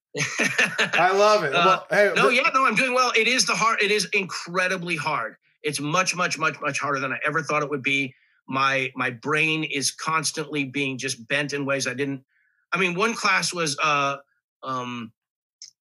[0.79, 1.53] I love it.
[1.53, 3.11] Uh, well, hey, no, th- yeah, no, I'm doing well.
[3.15, 3.81] It is the hard.
[3.83, 5.35] It is incredibly hard.
[5.63, 8.13] It's much, much, much, much harder than I ever thought it would be.
[8.47, 12.23] My my brain is constantly being just bent in ways I didn't.
[12.71, 14.15] I mean, one class was uh,
[14.63, 15.11] um,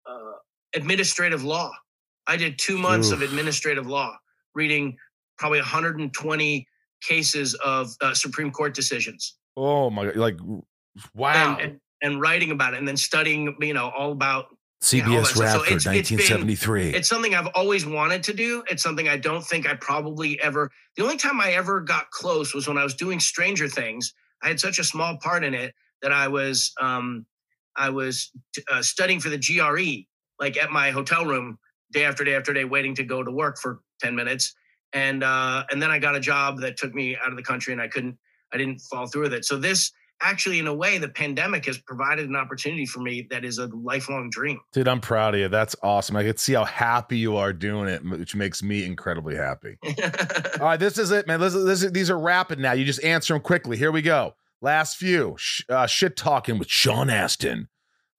[0.06, 0.34] uh,
[0.76, 1.72] administrative law.
[2.28, 4.16] I did two months of administrative law,
[4.54, 4.98] reading
[5.38, 6.68] probably 120
[7.08, 10.16] cases of uh, Supreme Court decisions Oh my god!
[10.16, 10.38] Like,
[11.14, 11.58] wow.
[11.58, 14.48] and, and and writing about it, and then studying, you know, all about
[14.92, 15.52] yeah, all CBS that stuff.
[15.52, 16.90] So it's- it's been- 1973.
[16.96, 18.64] it's something I've always wanted to do.
[18.70, 20.70] It's something I don't think I probably ever.
[20.98, 24.14] The only time I ever got close was when I was doing Stranger Things.
[24.42, 27.26] I had such a small part in it that I was um,
[27.78, 28.32] I was
[28.70, 30.04] uh, studying for the GRE,
[30.44, 31.58] like at my hotel room,
[31.92, 34.54] day after day after day, waiting to go to work for ten minutes,
[34.94, 37.74] and uh, and then I got a job that took me out of the country,
[37.74, 38.18] and I couldn't,
[38.54, 39.46] I didn't fall through with it.
[39.46, 39.92] So this
[40.22, 43.68] actually, in a way, the pandemic has provided an opportunity for me that is a
[43.68, 44.60] lifelong dream.
[44.72, 45.48] Dude, I'm proud of you.
[45.50, 46.16] That's awesome.
[46.16, 49.78] I could see how happy you are doing it, which makes me incredibly happy.
[50.60, 51.40] All right, this is it, man.
[51.40, 52.74] This this is, these are rapid now.
[52.74, 53.78] You just answer them quickly.
[53.78, 54.36] Here we go.
[54.62, 55.36] Last few.
[55.68, 57.68] Uh, shit talking with Sean Astin.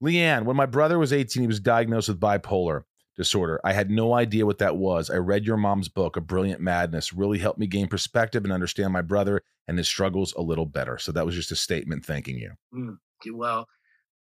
[0.02, 2.82] Leanne, when my brother was 18, he was diagnosed with bipolar
[3.16, 3.60] disorder.
[3.64, 5.10] I had no idea what that was.
[5.10, 8.92] I read your mom's book, A Brilliant Madness, really helped me gain perspective and understand
[8.92, 10.98] my brother and his struggles a little better.
[10.98, 12.52] So that was just a statement thanking you.
[12.74, 12.96] Mm,
[13.32, 13.66] well,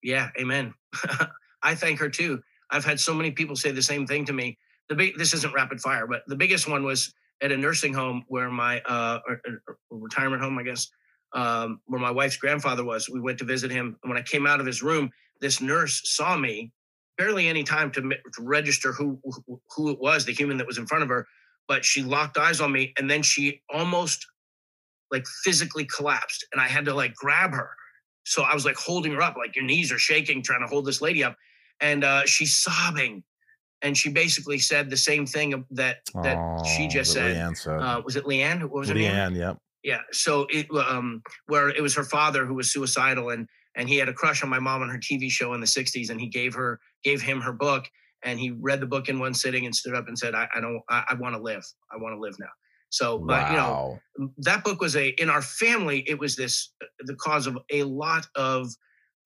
[0.03, 0.75] yeah, amen.
[1.63, 2.41] I thank her too.
[2.71, 4.59] I've had so many people say the same thing to me.
[4.89, 7.13] The big this isn't rapid fire, but the biggest one was
[7.43, 10.89] at a nursing home where my uh or, or- or retirement home, I guess,
[11.35, 13.09] um, where my wife's grandfather was.
[13.09, 15.11] We went to visit him, and when I came out of his room,
[15.41, 16.73] this nurse saw me.
[17.19, 20.79] Barely any time to, to register who, who who it was, the human that was
[20.79, 21.27] in front of her,
[21.67, 24.25] but she locked eyes on me, and then she almost
[25.11, 27.71] like physically collapsed, and I had to like grab her
[28.29, 30.85] so I was like holding her up, like your knees are shaking, trying to hold
[30.85, 31.35] this lady up,
[31.81, 33.25] and uh, she's sobbing,
[33.81, 37.81] and she basically said the same thing that that she just that said.
[37.81, 38.61] Uh, was it Leanne?
[38.61, 39.13] What was her name?
[39.13, 39.57] Leanne, yep.
[39.83, 40.01] Yeah.
[40.13, 44.11] So it um where it was her father who was suicidal and and he had
[44.11, 46.53] a crush on my mom on her TV show in the 60s and he gave
[46.53, 47.85] her gave him her book
[48.25, 50.61] and he read the book in one sitting and stood up and said I, I
[50.61, 52.49] don't I, I want to live I want to live now.
[52.91, 54.01] So but you know
[54.39, 58.27] that book was a in our family it was this the cause of a lot
[58.35, 58.69] of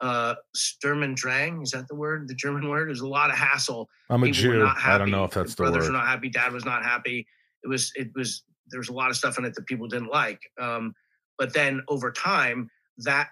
[0.02, 1.62] uh, Sturm und Drang.
[1.62, 2.28] Is that the word?
[2.28, 2.88] The German word?
[2.88, 3.88] There's a lot of hassle.
[4.10, 4.58] I'm a People Jew.
[4.58, 5.92] not I don't know if that's the Brothers word.
[5.92, 6.28] were not happy.
[6.28, 7.26] Dad was not happy.
[7.62, 7.92] It was.
[7.94, 8.42] It was.
[8.70, 10.40] There was a lot of stuff in it that people didn't like.
[10.60, 10.92] Um,
[11.38, 12.68] but then over time,
[12.98, 13.28] that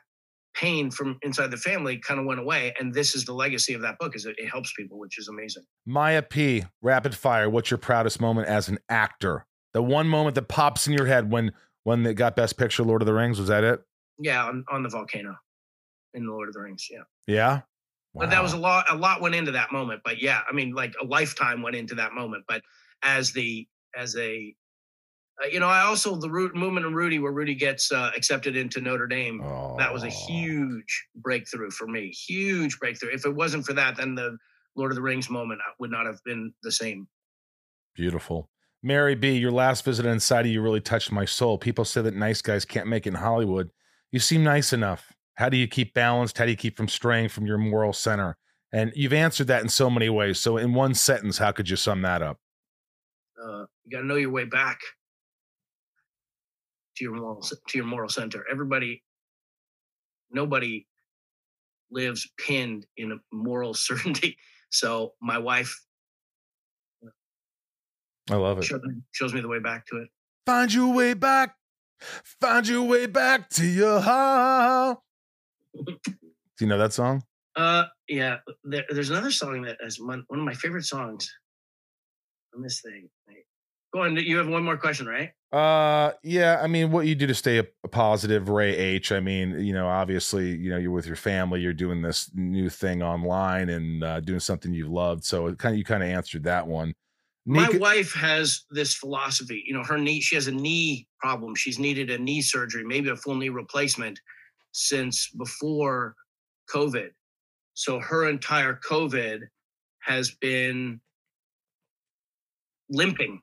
[0.54, 3.82] pain from inside the family kind of went away, and this is the legacy of
[3.82, 4.16] that book.
[4.16, 5.64] Is it, it helps people, which is amazing.
[5.86, 6.64] Maya P.
[6.82, 7.48] Rapid fire.
[7.48, 9.46] What's your proudest moment as an actor?
[9.72, 11.52] The one moment that pops in your head when
[11.84, 13.38] when they got Best Picture, Lord of the Rings.
[13.38, 13.80] Was that it?
[14.18, 15.36] Yeah, on, on the volcano
[16.14, 16.86] in the Lord of the Rings.
[16.90, 17.02] Yeah.
[17.26, 17.60] Yeah.
[18.14, 18.86] But that was a lot.
[18.90, 20.00] A lot went into that moment.
[20.04, 22.44] But yeah, I mean, like a lifetime went into that moment.
[22.48, 22.62] But
[23.02, 24.54] as the as a
[25.50, 28.80] you know, I also the root movement of Rudy, where Rudy gets uh, accepted into
[28.80, 29.38] Notre Dame.
[29.78, 32.10] That was a huge breakthrough for me.
[32.10, 33.10] Huge breakthrough.
[33.12, 34.36] If it wasn't for that, then the
[34.76, 37.08] Lord of the Rings moment uh, would not have been the same.
[37.94, 38.50] Beautiful.
[38.82, 41.58] Mary B, your last visit inside of you really touched my soul.
[41.58, 43.70] People say that nice guys can't make it in Hollywood.
[44.10, 45.12] You seem nice enough.
[45.34, 46.38] How do you keep balanced?
[46.38, 48.36] How do you keep from straying from your moral center?
[48.72, 50.38] And you've answered that in so many ways.
[50.38, 52.38] So, in one sentence, how could you sum that up?
[53.42, 54.78] Uh, you got to know your way back
[57.00, 58.44] to your moral to your moral center.
[58.50, 59.02] Everybody,
[60.30, 60.86] nobody
[61.90, 64.36] lives pinned in a moral certainty.
[64.70, 65.74] So my wife
[68.30, 68.64] I love it.
[68.64, 70.08] shows me, shows me the way back to it.
[70.46, 71.56] Find your way back.
[72.40, 74.98] Find your way back to your heart.
[75.84, 76.14] Do
[76.60, 77.22] you know that song?
[77.56, 78.36] Uh, yeah.
[78.62, 81.30] There, there's another song that is one, one of my favorite songs
[82.54, 83.08] on this thing.
[83.92, 84.16] Go on.
[84.16, 85.30] You have one more question, right?
[85.52, 86.60] Uh, yeah.
[86.62, 89.10] I mean, what you do to stay a, a positive, Ray H.
[89.10, 92.68] I mean, you know, obviously, you know, you're with your family, you're doing this new
[92.68, 95.24] thing online and uh, doing something you've loved.
[95.24, 96.94] So it kind of you kind of answered that one.
[97.46, 99.64] My Nika- wife has this philosophy.
[99.66, 100.20] You know, her knee.
[100.20, 101.54] She has a knee problem.
[101.56, 104.20] She's needed a knee surgery, maybe a full knee replacement,
[104.72, 106.14] since before
[106.72, 107.08] COVID.
[107.74, 109.40] So her entire COVID
[110.00, 111.00] has been
[112.88, 113.40] limping.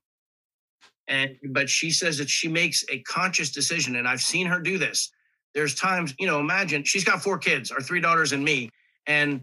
[1.07, 4.77] And but she says that she makes a conscious decision, and I've seen her do
[4.77, 5.11] this.
[5.53, 8.69] There's times, you know, imagine she's got four kids, our three daughters and me,
[9.07, 9.41] and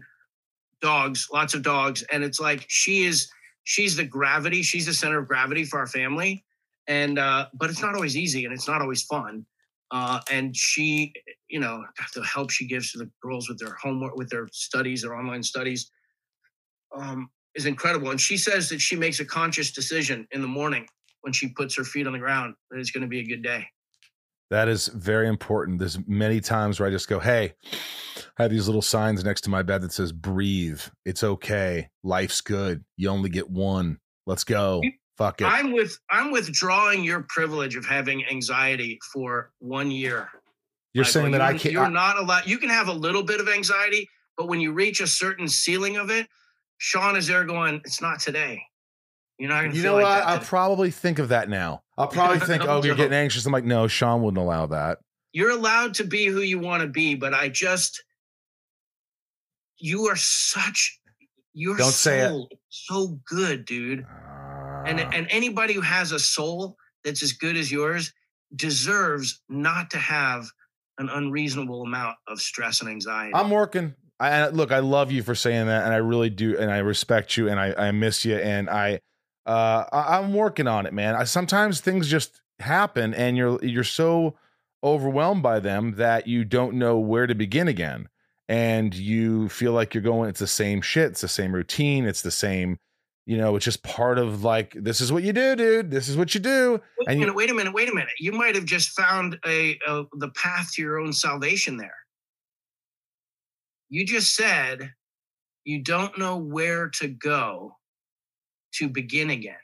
[0.81, 3.29] dogs, lots of dogs, and it's like she is
[3.63, 6.45] she's the gravity, she's the center of gravity for our family.
[6.87, 9.45] And uh, but it's not always easy and it's not always fun.
[9.91, 11.13] Uh, and she,
[11.49, 11.83] you know,
[12.13, 15.43] the help she gives to the girls with their homework, with their studies, their online
[15.43, 15.91] studies,
[16.95, 18.11] um, is incredible.
[18.11, 20.87] And she says that she makes a conscious decision in the morning
[21.25, 23.41] when she puts her feet on the ground that it's going to be a good
[23.41, 23.65] day.
[24.51, 25.79] That is very important.
[25.79, 27.53] There's many times where I just go, Hey,
[28.37, 30.79] I have these little signs next to my bed that says, breathe.
[31.03, 31.89] It's okay.
[32.03, 32.85] Life's good.
[32.95, 33.97] You only get one.
[34.27, 34.83] Let's go.
[35.17, 35.45] Fuck it.
[35.45, 40.29] I'm with I'm withdrawing your privilege of having anxiety for one year.
[40.93, 41.11] You're Michael.
[41.21, 41.73] saying that I You're- can't.
[41.73, 42.45] You're I- not allowed.
[42.47, 44.07] You can have a little bit of anxiety,
[44.37, 46.27] but when you reach a certain ceiling of it,
[46.77, 48.61] Sean is there going, "It's not today."
[49.37, 50.01] You're not to you know what?
[50.03, 50.27] that.
[50.27, 51.83] I'll probably think of that now.
[51.97, 53.45] I'll probably think, oh, you're getting anxious.
[53.45, 54.99] I'm like, no, Sean wouldn't allow that.
[55.33, 58.01] You're allowed to be who you want to be, but I just,
[59.77, 60.99] you are such,
[61.53, 62.29] your Don't say it.
[62.29, 64.05] soul so good, dude.
[64.85, 65.09] And Ah.
[65.13, 68.13] and anybody who has a soul that's as good as yours
[68.55, 70.45] deserves not to have
[70.97, 73.33] an unreasonable amount of stress and anxiety.
[73.35, 73.93] I'm working.
[74.19, 74.71] I- look.
[74.71, 77.59] I love you for saying that, and I really do, and I respect you, and
[77.59, 79.01] I, I miss you, and I,
[79.45, 81.15] uh, I, I'm working on it, man.
[81.15, 84.35] I sometimes things just happen, and you're you're so
[84.83, 88.07] overwhelmed by them that you don't know where to begin again,
[88.47, 90.29] and you feel like you're going.
[90.29, 91.11] It's the same shit.
[91.11, 92.05] It's the same routine.
[92.05, 92.77] It's the same.
[93.27, 95.89] You know, it's just part of like this is what you do, dude.
[95.89, 96.79] This is what you do.
[96.99, 98.13] Wait a And you- minute, wait a minute, wait a minute.
[98.19, 101.95] You might have just found a, a the path to your own salvation there.
[103.89, 104.91] You just said
[105.63, 107.75] you don't know where to go
[108.75, 109.55] to begin again.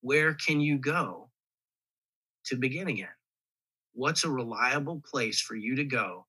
[0.00, 1.30] Where can you go
[2.46, 3.08] to begin again?
[3.94, 6.26] What's a reliable place for you to go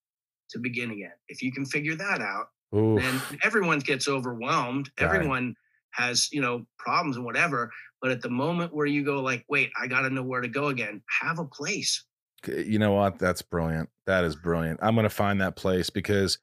[0.51, 1.11] to begin again?
[1.27, 3.01] If you can figure that out, Oof.
[3.01, 4.89] then everyone gets overwhelmed.
[4.97, 5.55] Everyone
[5.91, 7.71] has, you know, problems and whatever.
[8.01, 10.47] But at the moment where you go like, wait, I got to know where to
[10.47, 12.03] go again, have a place.
[12.47, 16.37] you know what that's brilliant that is brilliant i'm gonna find that place because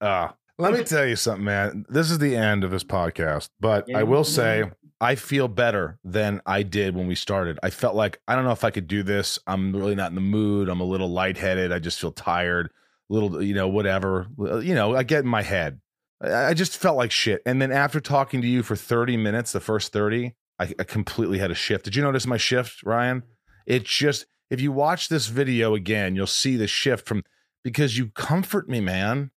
[0.00, 0.28] uh
[0.58, 1.84] let me tell you something man.
[1.88, 4.64] This is the end of this podcast but i will say
[5.00, 7.58] i feel better than i did when we started.
[7.62, 9.38] I felt like i don't know if i could do this.
[9.46, 10.68] I'm really not in the mood.
[10.68, 11.72] I'm a little lightheaded.
[11.72, 12.70] I just feel tired
[13.10, 14.26] a little you know whatever.
[14.38, 15.80] You know i get in my head.
[16.22, 17.42] I I just felt like shit.
[17.46, 21.38] And then after talking to you for 30 minutes the first 30 i, I completely
[21.38, 21.84] had a shift.
[21.84, 23.22] Did you notice my shift ryan?
[23.66, 27.22] It just if you watch this video again, you'll see the shift from
[27.64, 29.30] because you comfort me, man.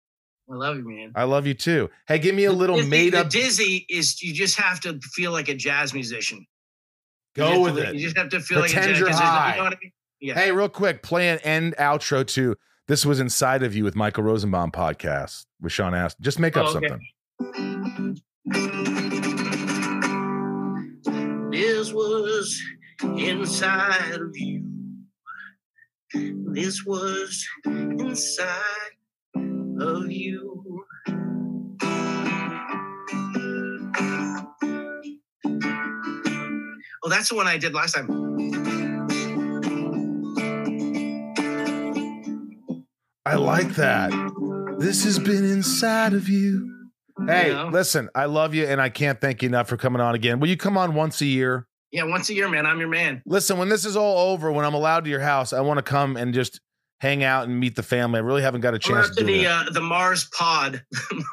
[0.51, 1.13] I love you, man.
[1.15, 1.91] I love you too.
[2.07, 3.29] Hey, give me a little Dizzy- made up.
[3.29, 6.47] dizzy is you just have to feel like a jazz musician.
[7.35, 7.95] Go with to- it.
[7.97, 8.99] You just have to feel like a jazz.
[8.99, 9.57] you're 'cause there's- high.
[9.57, 9.93] You know I mean?
[10.21, 10.35] Yeah.
[10.35, 12.57] Hey, real quick, play an end outro to
[12.89, 16.25] this was inside of you with Michael Rosenbaum podcast with Sean Astin.
[16.25, 16.89] Just make up Oh, okay.
[16.89, 18.17] something.
[21.53, 22.61] This was
[23.03, 24.65] inside of you.
[26.15, 28.57] This was inside
[29.81, 30.85] of you.
[37.05, 38.09] Oh, that's the one I did last time.
[43.25, 44.11] I like that.
[44.79, 46.75] This has been inside of you.
[47.27, 50.41] Hey, listen, I love you and I can't thank you enough for coming on again.
[50.41, 51.67] Will you come on once a year?
[51.91, 52.65] Yeah, once a year, man.
[52.67, 53.23] I'm your man.
[53.27, 55.83] Listen, when this is all over, when I'm allowed to your house, I want to
[55.83, 56.61] come and just
[56.99, 58.19] hang out and meet the family.
[58.19, 59.67] I really haven't got a chance to the that.
[59.69, 60.83] uh, the Mars pod.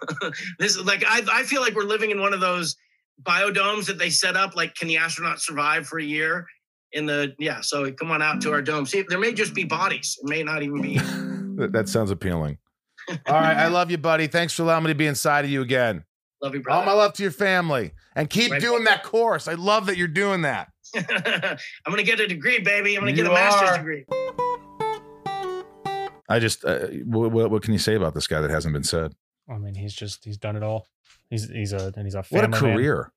[0.59, 2.75] this is like I I feel like we're living in one of those
[3.23, 4.55] biodomes that they set up.
[4.55, 6.45] Like, can the astronauts survive for a year?
[6.91, 8.85] In the yeah, so come on out to our dome.
[8.85, 10.17] See, there may just be bodies.
[10.23, 10.99] It may not even be.
[11.55, 12.57] That, that sounds appealing.
[13.09, 14.27] All right, I love you, buddy.
[14.27, 16.03] Thanks for allowing me to be inside of you again.
[16.41, 16.81] Love you, brother.
[16.81, 18.59] All my love to your family, and keep Right.
[18.59, 19.47] doing that course.
[19.47, 20.67] I love that you're doing that.
[20.93, 22.95] I'm gonna get a degree, baby.
[22.95, 23.77] I'm gonna get a master's are.
[23.77, 24.03] degree.
[26.27, 29.14] I just, uh, what, what, can you say about this guy that hasn't been said?
[29.49, 30.88] I mean, he's just he's done it all.
[31.30, 32.76] He's he's a and he's a What a family man.
[32.76, 33.11] career!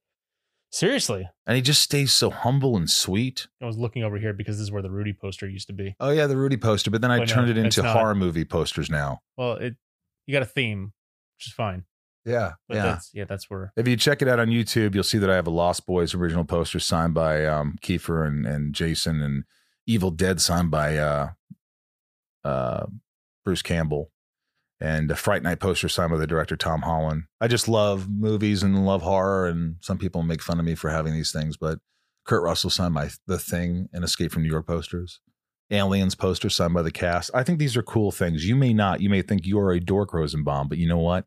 [0.70, 3.46] Seriously, And he just stays so humble and sweet.
[3.62, 5.96] I was looking over here because this is where the Rudy poster used to be.
[5.98, 8.44] Oh yeah, the Rudy poster, but then I But no, turned it into horror movie
[8.44, 9.20] posters now.
[9.38, 9.76] Well, it
[10.26, 10.92] you got a theme,
[11.36, 11.84] which is fine.
[12.26, 15.16] Yeah, But that's yeah, that's where If you check it out on YouTube, you'll see
[15.16, 19.22] that I have a Lost Boys original poster signed by um, Kiefer and, and Jason,
[19.22, 19.44] and
[19.86, 21.30] Evil Dead signed by uh,
[22.44, 22.86] uh,
[23.44, 24.10] Bruce Campbell,
[24.80, 27.24] and a Fright Night poster signed by the director Tom Holland.
[27.40, 30.90] I just love movies and love horror, and some people make fun of me for
[30.90, 31.78] having these things, but
[32.24, 35.20] Kurt Russell signed my The Thing and Escape from New York posters.
[35.70, 37.30] Aliens poster signed by the cast.
[37.34, 38.46] I think these are cool things.
[38.46, 39.00] You may not.
[39.00, 41.24] You may think you are a dork, Rosenbaum, but you know what?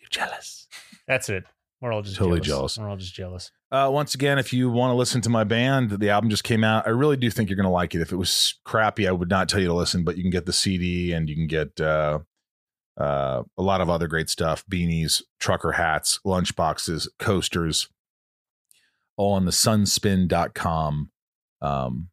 [0.00, 0.66] You're jealous.
[1.06, 1.44] that's it.
[1.82, 2.76] We're all just Totally jealous.
[2.76, 2.78] jealous.
[2.78, 3.50] We're all just jealous.
[3.72, 6.62] Uh, once again, if you want to listen to my band, the album just came
[6.62, 6.86] out.
[6.86, 8.00] I really do think you're going to like it.
[8.00, 10.46] If it was crappy, I would not tell you to listen, but you can get
[10.46, 12.20] the CD and you can get uh,
[12.96, 17.88] uh, a lot of other great stuff beanies, trucker hats, lunch boxes, coasters,
[19.16, 21.10] all on the sunspin.com
[21.62, 22.08] um,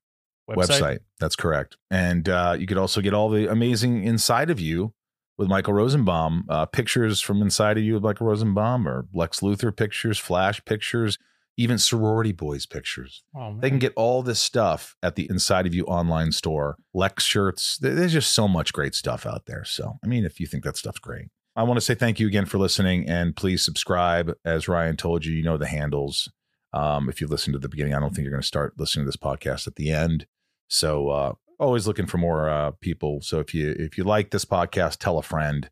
[0.50, 1.00] website.
[1.20, 1.78] That's correct.
[1.92, 4.94] And uh, you could also get all the amazing Inside of You
[5.40, 9.76] with Michael Rosenbaum, uh, pictures from Inside of You with Michael Rosenbaum, or Lex Luthor
[9.76, 11.18] pictures, Flash pictures,
[11.56, 13.24] even sorority boys pictures.
[13.34, 13.56] Oh.
[13.58, 16.76] They can get all this stuff at the Inside of You online store.
[16.94, 17.78] Lex shirts.
[17.78, 19.64] There's just so much great stuff out there.
[19.64, 21.30] So, I mean, if you think that stuff's great.
[21.56, 24.34] I want to say thank you again for listening and please subscribe.
[24.44, 26.30] As Ryan told you, you know the handles.
[26.74, 29.06] Um, if you listen to the beginning, I don't think you're going to start listening
[29.06, 30.28] to this podcast at the end.
[30.68, 33.22] So uh, always looking for more uh, people.
[33.22, 35.70] So if you if you like this podcast, tell a friend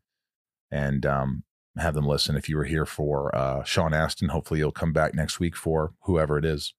[0.70, 1.44] and um,
[1.78, 2.36] have them listen.
[2.36, 5.94] If you were here for uh, Sean Astin, hopefully you'll come back next week for
[6.02, 6.74] whoever it is.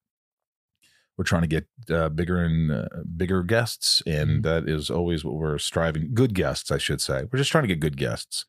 [1.16, 5.34] We're trying to get uh, bigger and uh, bigger guests, and that is always what
[5.34, 6.14] we're striving.
[6.14, 7.24] Good guests, I should say.
[7.30, 8.46] We're just trying to get good guests.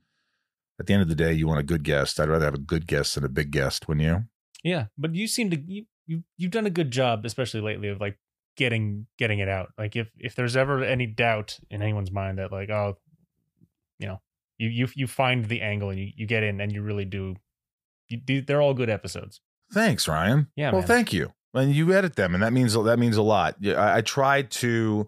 [0.80, 2.20] At the end of the day, you want a good guest.
[2.20, 4.24] I'd rather have a good guest than a big guest, wouldn't you?
[4.64, 8.00] Yeah, but you seem to you, you you've done a good job, especially lately, of
[8.00, 8.18] like
[8.58, 9.70] getting getting it out.
[9.78, 12.98] Like if if there's ever any doubt in anyone's mind that like oh,
[14.00, 14.22] you know,
[14.58, 17.36] you you you find the angle and you, you get in and you really do.
[18.10, 19.40] You, they're all good episodes.
[19.74, 20.48] Thanks, Ryan.
[20.58, 20.88] Yeah, Well, man.
[20.88, 21.32] thank you.
[21.54, 23.56] And you edit them, and that means that means a lot.
[23.60, 25.08] Yeah, I, I tried to,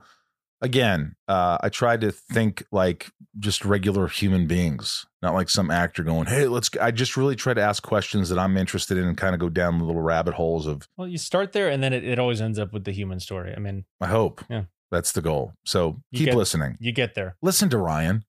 [0.64, 6.04] again, uh, I tried to think like just regular human beings, not like some actor
[6.04, 9.18] going, "Hey, let's." I just really try to ask questions that I'm interested in, and
[9.18, 10.88] kind of go down the little rabbit holes of.
[10.98, 13.54] Well, you start there and then it, it always ends up with the human story.
[13.56, 14.44] I mean, I hope.
[14.50, 14.64] Yeah.
[14.92, 15.54] That's the goal.
[15.66, 16.78] So You keep get- listening.
[16.80, 17.36] you get there.
[17.42, 18.24] Listen to Ryan.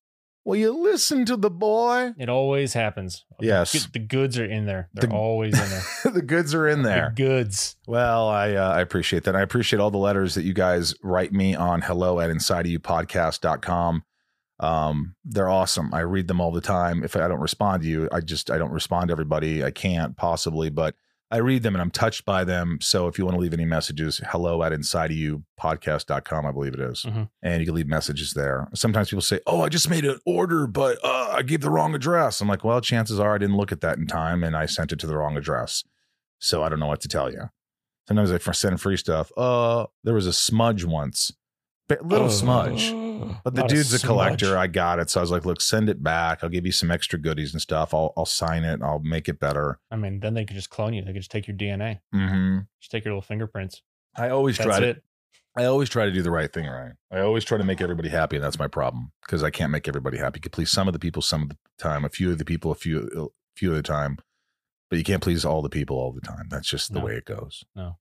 [0.44, 2.12] Will you listen to the boy?
[2.18, 3.24] It always happens.
[3.40, 3.86] Yes.
[3.92, 4.90] the goods are in there.
[4.92, 6.12] They're The- always in there.
[6.12, 7.12] the goods are in there.
[7.16, 7.76] The goods.
[7.86, 9.34] Well, I uh, I appreciate that.
[9.34, 14.04] I appreciate all the letters that you guys write me on hello at insideofyoupodcast.com.
[14.60, 15.92] Um, they're awesome.
[15.92, 17.02] I read them all the time.
[17.02, 19.64] If I don't respond to you, I just I don't respond to everybody.
[19.64, 20.94] I can't possibly, but
[21.34, 22.78] I read them and I'm touched by them.
[22.80, 24.70] So if you want to leave any messages, hello at
[25.58, 27.02] insideofyoupodcast.com, I believe it is.
[27.02, 27.28] Mhm.
[27.42, 28.68] And you can leave messages there.
[28.74, 31.94] Sometimes people say, Oh, I just made an order, but uh, I gave the wrong
[31.94, 32.40] address.
[32.40, 34.92] I'm like, well, chances are I didn't look at that in time and I sent
[34.92, 35.82] it to the wrong address.
[36.38, 37.50] So I don't know what to tell you.
[38.06, 39.32] Sometimes I send free stuff.
[39.36, 41.32] Uh, there was a smudge once,
[42.02, 42.92] little smudge.
[43.44, 44.56] But the Not dude's a collector.
[44.56, 45.10] I got it.
[45.10, 46.40] So I was like, look, send it back.
[46.42, 47.92] I'll give you some extra goodies and stuff.
[47.94, 48.80] I'll I'll sign it.
[48.82, 49.78] I'll make it better.
[49.90, 51.02] I mean, then they could just clone you.
[51.02, 53.82] They could just take your DNA, hmm just take your little fingerprints.
[54.16, 55.04] I always That's try to it.
[55.56, 56.92] I always try to do the right thing, right?
[57.12, 59.86] I always try to make everybody happy, and that's my problem because I can't make
[59.86, 60.38] everybody happy.
[60.38, 62.44] You can please some of the people some of the time, a few of the
[62.44, 64.18] people a few a few of the time,
[64.90, 66.46] but you can't please all the people all the time.
[66.50, 67.04] That's just the No.
[67.04, 67.64] way it goes.
[67.76, 67.98] No.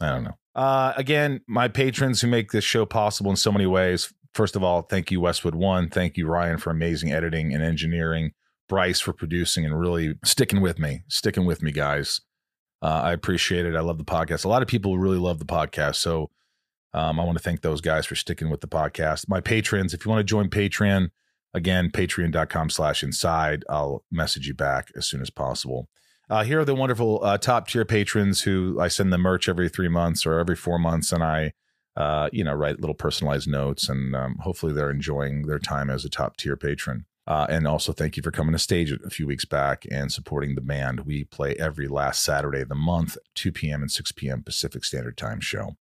[0.00, 0.38] I don't know.
[0.54, 4.12] Uh, again, my patrons who make this show possible in so many ways.
[4.34, 5.88] First of all, thank you, Westwood One.
[5.88, 8.32] Thank you, Ryan, for amazing editing and engineering.
[8.68, 12.20] Bryce for producing and really sticking with me, sticking with me, guys.
[12.82, 13.74] Uh, I appreciate it.
[13.74, 14.44] I love the podcast.
[14.44, 15.96] A lot of people really love the podcast.
[15.96, 16.30] So
[16.94, 19.28] um, I want to thank those guys for sticking with the podcast.
[19.28, 21.10] My patrons, if you want to join Patreon,
[21.54, 23.64] again, patreon.com slash inside.
[23.68, 25.88] I'll message you back as soon as possible.
[26.28, 29.68] Uh, here are the wonderful uh, top tier patrons who I send them merch every
[29.68, 31.52] three months or every four months, and I,
[31.96, 36.04] uh, you know, write little personalized notes, and um, hopefully they're enjoying their time as
[36.04, 37.06] a top tier patron.
[37.26, 40.54] Uh, and also, thank you for coming to stage a few weeks back and supporting
[40.54, 41.00] the band.
[41.00, 43.82] We play every last Saturday of the month, 2 p.m.
[43.82, 44.42] and 6 p.m.
[44.42, 45.76] Pacific Standard Time show.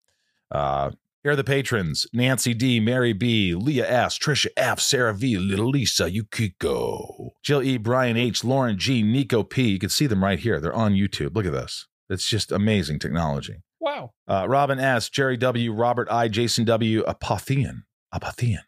[0.52, 0.92] Uh,
[1.24, 5.70] here are the patrons Nancy D, Mary B, Leah S, Trisha F, Sarah V, Little
[5.70, 9.70] Lisa, Yukiko, Jill E, Brian H, Lauren G, Nico P.
[9.70, 10.60] You can see them right here.
[10.60, 11.36] They're on YouTube.
[11.36, 11.88] Look at this.
[12.10, 13.58] It's just amazing technology.
[13.80, 14.12] Wow.
[14.28, 17.84] Uh, Robin S, Jerry W, Robert I, Jason W, Apothian,
[18.14, 18.64] Apothian,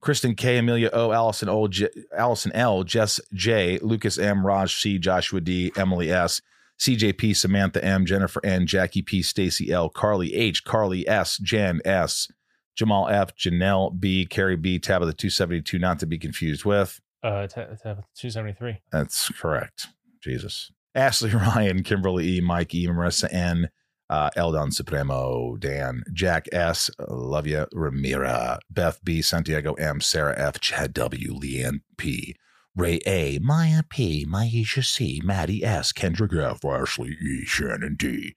[0.00, 4.98] Kristen K, Amelia O, Allison O, J, Allison L, Jess J, Lucas M, Raj C,
[4.98, 6.40] Joshua D, Emily S,
[6.78, 12.28] CJP, Samantha M, Jennifer N, Jackie P, Stacy L, Carly H, Carly S, Jan S,
[12.76, 17.00] Jamal F, Janelle B, Carrie B, Tabitha 272, not to be confused with.
[17.22, 18.80] Uh, t- t- 273.
[18.92, 19.88] That's correct.
[20.20, 20.70] Jesus.
[20.94, 23.70] Ashley Ryan, Kimberly E, Mike E, Marissa N,
[24.14, 30.60] uh, Eldon Supremo, Dan, Jack S, love you, Ramira, Beth B, Santiago M, Sarah F,
[30.60, 32.36] Chad W, Leanne P,
[32.76, 38.36] Ray A, Maya P, Maisha C, Maddie S, Kendrick F, Ashley E, Shannon D,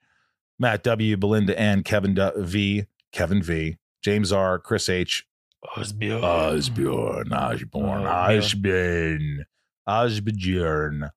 [0.58, 5.26] Matt W, Belinda N, Kevin D- V, Kevin V, James R, Chris H,
[5.76, 6.22] Osbjorn.
[6.24, 8.40] Osbjorn, Osborne, Oh,
[9.88, 11.12] Osborne,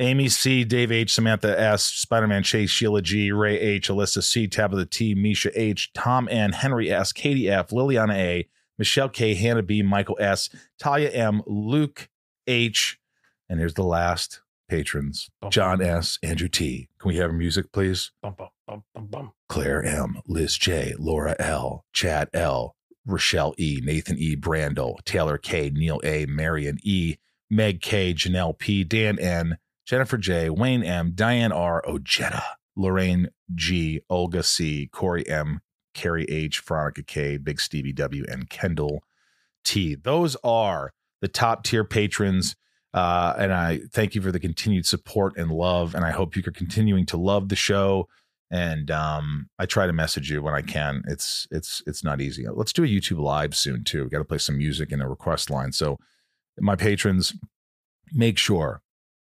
[0.00, 4.48] Amy C, Dave H, Samantha S, Spider Man Chase, Sheila G, Ray H, Alyssa C,
[4.48, 8.48] Tabitha T, Misha H, Tom N, Henry S, Katie F, Liliana A,
[8.78, 12.08] Michelle K, Hannah B, Michael S, Talia M, Luke
[12.46, 12.98] H,
[13.48, 16.88] and here's the last patrons John S, Andrew T.
[16.98, 18.10] Can we have music, please?
[19.48, 22.74] Claire M, Liz J, Laura L, Chad L,
[23.06, 27.16] Rochelle E, Nathan E, Brandel, Taylor K, Neil A, Marion E,
[27.50, 32.42] Meg K, Janelle P, Dan N, Jennifer J, Wayne M, Diane R, Ojeda,
[32.76, 35.60] Lorraine G, Olga C, Corey M,
[35.94, 39.04] Carrie H, Veronica K, Big Stevie W, and Kendall
[39.64, 39.94] T.
[39.94, 42.56] Those are the top tier patrons.
[42.92, 45.94] Uh, and I thank you for the continued support and love.
[45.94, 48.08] And I hope you're continuing to love the show.
[48.50, 51.02] And um, I try to message you when I can.
[51.08, 52.46] It's it's it's not easy.
[52.48, 54.04] Let's do a YouTube live soon too.
[54.04, 55.72] We Got to play some music in a request line.
[55.72, 55.98] So
[56.58, 57.34] my patrons,
[58.12, 58.82] make sure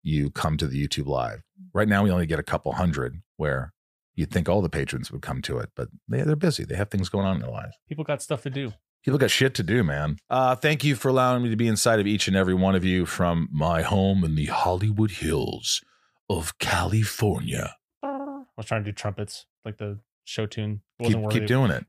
[0.02, 1.42] you come to the YouTube live.
[1.72, 3.72] Right now we only get a couple hundred where
[4.14, 6.64] you'd think all the patrons would come to it, but they, they're busy.
[6.64, 7.76] They have things going on in their lives.
[7.88, 8.72] People got stuff to do.
[9.04, 10.16] People got shit to do, man.
[10.30, 12.84] Uh, thank you for allowing me to be inside of each and every one of
[12.84, 15.82] you from my home in the Hollywood Hills
[16.30, 17.74] of California.
[18.02, 20.80] I was trying to do trumpets, like the show tune.
[21.02, 21.84] Keep, keep doing it.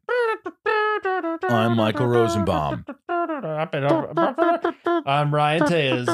[1.47, 2.85] I'm Michael Rosenbaum.
[5.05, 6.07] I'm Ryan Tays.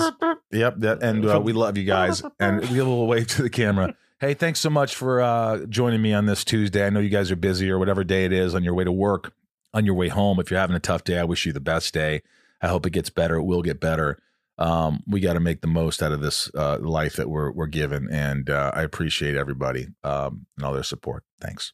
[0.52, 2.22] Yep, that, and uh, we love you guys.
[2.40, 3.96] And we will wave to the camera.
[4.20, 6.86] Hey, thanks so much for uh, joining me on this Tuesday.
[6.86, 8.92] I know you guys are busy or whatever day it is on your way to
[8.92, 9.34] work,
[9.74, 10.40] on your way home.
[10.40, 12.22] If you're having a tough day, I wish you the best day.
[12.62, 13.38] I hope it gets better.
[13.38, 14.22] It will get better.
[14.58, 17.66] Um, we got to make the most out of this uh, life that we're we're
[17.66, 21.24] given, and uh, I appreciate everybody um, and all their support.
[21.40, 21.74] Thanks.